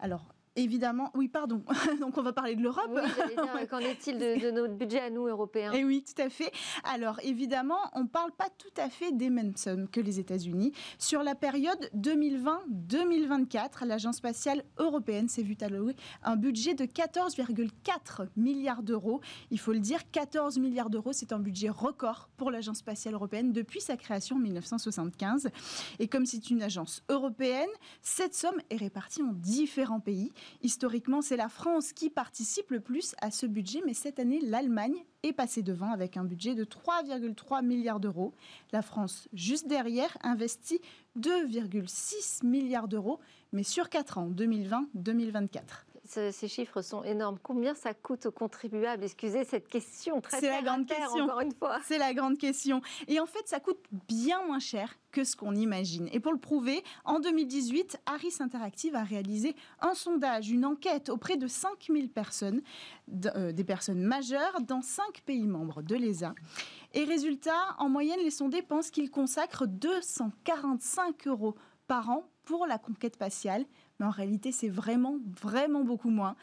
Alors, 0.04 0.33
Évidemment, 0.56 1.10
oui, 1.14 1.28
pardon. 1.28 1.64
Donc, 2.00 2.16
on 2.16 2.22
va 2.22 2.32
parler 2.32 2.54
de 2.54 2.62
l'Europe. 2.62 2.90
Oui, 2.94 3.66
qu'en 3.70 3.80
est-il 3.80 4.18
de, 4.18 4.50
notre 4.52 4.74
budget 4.74 5.00
à 5.00 5.10
nous, 5.10 5.26
Européens? 5.26 5.72
Et 5.72 5.80
eh 5.80 5.84
oui, 5.84 6.04
tout 6.04 6.22
à 6.22 6.28
fait. 6.28 6.52
Alors, 6.84 7.18
évidemment, 7.24 7.80
on 7.94 8.02
ne 8.02 8.08
parle 8.08 8.30
pas 8.30 8.48
tout 8.56 8.72
à 8.76 8.88
fait 8.88 9.10
des 9.10 9.30
mêmes 9.30 9.56
sommes 9.56 9.88
que 9.88 10.00
les 10.00 10.20
États-Unis. 10.20 10.72
Sur 10.98 11.24
la 11.24 11.34
période 11.34 11.90
2020-2024, 11.96 13.84
l'Agence 13.84 14.16
spatiale 14.16 14.62
européenne 14.78 15.28
s'est 15.28 15.42
vue 15.42 15.56
allouer 15.60 15.96
un 16.22 16.36
budget 16.36 16.74
de 16.74 16.84
14,4 16.84 18.28
milliards 18.36 18.82
d'euros. 18.82 19.20
Il 19.50 19.58
faut 19.58 19.72
le 19.72 19.80
dire, 19.80 20.08
14 20.12 20.58
milliards 20.58 20.90
d'euros, 20.90 21.12
c'est 21.12 21.32
un 21.32 21.40
budget 21.40 21.68
record 21.68 22.28
pour 22.36 22.52
l'Agence 22.52 22.78
spatiale 22.78 23.14
européenne 23.14 23.52
depuis 23.52 23.80
sa 23.80 23.96
création 23.96 24.36
en 24.36 24.40
1975. 24.40 25.48
Et 25.98 26.06
comme 26.06 26.26
c'est 26.26 26.50
une 26.50 26.62
agence 26.62 27.02
européenne, 27.08 27.70
cette 28.02 28.34
somme 28.34 28.60
est 28.70 28.76
répartie 28.76 29.22
en 29.22 29.32
différents 29.32 30.00
pays. 30.00 30.32
Historiquement, 30.62 31.22
c'est 31.22 31.36
la 31.36 31.48
France 31.48 31.92
qui 31.92 32.10
participe 32.10 32.70
le 32.70 32.80
plus 32.80 33.14
à 33.20 33.30
ce 33.30 33.46
budget, 33.46 33.82
mais 33.86 33.94
cette 33.94 34.18
année, 34.18 34.40
l'Allemagne 34.40 35.04
est 35.22 35.32
passée 35.32 35.62
devant 35.62 35.92
avec 35.92 36.16
un 36.16 36.24
budget 36.24 36.54
de 36.54 36.64
3,3 36.64 37.64
milliards 37.64 38.00
d'euros. 38.00 38.34
La 38.72 38.82
France, 38.82 39.28
juste 39.32 39.66
derrière, 39.66 40.16
investit 40.22 40.80
2,6 41.18 42.46
milliards 42.46 42.88
d'euros, 42.88 43.20
mais 43.52 43.62
sur 43.62 43.88
4 43.88 44.18
ans, 44.18 44.30
2020-2024. 44.30 45.60
Ces 46.06 46.48
chiffres 46.48 46.82
sont 46.82 47.02
énormes. 47.02 47.38
Combien 47.42 47.74
ça 47.74 47.94
coûte 47.94 48.26
aux 48.26 48.32
contribuables 48.32 49.04
Excusez 49.04 49.44
cette 49.44 49.68
question 49.68 50.20
très 50.20 50.40
C'est 50.40 50.50
la 50.50 50.62
grande 50.62 50.86
question. 50.86 51.24
Encore 51.24 51.40
une 51.40 51.54
fois. 51.54 51.78
C'est 51.84 51.98
la 51.98 52.12
grande 52.12 52.38
question. 52.38 52.82
Et 53.08 53.20
en 53.20 53.26
fait, 53.26 53.46
ça 53.46 53.60
coûte 53.60 53.82
bien 54.08 54.44
moins 54.46 54.58
cher 54.58 54.96
que 55.12 55.24
ce 55.24 55.36
qu'on 55.36 55.54
imagine. 55.54 56.08
Et 56.12 56.20
pour 56.20 56.32
le 56.32 56.38
prouver, 56.38 56.82
en 57.04 57.20
2018, 57.20 58.00
Harris 58.06 58.34
Interactive 58.40 58.96
a 58.96 59.04
réalisé 59.04 59.54
un 59.80 59.94
sondage, 59.94 60.50
une 60.50 60.64
enquête 60.64 61.08
auprès 61.08 61.36
de 61.36 61.46
5000 61.46 62.10
personnes, 62.10 62.62
euh, 63.36 63.52
des 63.52 63.64
personnes 63.64 64.02
majeures 64.02 64.60
dans 64.60 64.82
5 64.82 65.22
pays 65.24 65.46
membres 65.46 65.82
de 65.82 65.94
l'ESA. 65.94 66.34
Et 66.92 67.04
résultat, 67.04 67.76
en 67.78 67.88
moyenne, 67.88 68.20
les 68.22 68.30
sondés 68.30 68.62
pensent 68.62 68.90
qu'ils 68.90 69.10
consacrent 69.10 69.66
245 69.66 71.26
euros 71.28 71.54
par 71.86 72.10
an 72.10 72.28
pour 72.44 72.66
la 72.66 72.78
conquête 72.78 73.14
spatiale. 73.14 73.64
Mais 73.98 74.06
en 74.06 74.10
réalité, 74.10 74.52
c'est 74.52 74.68
vraiment, 74.68 75.18
vraiment 75.40 75.84
beaucoup 75.84 76.10
moins. 76.10 76.36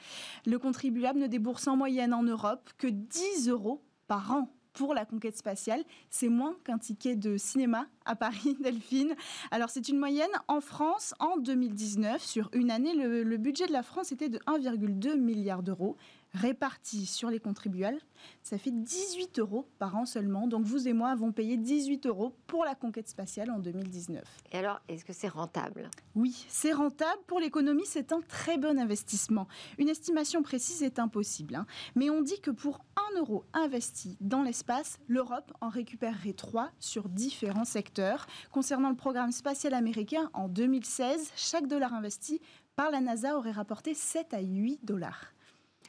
Le 0.46 0.58
contribuable 0.58 1.20
ne 1.20 1.28
débourse 1.28 1.68
en 1.68 1.76
moyenne 1.76 2.14
en 2.14 2.24
Europe 2.24 2.70
que 2.78 2.88
10 2.88 3.50
euros 3.50 3.84
par 4.08 4.32
an 4.32 4.50
pour 4.74 4.94
la 4.94 5.06
conquête 5.06 5.38
spatiale. 5.38 5.84
C'est 6.10 6.30
moins 6.30 6.56
qu'un 6.64 6.78
ticket 6.78 7.16
de 7.16 7.38
cinéma 7.38 7.88
à 8.06 8.16
Paris, 8.16 8.58
Delphine. 8.62 9.16
Alors 9.52 9.70
c'est 9.70 9.90
une 9.90 9.98
moyenne. 9.98 10.30
En 10.48 10.62
France, 10.62 11.14
en 11.20 11.38
2019, 11.38 12.24
sur 12.24 12.50
une 12.54 12.72
année, 12.72 12.94
le, 12.94 13.38
budget 13.38 13.68
de 13.68 13.74
la 13.74 13.84
France 13.84 14.12
était 14.12 14.30
de 14.30 14.38
1,2 14.40 15.16
milliard 15.16 15.64
d'euros 15.64 15.98
répartis 16.34 17.06
sur 17.06 17.30
les 17.30 17.40
contribuables, 17.40 18.00
ça 18.44 18.58
fait 18.58 18.72
18 18.72 19.40
euros 19.40 19.68
par 19.80 19.96
an 19.96 20.06
seulement. 20.06 20.48
Donc 20.48 20.66
vous 20.66 20.88
et 20.88 20.94
moi 20.94 21.10
avons 21.10 21.32
payé 21.32 21.58
18 21.58 22.06
euros 22.06 22.36
pour 22.48 22.66
la 22.66 22.76
conquête 22.76 23.10
spatiale 23.10 23.52
en 23.52 23.60
2019. 23.60 24.24
Et 24.52 24.58
alors, 24.58 24.82
est-ce 24.88 25.06
que 25.06 25.14
c'est 25.14 25.28
rentable? 25.28 25.90
Oui, 26.16 26.46
c'est 26.48 26.72
rentable. 26.72 27.22
Pour 27.28 27.40
l'économie, 27.40 27.86
c'est 27.86 28.12
un 28.12 28.22
très 28.22 28.58
bon 28.58 28.80
investissement. 28.80 29.48
Une 29.78 29.90
estimation 29.90 30.42
précise 30.44 30.84
est 30.84 31.00
impossible. 31.00 31.56
Hein. 31.56 31.66
Mais 31.96 32.10
on 32.10 32.22
dit 32.22 32.40
que 32.40 32.52
pour 32.52 32.86
1 33.16 33.20
euro 33.20 33.44
investi 33.54 34.18
dans 34.22 34.44
l'espace, 34.44 35.00
l'Europe 35.08 35.52
en 35.62 35.70
récupérerait 35.70 36.34
3 36.34 36.72
sur 36.80 37.10
différents 37.10 37.66
secteurs. 37.66 38.28
Concernant 38.52 38.90
le 38.90 38.96
programme 38.96 39.32
spatial 39.32 39.74
américain, 39.74 40.30
en 40.34 40.48
2016, 40.48 41.32
chaque 41.36 41.68
dollar 41.68 41.94
investi 41.94 42.42
par 42.76 42.92
la 42.92 43.02
NASA 43.02 43.38
aurait 43.38 43.52
rapporté 43.52 43.94
7 43.94 44.34
à 44.34 44.42
8 44.42 44.80
dollars. 44.84 45.34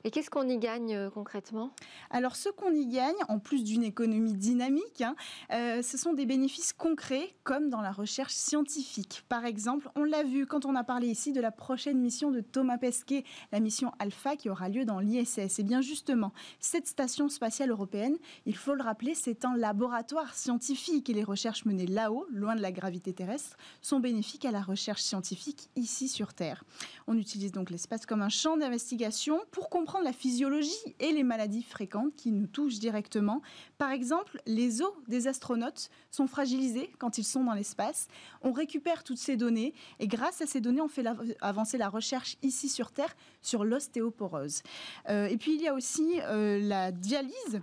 Et 0.04 0.10
qu'est-ce 0.10 0.30
qu'on 0.30 0.48
y 0.48 0.58
gagne 0.58 0.94
euh, 0.94 1.10
concrètement? 1.10 1.70
Alors, 2.10 2.34
ce 2.34 2.48
qu'on 2.48 2.72
y 2.72 2.86
gagne, 2.86 3.14
en 3.28 3.38
plus 3.38 3.62
d'une 3.62 3.84
économie 3.84 4.34
dynamique, 4.34 5.02
hein, 5.02 5.14
euh, 5.52 5.80
ce 5.80 5.96
sont 5.96 6.12
des 6.12 6.26
bénéfices 6.26 6.72
concrets, 6.72 7.36
comme 7.44 7.70
dans 7.70 7.80
la 7.80 7.92
recherche 7.92 8.32
scientifique. 8.32 9.24
Par 9.28 9.44
exemple, 9.44 9.88
on 9.94 10.02
l'a 10.02 10.24
vu 10.24 10.46
quand 10.46 10.66
on 10.66 10.74
a 10.74 10.82
parlé 10.82 11.06
ici 11.06 11.32
de 11.32 11.40
la 11.40 11.52
prochaine 11.52 11.98
mission 11.98 12.32
de 12.32 12.40
Thomas 12.40 12.78
Pesquet, 12.78 13.24
la 13.52 13.60
mission 13.60 13.92
Alpha 14.00 14.34
qui 14.36 14.50
aura 14.50 14.68
lieu 14.68 14.84
dans 14.84 14.98
l'ISS. 14.98 15.60
Et 15.60 15.62
bien 15.62 15.80
justement, 15.80 16.32
cette 16.58 16.88
station 16.88 17.28
spatiale 17.28 17.70
européenne, 17.70 18.16
il 18.46 18.56
faut 18.56 18.74
le 18.74 18.82
rappeler, 18.82 19.14
c'est 19.14 19.44
un 19.44 19.56
laboratoire 19.56 20.34
scientifique 20.34 21.10
et 21.10 21.14
les 21.14 21.24
recherches 21.24 21.64
menées 21.64 21.86
là-haut, 21.86 22.26
loin 22.32 22.56
de 22.56 22.60
la 22.60 22.72
gravité 22.72 23.12
terrestre, 23.12 23.56
sont 23.80 24.00
bénéfiques 24.00 24.44
à 24.44 24.50
la 24.50 24.62
recherche 24.62 25.02
scientifique 25.02 25.68
ici 25.76 26.08
sur 26.08 26.34
Terre. 26.34 26.64
On 27.06 27.16
utilise 27.16 27.52
donc 27.52 27.70
l'espace 27.70 28.04
comme 28.04 28.22
un 28.22 28.28
champ 28.28 28.56
d'investigation 28.56 29.40
pour 29.52 29.70
comprendre 29.70 29.91
la 30.00 30.12
physiologie 30.12 30.94
et 31.00 31.12
les 31.12 31.22
maladies 31.22 31.62
fréquentes 31.62 32.14
qui 32.16 32.32
nous 32.32 32.46
touchent 32.46 32.78
directement. 32.78 33.42
Par 33.78 33.90
exemple, 33.90 34.40
les 34.46 34.82
os 34.82 34.92
des 35.08 35.28
astronautes 35.28 35.90
sont 36.10 36.26
fragilisés 36.26 36.90
quand 36.98 37.18
ils 37.18 37.24
sont 37.24 37.44
dans 37.44 37.54
l'espace. 37.54 38.08
On 38.42 38.52
récupère 38.52 39.04
toutes 39.04 39.18
ces 39.18 39.36
données 39.36 39.74
et 39.98 40.06
grâce 40.06 40.40
à 40.40 40.46
ces 40.46 40.60
données, 40.60 40.80
on 40.80 40.88
fait 40.88 41.04
avancer 41.40 41.78
la 41.78 41.88
recherche 41.88 42.36
ici 42.42 42.68
sur 42.68 42.90
Terre 42.90 43.14
sur 43.42 43.64
l'ostéoporose. 43.64 44.62
Euh, 45.08 45.26
et 45.26 45.36
puis 45.36 45.54
il 45.54 45.60
y 45.60 45.68
a 45.68 45.74
aussi 45.74 46.20
euh, 46.22 46.58
la 46.60 46.92
dialyse 46.92 47.60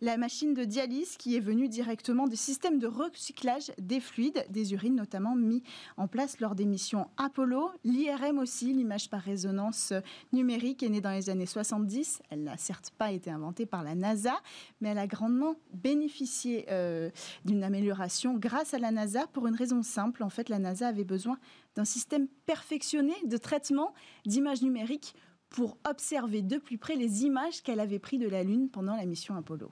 la 0.00 0.16
machine 0.16 0.54
de 0.54 0.64
dialyse 0.64 1.16
qui 1.16 1.36
est 1.36 1.40
venue 1.40 1.68
directement 1.68 2.28
des 2.28 2.36
systèmes 2.36 2.78
de 2.78 2.86
recyclage 2.86 3.72
des 3.78 4.00
fluides, 4.00 4.44
des 4.50 4.72
urines 4.72 4.94
notamment 4.94 5.34
mis 5.34 5.62
en 5.96 6.06
place 6.06 6.40
lors 6.40 6.54
des 6.54 6.66
missions 6.66 7.08
Apollo. 7.16 7.70
L'IRM 7.84 8.38
aussi, 8.38 8.72
l'image 8.72 9.10
par 9.10 9.20
résonance 9.20 9.92
numérique, 10.32 10.82
est 10.82 10.88
née 10.88 11.00
dans 11.00 11.10
les 11.10 11.30
années 11.30 11.46
70. 11.46 12.22
Elle 12.30 12.44
n'a 12.44 12.56
certes 12.56 12.92
pas 12.96 13.10
été 13.10 13.30
inventée 13.30 13.66
par 13.66 13.82
la 13.82 13.94
NASA, 13.94 14.34
mais 14.80 14.90
elle 14.90 14.98
a 14.98 15.06
grandement 15.06 15.56
bénéficié 15.72 16.66
euh, 16.70 17.10
d'une 17.44 17.64
amélioration 17.64 18.34
grâce 18.34 18.74
à 18.74 18.78
la 18.78 18.90
NASA 18.90 19.26
pour 19.32 19.46
une 19.46 19.56
raison 19.56 19.82
simple. 19.82 20.22
En 20.22 20.30
fait, 20.30 20.48
la 20.48 20.58
NASA 20.58 20.88
avait 20.88 21.04
besoin 21.04 21.38
d'un 21.74 21.84
système 21.84 22.28
perfectionné 22.46 23.14
de 23.24 23.36
traitement 23.36 23.94
d'images 24.26 24.62
numériques 24.62 25.14
pour 25.50 25.78
observer 25.88 26.42
de 26.42 26.58
plus 26.58 26.78
près 26.78 26.96
les 26.96 27.24
images 27.24 27.62
qu'elle 27.62 27.80
avait 27.80 27.98
prises 27.98 28.20
de 28.20 28.28
la 28.28 28.42
Lune 28.42 28.68
pendant 28.70 28.96
la 28.96 29.06
mission 29.06 29.36
Apollo. 29.36 29.70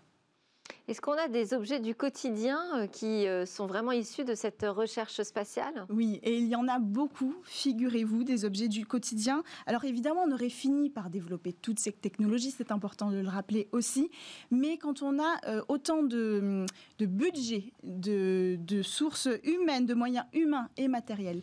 Est-ce 0.89 1.01
qu'on 1.01 1.13
a 1.19 1.27
des 1.27 1.53
objets 1.53 1.81
du 1.81 1.97
quotidien 1.97 2.61
euh, 2.77 2.87
qui 2.87 3.27
euh, 3.27 3.45
sont 3.45 3.67
vraiment 3.67 3.91
issus 3.91 4.25
de 4.25 4.37
cette 4.37 4.65
recherche 4.69 5.21
spatiale? 5.23 5.85
Oui, 5.91 6.21
et 6.23 6.37
il 6.39 6.47
y 6.47 6.55
en 6.55 6.69
a 6.69 6.79
beaucoup, 6.79 7.35
figurez-vous, 7.45 8.23
des 8.23 8.45
objets 8.45 8.69
du 8.69 8.87
quotidien. 8.87 9.43
Alors 9.67 9.85
évidemment, 9.85 10.23
on 10.27 10.33
aurait 10.33 10.49
fini 10.49 10.89
par 10.89 11.11
développer 11.11 11.53
toutes 11.53 11.81
ces 11.81 11.91
technologies, 11.91 12.53
c'est 12.53 12.71
important 12.71 13.11
de 13.11 13.19
le 13.19 13.29
rappeler 13.29 13.69
aussi, 13.73 14.11
mais 14.53 14.79
quand 14.79 15.03
on 15.03 15.19
a 15.19 15.37
euh, 15.49 15.61
autant 15.67 16.05
de, 16.05 16.67
budget, 17.01 17.73
de, 17.83 18.57
de 18.61 18.83
sources 18.83 19.29
humaines, 19.43 19.87
de 19.87 19.95
moyens 19.95 20.27
humains 20.35 20.69
et 20.77 20.87
matériels, 20.87 21.43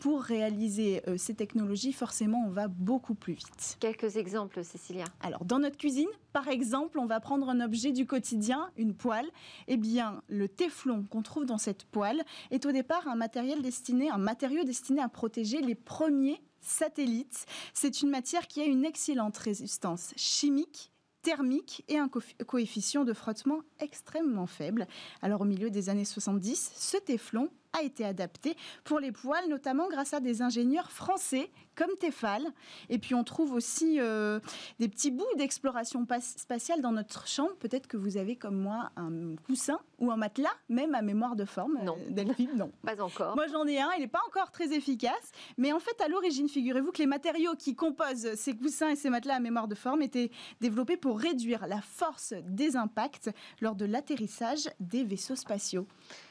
pour 0.00 0.22
réaliser 0.22 1.02
ces 1.16 1.34
technologies, 1.34 1.92
forcément, 1.92 2.42
on 2.46 2.50
va 2.50 2.66
beaucoup 2.68 3.14
plus 3.14 3.34
vite. 3.34 3.76
Quelques 3.78 4.16
exemples, 4.16 4.64
Cécilia. 4.64 5.04
Alors, 5.20 5.44
dans 5.44 5.58
notre 5.58 5.76
cuisine, 5.76 6.08
par 6.32 6.48
exemple, 6.48 6.98
on 6.98 7.06
va 7.06 7.20
prendre 7.20 7.48
un 7.48 7.60
objet 7.60 7.92
du 7.92 8.06
quotidien, 8.06 8.70
une 8.76 8.94
poêle. 8.94 9.28
Eh 9.68 9.76
bien, 9.76 10.22
le 10.28 10.48
téflon 10.48 11.04
qu'on 11.04 11.22
trouve 11.22 11.44
dans 11.44 11.58
cette 11.58 11.84
poêle 11.84 12.24
est 12.50 12.66
au 12.66 12.72
départ 12.72 13.06
un 13.06 13.14
matériel 13.14 13.62
destiné, 13.62 14.10
un 14.10 14.18
matériau 14.18 14.64
destiné 14.64 15.02
à 15.02 15.08
protéger 15.08 15.60
les 15.60 15.74
premiers 15.74 16.42
satellites. 16.60 17.46
C'est 17.74 18.02
une 18.02 18.10
matière 18.10 18.46
qui 18.46 18.60
a 18.60 18.64
une 18.64 18.84
excellente 18.84 19.36
résistance 19.36 20.12
chimique 20.16 20.90
thermique 21.22 21.84
et 21.88 21.98
un 21.98 22.08
coefficient 22.08 23.04
de 23.04 23.12
frottement 23.12 23.60
extrêmement 23.78 24.46
faible. 24.46 24.86
Alors 25.20 25.42
au 25.42 25.44
milieu 25.44 25.68
des 25.68 25.90
années 25.90 26.06
70, 26.06 26.72
ce 26.74 26.96
téflon 26.96 27.50
a 27.72 27.82
été 27.82 28.04
adapté 28.04 28.56
pour 28.84 29.00
les 29.00 29.12
poils, 29.12 29.48
notamment 29.48 29.88
grâce 29.88 30.14
à 30.14 30.20
des 30.20 30.42
ingénieurs 30.42 30.90
français 30.90 31.50
comme 31.76 31.96
Tefal. 31.98 32.42
Et 32.88 32.98
puis 32.98 33.14
on 33.14 33.24
trouve 33.24 33.52
aussi 33.52 34.00
euh, 34.00 34.40
des 34.78 34.88
petits 34.88 35.10
bouts 35.10 35.24
d'exploration 35.36 36.06
spatiale 36.20 36.82
dans 36.82 36.92
notre 36.92 37.26
chambre. 37.26 37.54
Peut-être 37.58 37.86
que 37.86 37.96
vous 37.96 38.16
avez 38.16 38.36
comme 38.36 38.56
moi 38.56 38.90
un 38.96 39.36
coussin 39.46 39.78
ou 39.98 40.10
un 40.10 40.16
matelas, 40.16 40.52
même 40.68 40.94
à 40.94 41.02
mémoire 41.02 41.36
de 41.36 41.44
forme. 41.44 41.78
Non. 41.82 41.96
Euh, 41.98 42.10
Delphine, 42.10 42.56
non. 42.56 42.72
Pas 42.84 43.00
encore. 43.02 43.34
Moi 43.36 43.46
j'en 43.46 43.66
ai 43.66 43.80
un, 43.80 43.90
il 43.96 44.00
n'est 44.00 44.08
pas 44.08 44.20
encore 44.26 44.50
très 44.50 44.72
efficace. 44.72 45.32
Mais 45.56 45.72
en 45.72 45.80
fait, 45.80 45.98
à 46.00 46.08
l'origine, 46.08 46.48
figurez-vous 46.48 46.92
que 46.92 46.98
les 46.98 47.06
matériaux 47.06 47.54
qui 47.56 47.74
composent 47.74 48.34
ces 48.34 48.54
coussins 48.54 48.90
et 48.90 48.96
ces 48.96 49.10
matelas 49.10 49.36
à 49.36 49.40
mémoire 49.40 49.68
de 49.68 49.74
forme 49.74 50.02
étaient 50.02 50.30
développés 50.60 50.96
pour 50.96 51.18
réduire 51.18 51.66
la 51.66 51.80
force 51.80 52.34
des 52.46 52.76
impacts 52.76 53.30
lors 53.60 53.74
de 53.74 53.84
l'atterrissage 53.84 54.68
des 54.80 55.04
vaisseaux 55.04 55.36
spatiaux. 55.36 55.86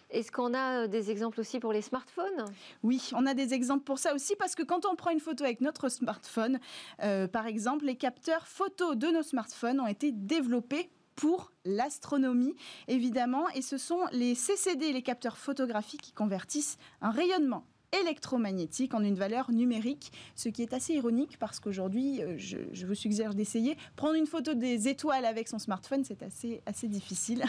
Est-ce 0.09 0.31
qu'on 0.31 0.53
a 0.53 0.83
euh, 0.83 0.87
des 0.87 1.11
exemples 1.11 1.39
aussi 1.39 1.59
pour 1.59 1.71
les 1.71 1.81
smartphones? 1.81 2.45
Oui, 2.83 3.09
on 3.13 3.25
a 3.25 3.33
des 3.33 3.53
exemples 3.53 3.83
pour 3.83 3.99
ça 3.99 4.13
aussi 4.15 4.35
parce 4.35 4.55
que 4.55 4.63
quand 4.63 4.85
on 4.85 4.95
prend 4.95 5.11
une 5.11 5.19
photo 5.19 5.43
avec 5.43 5.61
notre 5.61 5.89
smartphone, 5.89 6.59
euh, 7.03 7.27
par 7.27 7.45
exemple, 7.45 7.85
les 7.85 7.95
capteurs 7.95 8.47
photos 8.47 8.97
de 8.97 9.07
nos 9.07 9.23
smartphones 9.23 9.79
ont 9.79 9.87
été 9.87 10.11
développés 10.11 10.89
pour 11.15 11.51
l'astronomie, 11.65 12.55
évidemment, 12.87 13.49
et 13.49 13.61
ce 13.61 13.77
sont 13.77 14.05
les 14.13 14.35
CCD, 14.35 14.93
les 14.93 15.01
capteurs 15.01 15.37
photographiques, 15.37 16.01
qui 16.01 16.13
convertissent 16.13 16.77
un 17.01 17.11
rayonnement 17.11 17.65
électromagnétique 17.91 18.93
en 18.93 19.03
une 19.03 19.15
valeur 19.15 19.51
numérique, 19.51 20.11
ce 20.35 20.49
qui 20.49 20.61
est 20.61 20.73
assez 20.73 20.93
ironique 20.93 21.37
parce 21.39 21.59
qu'aujourd'hui, 21.59 22.21
euh, 22.21 22.35
je, 22.37 22.85
vous 22.85 22.95
suggère 22.95 23.33
d'essayer. 23.33 23.77
Prendre 23.95 24.15
une 24.15 24.27
photo 24.27 24.53
des 24.53 24.87
étoiles 24.87 25.25
avec 25.25 25.47
son 25.47 25.59
smartphone, 25.59 26.03
c'est 26.03 26.23
assez, 26.23 26.61
assez 26.65 26.87
difficile. 26.87 27.43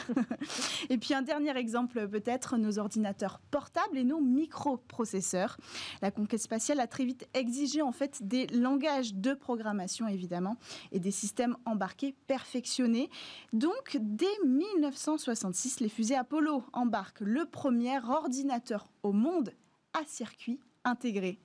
et 0.91 0.99
puis 0.99 1.15
un 1.15 1.23
dernier 1.23 1.57
exemple 1.57 2.09
peut-être, 2.09 2.57
nos 2.57 2.79
ordinateurs 2.79 3.41
portables 3.51 3.97
et 3.97 4.05
nos 4.05 4.21
microprocesseurs. 4.21 5.57
La 6.03 6.11
conquête 6.11 6.41
spatiale 6.41 6.81
a 6.81 6.87
très 6.87 7.05
vite 7.05 7.29
exigé 7.35 7.83
en 7.83 7.93
fait 7.93 8.27
des 8.27 8.47
langages 8.49 9.15
de 9.15 9.35
programmation 9.35 10.09
évidemment 10.09 10.57
et 10.93 11.01
des 11.01 11.11
systèmes 11.11 11.57
embarqués 11.65 12.15
perfectionnés. 12.27 13.11
Donc 13.53 13.99
dès 14.01 14.27
1966, 14.47 15.81
les 15.81 15.89
fusées 15.89 16.17
Apollo 16.17 16.65
embarquent 16.73 17.21
le 17.21 17.45
premier 17.47 17.99
ordinateur 17.99 18.89
au 19.03 19.13
monde 19.13 19.53
à 19.95 20.05
circuit 20.07 20.61
intégré. 20.85 21.39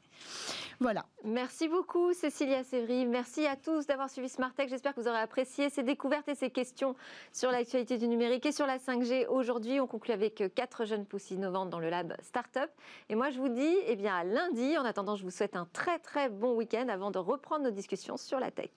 Voilà. 0.79 1.05
Merci 1.23 1.67
beaucoup 1.67 2.13
Cécilia 2.13 2.63
Sévry. 2.63 3.05
Merci 3.05 3.45
à 3.45 3.55
tous 3.55 3.85
d'avoir 3.87 4.09
suivi 4.09 4.27
Smart 4.27 4.53
Tech. 4.53 4.69
J'espère 4.69 4.93
que 4.93 5.01
vous 5.01 5.07
aurez 5.07 5.19
apprécié 5.19 5.69
ces 5.69 5.83
découvertes 5.83 6.27
et 6.27 6.35
ces 6.35 6.49
questions 6.49 6.95
sur 7.31 7.51
l'actualité 7.51 7.97
du 7.97 8.07
numérique 8.07 8.45
et 8.45 8.51
sur 8.51 8.65
la 8.65 8.77
5G. 8.77 9.27
Aujourd'hui, 9.27 9.79
on 9.79 9.87
conclut 9.87 10.13
avec 10.13 10.43
quatre 10.53 10.85
jeunes 10.85 11.05
pousses 11.05 11.31
innovantes 11.31 11.69
dans 11.69 11.79
le 11.79 11.89
lab 11.89 12.15
Startup. 12.21 12.69
Et 13.09 13.15
moi, 13.15 13.29
je 13.29 13.39
vous 13.39 13.49
dis 13.49 13.75
eh 13.87 13.95
bien, 13.95 14.15
à 14.15 14.23
lundi. 14.23 14.77
En 14.77 14.85
attendant, 14.85 15.15
je 15.15 15.23
vous 15.23 15.31
souhaite 15.31 15.55
un 15.55 15.67
très 15.71 15.99
très 15.99 16.29
bon 16.29 16.55
week-end 16.55 16.87
avant 16.89 17.11
de 17.11 17.19
reprendre 17.19 17.63
nos 17.63 17.71
discussions 17.71 18.17
sur 18.17 18.39
la 18.39 18.51
tech. 18.51 18.71